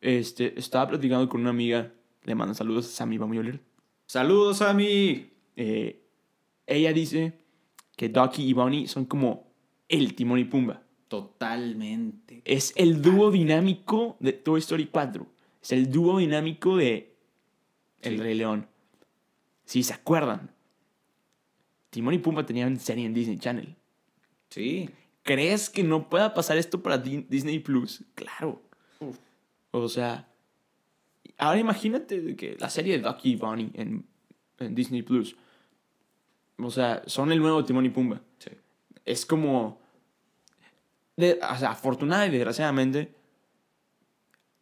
este, 0.00 0.58
estaba 0.58 0.88
platicando 0.88 1.28
con 1.28 1.40
una 1.42 1.50
amiga, 1.50 1.92
le 2.24 2.34
mando 2.34 2.54
saludos, 2.54 2.86
Sammy 2.86 3.18
Bamuyoler. 3.18 3.60
¡Saludos 4.06 4.62
a 4.62 4.72
mí! 4.74 5.30
Eh, 5.56 6.02
ella 6.66 6.92
dice 6.92 7.38
que 7.96 8.08
Ducky 8.08 8.42
y 8.42 8.52
Bonnie 8.52 8.88
son 8.88 9.04
como 9.04 9.52
el 9.88 10.14
Timón 10.14 10.38
y 10.38 10.44
Pumba. 10.44 10.82
Totalmente. 11.08 12.42
Es 12.44 12.72
el 12.76 13.02
dúo 13.02 13.30
dinámico 13.30 14.16
de 14.20 14.32
Toy 14.32 14.60
Story 14.60 14.86
4. 14.86 15.26
Es 15.62 15.72
el 15.72 15.90
dúo 15.90 16.18
dinámico 16.18 16.76
de 16.76 17.14
El 18.00 18.16
Sí. 18.16 18.22
Rey 18.22 18.34
León. 18.34 18.66
Si 19.64 19.82
se 19.82 19.92
acuerdan, 19.92 20.50
Timón 21.90 22.14
y 22.14 22.18
Pumba 22.18 22.46
tenían 22.46 22.78
serie 22.78 23.04
en 23.06 23.14
Disney 23.14 23.38
Channel. 23.38 23.76
Sí. 24.48 24.88
¿Crees 25.22 25.68
que 25.70 25.82
no 25.82 26.08
pueda 26.08 26.34
pasar 26.34 26.56
esto 26.58 26.82
para 26.82 26.98
Di- 26.98 27.26
Disney 27.28 27.58
Plus? 27.58 28.04
Claro. 28.14 28.62
O 29.70 29.88
sea, 29.88 30.28
ahora 31.38 31.60
imagínate 31.60 32.34
que 32.36 32.56
la 32.58 32.70
serie 32.70 32.98
de 32.98 33.02
Ducky 33.08 33.32
y 33.32 33.36
Bonnie 33.36 33.70
en, 33.74 34.06
en 34.58 34.74
Disney 34.74 35.02
Plus. 35.02 35.36
O 36.58 36.70
sea, 36.70 37.02
son 37.06 37.32
el 37.32 37.38
nuevo 37.40 37.64
Timón 37.64 37.86
y 37.86 37.90
Pumba. 37.90 38.20
Sí. 38.38 38.50
Es 39.04 39.24
como. 39.24 39.80
de- 41.16 41.38
o 41.42 41.56
sea, 41.58 41.70
afortunada 41.70 42.26
y 42.26 42.30
desgraciadamente, 42.30 43.14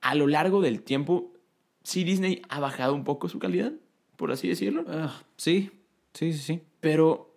a 0.01 0.15
lo 0.15 0.27
largo 0.27 0.61
del 0.61 0.83
tiempo, 0.83 1.33
sí 1.83 2.05
Disney 2.05 2.43
ha 2.49 2.61
bajado 2.61 2.95
un 2.95 3.05
poco 3.05 3.29
su 3.29 3.39
calidad, 3.39 3.73
por 4.17 4.31
así 4.33 4.49
decirlo. 4.49 4.85
Ah, 4.89 5.23
sí, 5.37 5.71
sí, 6.15 6.33
sí, 6.33 6.39
sí. 6.39 6.63
Pero 6.81 7.35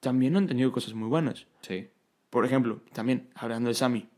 también 0.00 0.36
han 0.36 0.46
tenido 0.46 0.72
cosas 0.72 0.94
muy 0.94 1.08
buenas. 1.08 1.46
Sí. 1.62 1.88
Por 2.34 2.44
ejemplo, 2.44 2.80
también 2.92 3.28
hablando 3.36 3.68
de 3.68 3.74
Sammy, 3.74 4.08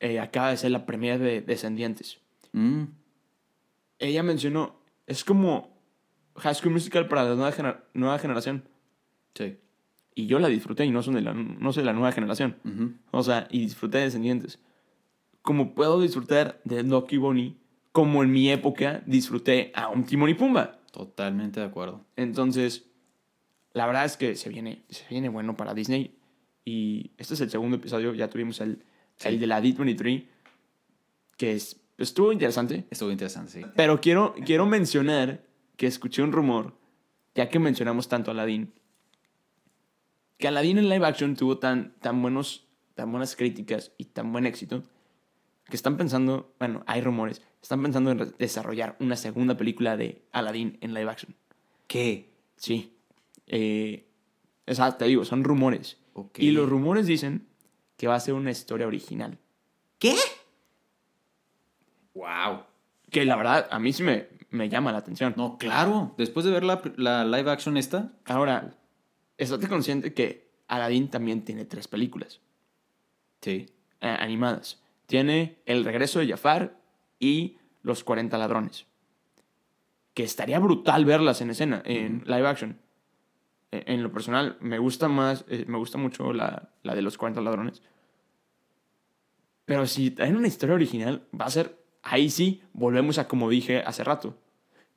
eh, 0.00 0.18
acaba 0.18 0.50
de 0.50 0.56
ser 0.56 0.72
la 0.72 0.86
premiere 0.86 1.22
de 1.22 1.40
Descendientes. 1.40 2.18
Mm, 2.50 2.86
Ella 4.00 4.24
mencionó, 4.24 4.74
es 5.06 5.22
como 5.22 5.78
High 6.36 6.56
School 6.56 6.72
Musical 6.72 7.06
para 7.06 7.22
la 7.22 7.36
nueva, 7.36 7.52
gener- 7.52 7.80
nueva 7.94 8.18
generación. 8.18 8.64
sí. 9.34 9.56
Y 10.16 10.26
yo 10.26 10.40
la 10.40 10.48
disfruté 10.48 10.84
y 10.84 10.90
no, 10.90 11.00
son 11.02 11.14
de 11.14 11.20
la, 11.22 11.32
no 11.32 11.72
soy 11.72 11.82
de 11.82 11.86
la 11.86 11.92
nueva 11.92 12.10
generación. 12.10 12.56
Ujú. 12.64 12.92
O 13.12 13.22
sea, 13.22 13.46
y 13.50 13.60
disfruté 13.60 13.98
de 13.98 14.04
Descendientes. 14.04 14.58
Como 15.42 15.74
puedo 15.76 16.00
disfrutar 16.00 16.60
de 16.64 16.82
Ducky 16.82 17.16
Bonnie, 17.18 17.56
como 17.92 18.24
en 18.24 18.32
mi 18.32 18.50
época 18.50 19.02
disfruté 19.06 19.70
a 19.76 19.88
un 19.90 20.04
Timón 20.06 20.30
y 20.30 20.34
Pumba. 20.34 20.80
Totalmente 20.90 21.60
de 21.60 21.66
acuerdo. 21.66 22.04
Entonces, 22.16 22.84
la 23.74 23.86
verdad 23.86 24.04
es 24.06 24.16
que 24.16 24.34
se 24.34 24.48
viene, 24.50 24.82
se 24.88 25.04
viene 25.08 25.28
bueno 25.28 25.56
para 25.56 25.72
Disney. 25.74 26.14
Y 26.64 27.10
este 27.18 27.34
es 27.34 27.40
el 27.40 27.50
segundo 27.50 27.76
episodio. 27.76 28.14
Ya 28.14 28.28
tuvimos 28.28 28.60
el, 28.60 28.82
Sí. 29.16 29.28
el 29.28 29.38
de 29.38 29.46
la 29.46 29.62
D23, 29.62 30.26
que 31.36 31.52
es, 31.52 31.80
estuvo 31.98 32.32
interesante. 32.32 32.84
Estuvo 32.90 33.10
interesante, 33.10 33.50
sí. 33.52 33.62
Pero 33.76 34.00
quiero, 34.00 34.34
quiero 34.44 34.66
mencionar 34.66 35.44
que 35.76 35.86
escuché 35.86 36.22
un 36.22 36.32
rumor, 36.32 36.76
ya 37.34 37.48
que 37.48 37.58
mencionamos 37.58 38.08
tanto 38.08 38.30
a 38.30 38.34
Aladdin, 38.34 38.72
que 40.38 40.48
Aladdin 40.48 40.78
en 40.78 40.88
live 40.88 41.06
action 41.06 41.36
tuvo 41.36 41.58
tan, 41.58 41.94
tan, 42.00 42.20
buenos, 42.22 42.66
tan 42.94 43.10
buenas 43.10 43.36
críticas 43.36 43.92
y 43.98 44.06
tan 44.06 44.32
buen 44.32 44.46
éxito, 44.46 44.82
que 45.68 45.76
están 45.76 45.96
pensando, 45.96 46.52
bueno, 46.58 46.82
hay 46.86 47.00
rumores, 47.00 47.40
están 47.62 47.82
pensando 47.82 48.10
en 48.10 48.34
desarrollar 48.38 48.96
una 49.00 49.16
segunda 49.16 49.56
película 49.56 49.96
de 49.96 50.22
Aladdin 50.32 50.76
en 50.80 50.92
live 50.92 51.10
action. 51.10 51.34
¿Qué? 51.86 52.30
Sí. 52.56 52.96
Eh, 53.46 54.06
te 54.66 55.04
digo, 55.04 55.24
son 55.24 55.44
rumores. 55.44 55.98
Y 56.36 56.50
los 56.52 56.68
rumores 56.68 57.06
dicen 57.06 57.46
que 57.96 58.06
va 58.06 58.14
a 58.16 58.20
ser 58.20 58.34
una 58.34 58.50
historia 58.50 58.86
original. 58.86 59.38
¿Qué? 59.98 60.14
Wow. 62.14 62.64
Que 63.10 63.24
la 63.24 63.36
verdad, 63.36 63.68
a 63.70 63.78
mí 63.78 63.92
sí 63.92 64.02
me, 64.02 64.28
me 64.50 64.68
llama 64.68 64.92
la 64.92 64.98
atención. 64.98 65.34
No, 65.36 65.58
claro. 65.58 66.14
Después 66.16 66.44
de 66.46 66.52
ver 66.52 66.64
la, 66.64 66.80
la 66.96 67.24
live 67.24 67.50
action 67.50 67.76
esta, 67.76 68.12
Ahora, 68.24 68.76
estate 69.38 69.68
consciente 69.68 70.14
que 70.14 70.48
Aladdin 70.68 71.08
también 71.08 71.44
tiene 71.44 71.64
tres 71.64 71.88
películas 71.88 72.40
sí. 73.40 73.66
eh, 74.00 74.16
animadas. 74.18 74.80
Tiene 75.06 75.58
El 75.66 75.84
regreso 75.84 76.18
de 76.20 76.28
Jafar 76.28 76.76
y 77.18 77.58
Los 77.82 78.04
40 78.04 78.36
ladrones. 78.38 78.86
Que 80.14 80.22
estaría 80.22 80.58
brutal 80.60 81.04
verlas 81.04 81.40
en 81.40 81.50
escena, 81.50 81.82
en 81.84 82.22
live 82.26 82.46
action. 82.46 82.78
Eh, 83.74 83.82
En 83.86 84.02
lo 84.02 84.12
personal, 84.12 84.56
me 84.60 84.78
gusta 84.78 85.08
más, 85.08 85.44
eh, 85.48 85.64
me 85.66 85.78
gusta 85.78 85.98
mucho 85.98 86.32
la, 86.32 86.70
la 86.82 86.94
de 86.94 87.02
Los 87.02 87.18
40 87.18 87.40
ladrones. 87.40 87.82
Pero 89.64 89.86
si 89.86 90.10
traen 90.10 90.36
una 90.36 90.46
historia 90.48 90.74
original, 90.74 91.26
va 91.38 91.46
a 91.46 91.50
ser, 91.50 91.78
ahí 92.02 92.30
sí, 92.30 92.62
volvemos 92.72 93.18
a 93.18 93.26
como 93.28 93.48
dije 93.48 93.78
hace 93.84 94.04
rato. 94.04 94.38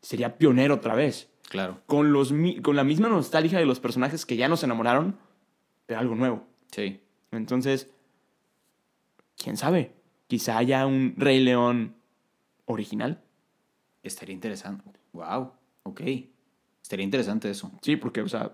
Sería 0.02 0.38
pionero 0.38 0.76
otra 0.76 0.94
vez 0.94 1.30
Claro. 1.50 1.82
con, 1.88 2.12
los, 2.12 2.34
con 2.62 2.76
la 2.76 2.84
misma 2.84 3.08
nostalgia 3.08 3.58
de 3.60 3.66
los 3.66 3.80
personajes 3.80 4.26
que 4.26 4.36
ya 4.36 4.48
nos 4.50 4.64
enamoraron, 4.64 5.18
pero 5.86 6.00
algo 6.02 6.16
nuevo. 6.16 6.46
Sí. 6.72 7.02
Entonces, 7.32 7.90
quién 9.42 9.56
sabe, 9.58 9.94
quizá 10.28 10.58
haya 10.58 10.86
un 10.86 11.16
Rey 11.18 11.40
León 11.40 11.96
original. 12.66 13.24
Estaría 14.04 14.34
interesante. 14.36 14.84
Wow. 15.14 15.54
Ok. 15.84 16.02
Estaría 16.84 17.06
interesante 17.06 17.50
eso. 17.50 17.72
Sí, 17.82 17.96
porque, 17.96 18.22
o 18.22 18.28
sea, 18.30 18.52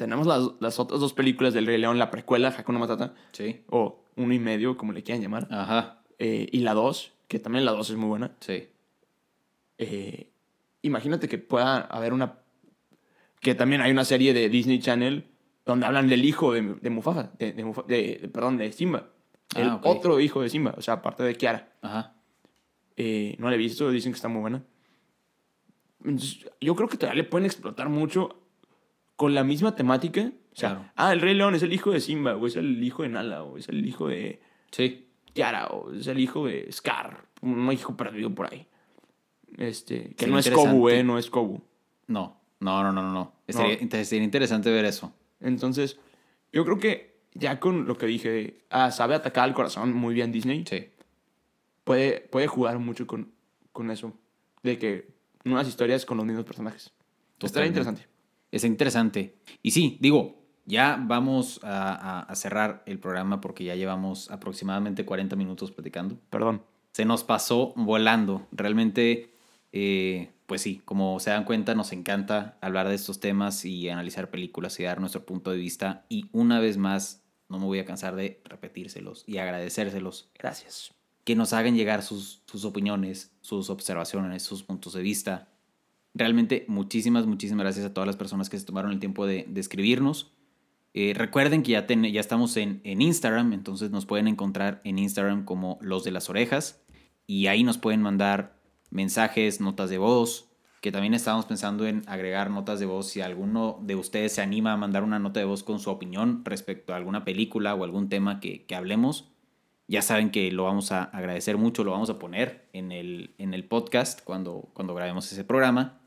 tenemos 0.00 0.26
las, 0.26 0.42
las 0.60 0.78
otras 0.80 0.98
dos 1.00 1.12
películas 1.12 1.52
del 1.52 1.66
Rey 1.66 1.76
León, 1.78 1.98
la 1.98 2.10
precuela, 2.10 2.48
Hakuna 2.56 2.78
Matata, 2.78 3.14
Sí. 3.32 3.60
o 3.68 4.02
uno 4.16 4.32
y 4.34 4.38
medio, 4.38 4.76
como 4.78 4.92
le 4.92 5.02
quieran 5.02 5.22
llamar, 5.22 5.46
Ajá. 5.50 6.00
eh, 6.18 6.48
y 6.50 6.60
la 6.60 6.72
dos, 6.74 7.12
que 7.28 7.38
también 7.38 7.64
la 7.66 7.72
dos 7.72 7.90
es 7.90 7.96
muy 7.96 8.08
buena. 8.08 8.32
Sí. 8.40 8.68
Eh, 9.78 10.30
imagínate 10.82 11.28
que 11.28 11.36
pueda 11.38 11.80
haber 11.82 12.12
una. 12.14 12.38
Que 13.40 13.54
también 13.54 13.80
hay 13.82 13.90
una 13.90 14.04
serie 14.04 14.32
de 14.34 14.48
Disney 14.48 14.78
Channel 14.80 15.26
donde 15.66 15.86
hablan 15.86 16.08
del 16.08 16.24
hijo 16.24 16.52
de, 16.52 16.62
de 16.80 16.90
Mufasa, 16.90 17.30
de, 17.38 17.52
de 17.52 17.64
Mufa- 17.64 17.84
de- 17.86 18.28
perdón, 18.32 18.56
de 18.56 18.72
Simba. 18.72 19.10
El 19.54 19.68
Ah, 19.68 19.74
ok. 19.76 19.86
otro 19.86 20.18
hijo 20.20 20.40
de 20.42 20.48
Simba, 20.48 20.74
o 20.76 20.82
sea, 20.82 20.94
aparte 20.94 21.22
de 21.24 21.34
Kiara. 21.34 21.72
Ajá. 21.82 22.14
Eh, 22.96 23.36
no 23.38 23.48
la 23.50 23.54
he 23.54 23.58
visto, 23.58 23.90
dicen 23.90 24.12
que 24.12 24.16
está 24.16 24.28
muy 24.28 24.40
buena. 24.40 24.62
Entonces, 26.04 26.46
yo 26.60 26.74
creo 26.74 26.88
que 26.88 26.96
todavía 26.96 27.22
le 27.22 27.28
pueden 27.28 27.44
explotar 27.46 27.88
mucho 27.90 28.39
con 29.20 29.34
la 29.34 29.44
misma 29.44 29.74
temática. 29.74 30.32
O 30.52 30.56
sea, 30.56 30.70
Claro. 30.70 30.90
ah, 30.96 31.12
el 31.12 31.20
Rey 31.20 31.34
León 31.34 31.54
es 31.54 31.62
el 31.62 31.74
hijo 31.74 31.90
de 31.90 32.00
Simba, 32.00 32.36
o 32.36 32.46
es 32.46 32.56
el 32.56 32.82
hijo 32.82 33.02
de 33.02 33.10
Nala, 33.10 33.42
o 33.42 33.58
es 33.58 33.68
el 33.68 33.84
hijo 33.86 34.08
de. 34.08 34.40
Sí. 34.70 35.08
Kiara 35.34 35.66
o 35.66 35.92
es 35.92 36.06
el 36.06 36.18
hijo 36.18 36.46
de 36.46 36.72
Scar, 36.72 37.26
un 37.42 37.70
hijo 37.70 37.94
perdido 37.98 38.34
por 38.34 38.50
ahí. 38.50 38.66
Este, 39.58 40.14
que 40.14 40.24
Sí, 40.24 40.30
no 40.30 40.38
es. 40.38 40.48
Kobu, 40.50 40.88
eh, 40.88 41.04
no 41.04 41.18
es 41.18 41.28
Kobu. 41.28 41.60
No, 42.06 42.40
no, 42.60 42.82
no, 42.82 42.92
no, 42.92 43.02
no. 43.02 43.12
no. 43.12 43.32
Sería, 43.46 43.76
No. 43.82 44.04
sería 44.06 44.24
interesante 44.24 44.70
ver 44.70 44.86
eso. 44.86 45.12
Entonces, 45.40 45.98
yo 46.50 46.64
creo 46.64 46.78
que 46.78 47.20
ya 47.34 47.60
con 47.60 47.86
lo 47.86 47.98
que 47.98 48.06
dije, 48.06 48.64
ah, 48.70 48.90
sabe 48.90 49.14
atacar 49.14 49.44
al 49.44 49.52
corazón 49.54 49.92
muy 49.92 50.14
bien 50.14 50.32
Disney, 50.32 50.64
Sí. 50.66 50.88
puede, 51.84 52.20
puede 52.22 52.46
jugar 52.46 52.78
mucho 52.78 53.06
con, 53.06 53.32
con 53.72 53.90
eso. 53.90 54.14
De 54.62 54.78
que 54.78 55.08
nuevas 55.44 55.68
historias 55.68 56.06
con 56.06 56.16
los 56.16 56.24
mismos 56.24 56.46
personajes. 56.46 56.90
Estaría 57.38 57.68
interesante. 57.68 58.06
Es 58.52 58.64
interesante. 58.64 59.36
Y 59.62 59.70
sí, 59.72 59.98
digo, 60.00 60.42
ya 60.66 60.98
vamos 61.00 61.60
a, 61.62 61.92
a- 61.94 62.20
a 62.22 62.34
cerrar 62.36 62.82
el 62.86 62.98
programa 62.98 63.40
porque 63.40 63.64
ya 63.64 63.74
llevamos 63.76 64.30
aproximadamente 64.30 65.04
40 65.04 65.36
minutos 65.36 65.70
platicando. 65.70 66.18
Perdón. 66.30 66.62
Se 66.92 67.04
nos 67.04 67.22
pasó 67.24 67.72
volando. 67.76 68.48
Realmente, 68.50 69.32
eh, 69.72 70.30
pues 70.46 70.60
sí, 70.62 70.82
como 70.84 71.20
se 71.20 71.30
dan 71.30 71.44
cuenta, 71.44 71.74
nos 71.76 71.92
encanta 71.92 72.58
hablar 72.60 72.88
de 72.88 72.96
estos 72.96 73.20
temas 73.20 73.64
y 73.64 73.88
analizar 73.88 74.30
películas 74.30 74.78
y 74.80 74.82
dar 74.84 75.00
nuestro 75.00 75.24
punto 75.24 75.52
de 75.52 75.56
vista. 75.58 76.04
Y 76.08 76.26
una 76.32 76.58
vez 76.58 76.76
más, 76.78 77.22
no 77.48 77.58
me 77.60 77.66
voy 77.66 77.78
a 77.78 77.84
cansar 77.84 78.16
de 78.16 78.40
repetírselos 78.44 79.22
y 79.26 79.38
agradecérselos. 79.38 80.30
Gracias. 80.38 80.92
que 81.24 81.36
nos 81.36 81.52
hagan 81.52 81.76
llegar 81.76 82.02
sus, 82.02 82.42
sus 82.46 82.64
opiniones, 82.64 83.30
sus 83.40 83.70
observaciones, 83.70 84.42
sus 84.42 84.64
puntos 84.64 84.94
de 84.94 85.02
vista. 85.02 85.48
Realmente 86.14 86.64
muchísimas, 86.68 87.26
muchísimas 87.26 87.64
gracias 87.64 87.86
a 87.86 87.94
todas 87.94 88.06
las 88.06 88.16
personas 88.16 88.50
que 88.50 88.58
se 88.58 88.66
tomaron 88.66 88.90
el 88.90 88.98
tiempo 88.98 89.26
de, 89.26 89.46
escribirnos. 89.56 90.32
Eh, 90.92 91.12
recuerden 91.14 91.62
que 91.62 91.72
ya, 91.72 91.86
ten- 91.86 92.02
ya 92.04 92.20
estamos 92.20 92.56
en, 92.56 92.80
en 92.82 93.00
Instagram, 93.00 93.52
entonces 93.52 93.90
nos 93.92 94.06
pueden 94.06 94.26
encontrar 94.26 94.80
en 94.84 94.98
Instagram 94.98 95.44
como 95.44 95.78
Los 95.80 96.02
de 96.02 96.10
las 96.10 96.28
Orejas 96.28 96.82
y 97.28 97.46
ahí 97.46 97.62
nos 97.62 97.78
pueden 97.78 98.02
mandar 98.02 98.58
mensajes, 98.90 99.60
notas 99.60 99.88
de 99.88 99.98
voz, 99.98 100.48
que 100.80 100.90
también 100.90 101.14
estábamos 101.14 101.46
pensando 101.46 101.86
en 101.86 102.02
agregar 102.08 102.50
notas 102.50 102.80
de 102.80 102.86
voz 102.86 103.06
si 103.08 103.20
alguno 103.20 103.78
de 103.82 103.94
ustedes 103.94 104.32
se 104.32 104.42
anima 104.42 104.72
a 104.72 104.76
mandar 104.76 105.04
una 105.04 105.20
nota 105.20 105.38
de 105.38 105.46
voz 105.46 105.62
con 105.62 105.78
su 105.78 105.90
opinión 105.90 106.42
respecto 106.44 106.92
a 106.92 106.96
alguna 106.96 107.24
película 107.24 107.74
o 107.76 107.84
algún 107.84 108.08
tema 108.08 108.40
que, 108.40 108.64
que 108.66 108.74
hablemos. 108.74 109.30
Ya 109.86 110.02
saben 110.02 110.30
que 110.30 110.50
lo 110.50 110.64
vamos 110.64 110.90
a 110.90 111.04
agradecer 111.04 111.56
mucho, 111.56 111.84
lo 111.84 111.92
vamos 111.92 112.10
a 112.10 112.18
poner 112.18 112.68
en 112.72 112.90
el, 112.90 113.34
en 113.38 113.54
el 113.54 113.64
podcast 113.64 114.22
cuando, 114.24 114.70
cuando 114.72 114.94
grabemos 114.94 115.30
ese 115.30 115.44
programa. 115.44 115.99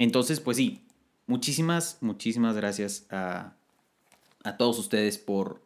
Entonces, 0.00 0.40
pues 0.40 0.56
sí, 0.56 0.80
muchísimas, 1.26 1.98
muchísimas 2.00 2.56
gracias 2.56 3.06
a, 3.10 3.54
a 4.42 4.56
todos 4.56 4.78
ustedes 4.78 5.18
por, 5.18 5.62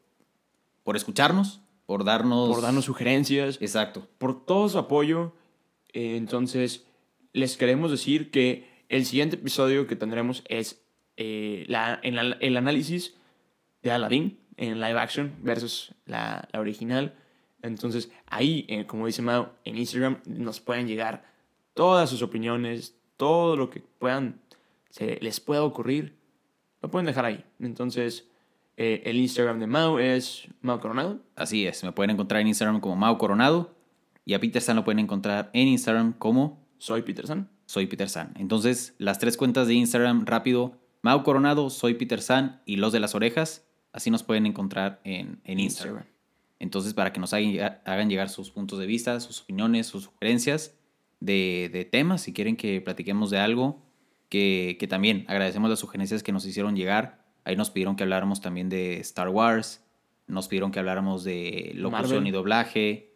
por 0.83 0.97
escucharnos, 0.97 1.61
por 1.87 2.05
darnos... 2.05 2.49
Por 2.51 2.61
darnos 2.61 2.85
sugerencias. 2.85 3.59
Exacto. 3.63 4.09
por 4.19 4.45
todo 4.45 4.69
su 4.69 4.77
apoyo. 4.79 5.33
Eh, 5.93 6.17
entonces, 6.17 6.85
les 7.33 7.57
queremos 7.57 7.91
decir 7.93 8.31
que 8.33 8.69
el 8.89 9.07
siguiente 9.07 9.37
episodio 9.37 9.87
que 9.87 9.95
tendremos 9.97 10.43
es 10.49 10.83
eh, 11.17 11.65
la, 11.69 12.01
en 12.03 12.17
la- 12.17 12.37
el 12.41 12.57
análisis 12.57 13.15
de 13.83 13.93
Aladdin 13.93 14.39
en 14.57 14.81
live 14.81 14.99
action 14.99 15.33
versus 15.43 15.95
la, 16.07 16.49
la 16.53 16.59
original. 16.61 17.15
Entonces, 17.63 18.11
ahí, 18.27 18.67
eh, 18.69 18.85
como 18.87 19.07
dice 19.07 19.23
Mao, 19.23 19.53
en 19.65 19.79
Instagram 19.79 20.21
nos 20.27 20.59
pueden 20.61 20.89
llegar 20.89 21.25
todas 21.75 22.11
sus 22.11 22.21
opiniones, 22.23 22.97
todo 23.17 23.57
lo 23.57 23.71
que 23.71 23.81
puedan, 23.99 24.41
se 24.91 25.19
les 25.21 25.41
pueda 25.41 25.63
ocurrir, 25.63 26.17
lo 26.83 26.91
pueden 26.91 27.07
dejar 27.07 27.25
ahí. 27.25 27.45
Entonces, 27.61 28.29
eh, 28.77 29.03
el 29.05 29.17
Instagram 29.17 29.61
de 29.61 29.67
Mao 29.67 29.99
es 29.99 30.49
Mao 30.61 30.81
Coronado. 30.81 31.21
Así 31.37 31.67
es, 31.67 31.83
me 31.85 31.93
pueden 31.93 32.11
encontrar 32.11 32.41
en 32.41 32.49
Instagram 32.49 32.81
como 32.81 32.97
Mau 32.97 33.17
Coronado 33.19 33.75
y 34.25 34.35
a 34.35 34.41
Peter 34.41 34.63
San 34.63 34.77
lo 34.77 34.85
pueden 34.85 34.99
encontrar 34.99 35.51
en 35.53 35.69
Instagram 35.69 36.13
como 36.15 36.67
Soy 36.79 37.03
Peter 37.03 37.27
San. 37.27 37.51
Soy 37.67 37.87
Peter 37.87 38.09
San. 38.09 38.35
Entonces, 38.39 38.95
las 38.99 39.19
tres 39.19 39.37
cuentas 39.37 39.69
de 39.69 39.75
Instagram 39.75 40.27
rápido, 40.27 40.79
Mau 41.03 41.23
Coronado, 41.23 41.71
Soy 41.71 41.95
Peter 41.95 42.21
San 42.21 42.63
y 42.67 42.77
Los 42.77 42.93
de 42.93 43.01
las 43.01 43.15
Orejas, 43.15 43.67
así 43.93 44.11
nos 44.11 44.23
pueden 44.23 44.47
encontrar 44.47 45.01
en, 45.05 45.41
en 45.45 45.61
Instagram. 45.61 46.05
Entonces, 46.59 46.95
para 46.95 47.13
que 47.13 47.21
nos 47.21 47.33
hagan 47.35 48.09
llegar 48.09 48.29
sus 48.29 48.51
puntos 48.51 48.79
de 48.79 48.87
vista, 48.87 49.19
sus 49.21 49.43
opiniones, 49.43 49.87
sus 49.87 50.05
sugerencias 50.05 50.75
de, 51.21 51.71
de 51.73 51.85
temas, 51.85 52.23
si 52.23 52.33
quieren 52.33 52.57
que 52.57 52.81
platiquemos 52.81 53.31
de 53.31 53.39
algo, 53.39 53.83
que, 54.29 54.77
que 54.81 54.87
también 54.87 55.25
agradecemos 55.29 55.71
las 55.71 55.79
sugerencias 55.79 56.23
que 56.23 56.33
nos 56.33 56.45
hicieron 56.47 56.77
llegar. 56.77 57.23
Ahí 57.45 57.57
nos 57.57 57.71
pidieron 57.71 57.97
que 57.97 58.03
habláramos 58.03 58.41
también 58.41 58.69
de 58.69 58.99
Star 59.01 59.29
Wars, 59.29 59.83
nos 60.27 60.49
pidieron 60.49 60.71
que 60.73 60.79
habláramos 60.79 61.25
de 61.25 61.73
locución 61.75 62.09
Marvel. 62.11 62.27
y 62.27 62.31
doblaje, 62.31 63.13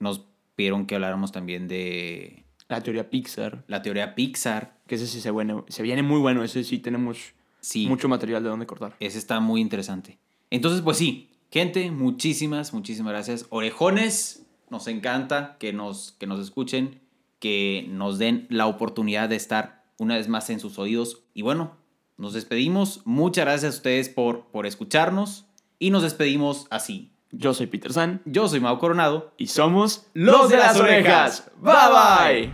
nos 0.00 0.26
pidieron 0.56 0.86
que 0.86 0.96
habláramos 0.96 1.30
también 1.32 1.68
de 1.68 2.44
La 2.68 2.82
teoría 2.82 3.08
Pixar. 3.10 3.64
la 3.68 3.80
teoría 3.82 4.14
Pixar. 4.16 4.76
Que 4.88 4.96
ese 4.96 5.06
sí 5.06 5.20
se, 5.20 5.30
bueno, 5.30 5.64
se 5.68 5.82
viene 5.82 6.02
muy 6.02 6.18
bueno. 6.18 6.42
Ese 6.42 6.64
sí 6.64 6.78
tenemos 6.78 7.34
Sí, 7.60 7.86
mucho 7.86 8.08
material 8.08 8.42
de 8.42 8.48
donde 8.48 8.66
cortar. 8.66 8.94
ese 9.00 9.18
está 9.18 9.40
muy 9.40 9.60
interesante. 9.60 10.18
Entonces, 10.50 10.80
pues 10.80 10.96
sí, 10.96 11.28
gente, 11.50 11.90
muchísimas, 11.90 12.72
muchísimas 12.72 13.12
gracias. 13.12 13.46
Orejones, 13.50 14.46
nos 14.70 14.86
encanta 14.88 15.56
que 15.60 15.72
nos, 15.72 16.12
que 16.18 16.26
nos 16.26 16.40
escuchen, 16.40 17.00
que 17.38 17.86
nos 17.88 18.18
den 18.18 18.46
la 18.50 18.66
oportunidad 18.66 19.28
de 19.28 19.36
estar 19.36 19.84
una 19.98 20.16
vez 20.16 20.28
más 20.28 20.50
en 20.50 20.60
sus 20.60 20.78
oídos. 20.78 21.24
Y 21.34 21.42
bueno, 21.42 21.76
nos 22.16 22.32
despedimos. 22.32 23.02
Muchas 23.04 23.44
gracias 23.44 23.74
a 23.74 23.76
ustedes 23.76 24.08
por, 24.08 24.46
por 24.50 24.66
escucharnos. 24.66 25.46
Y 25.78 25.90
nos 25.90 26.02
despedimos 26.02 26.66
así. 26.70 27.12
Yo 27.30 27.54
soy 27.54 27.66
Peter 27.66 27.92
San. 27.92 28.22
Yo 28.24 28.48
soy 28.48 28.60
Mau 28.60 28.78
Coronado. 28.78 29.34
Y 29.36 29.48
somos 29.48 30.06
Los 30.14 30.48
de 30.48 30.56
las 30.56 30.78
Orejas. 30.78 31.50
Bye 31.60 31.72
bye. 31.72 32.52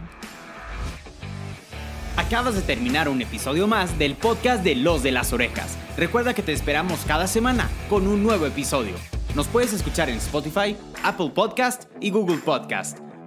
Acabas 2.17 2.55
de 2.55 2.63
terminar 2.63 3.09
un 3.09 3.21
episodio 3.23 3.67
más 3.67 3.99
del 3.99 4.15
podcast 4.15 4.63
de 4.63 4.77
Los 4.77 5.03
de 5.03 5.11
las 5.11 5.33
Orejas. 5.33 5.77
Recuerda 5.97 6.35
que 6.35 6.43
te 6.43 6.53
esperamos 6.53 7.01
cada 7.07 7.27
semana 7.27 7.69
con 7.89 8.07
un 8.07 8.23
nuevo 8.23 8.47
episodio. 8.47 8.95
Nos 9.35 9.49
puedes 9.49 9.73
escuchar 9.73 10.09
en 10.11 10.17
Spotify, 10.17 10.77
Apple 11.03 11.31
Podcast 11.35 11.85
y 12.01 12.11
Google 12.11 12.39
Podcast. 12.39 12.99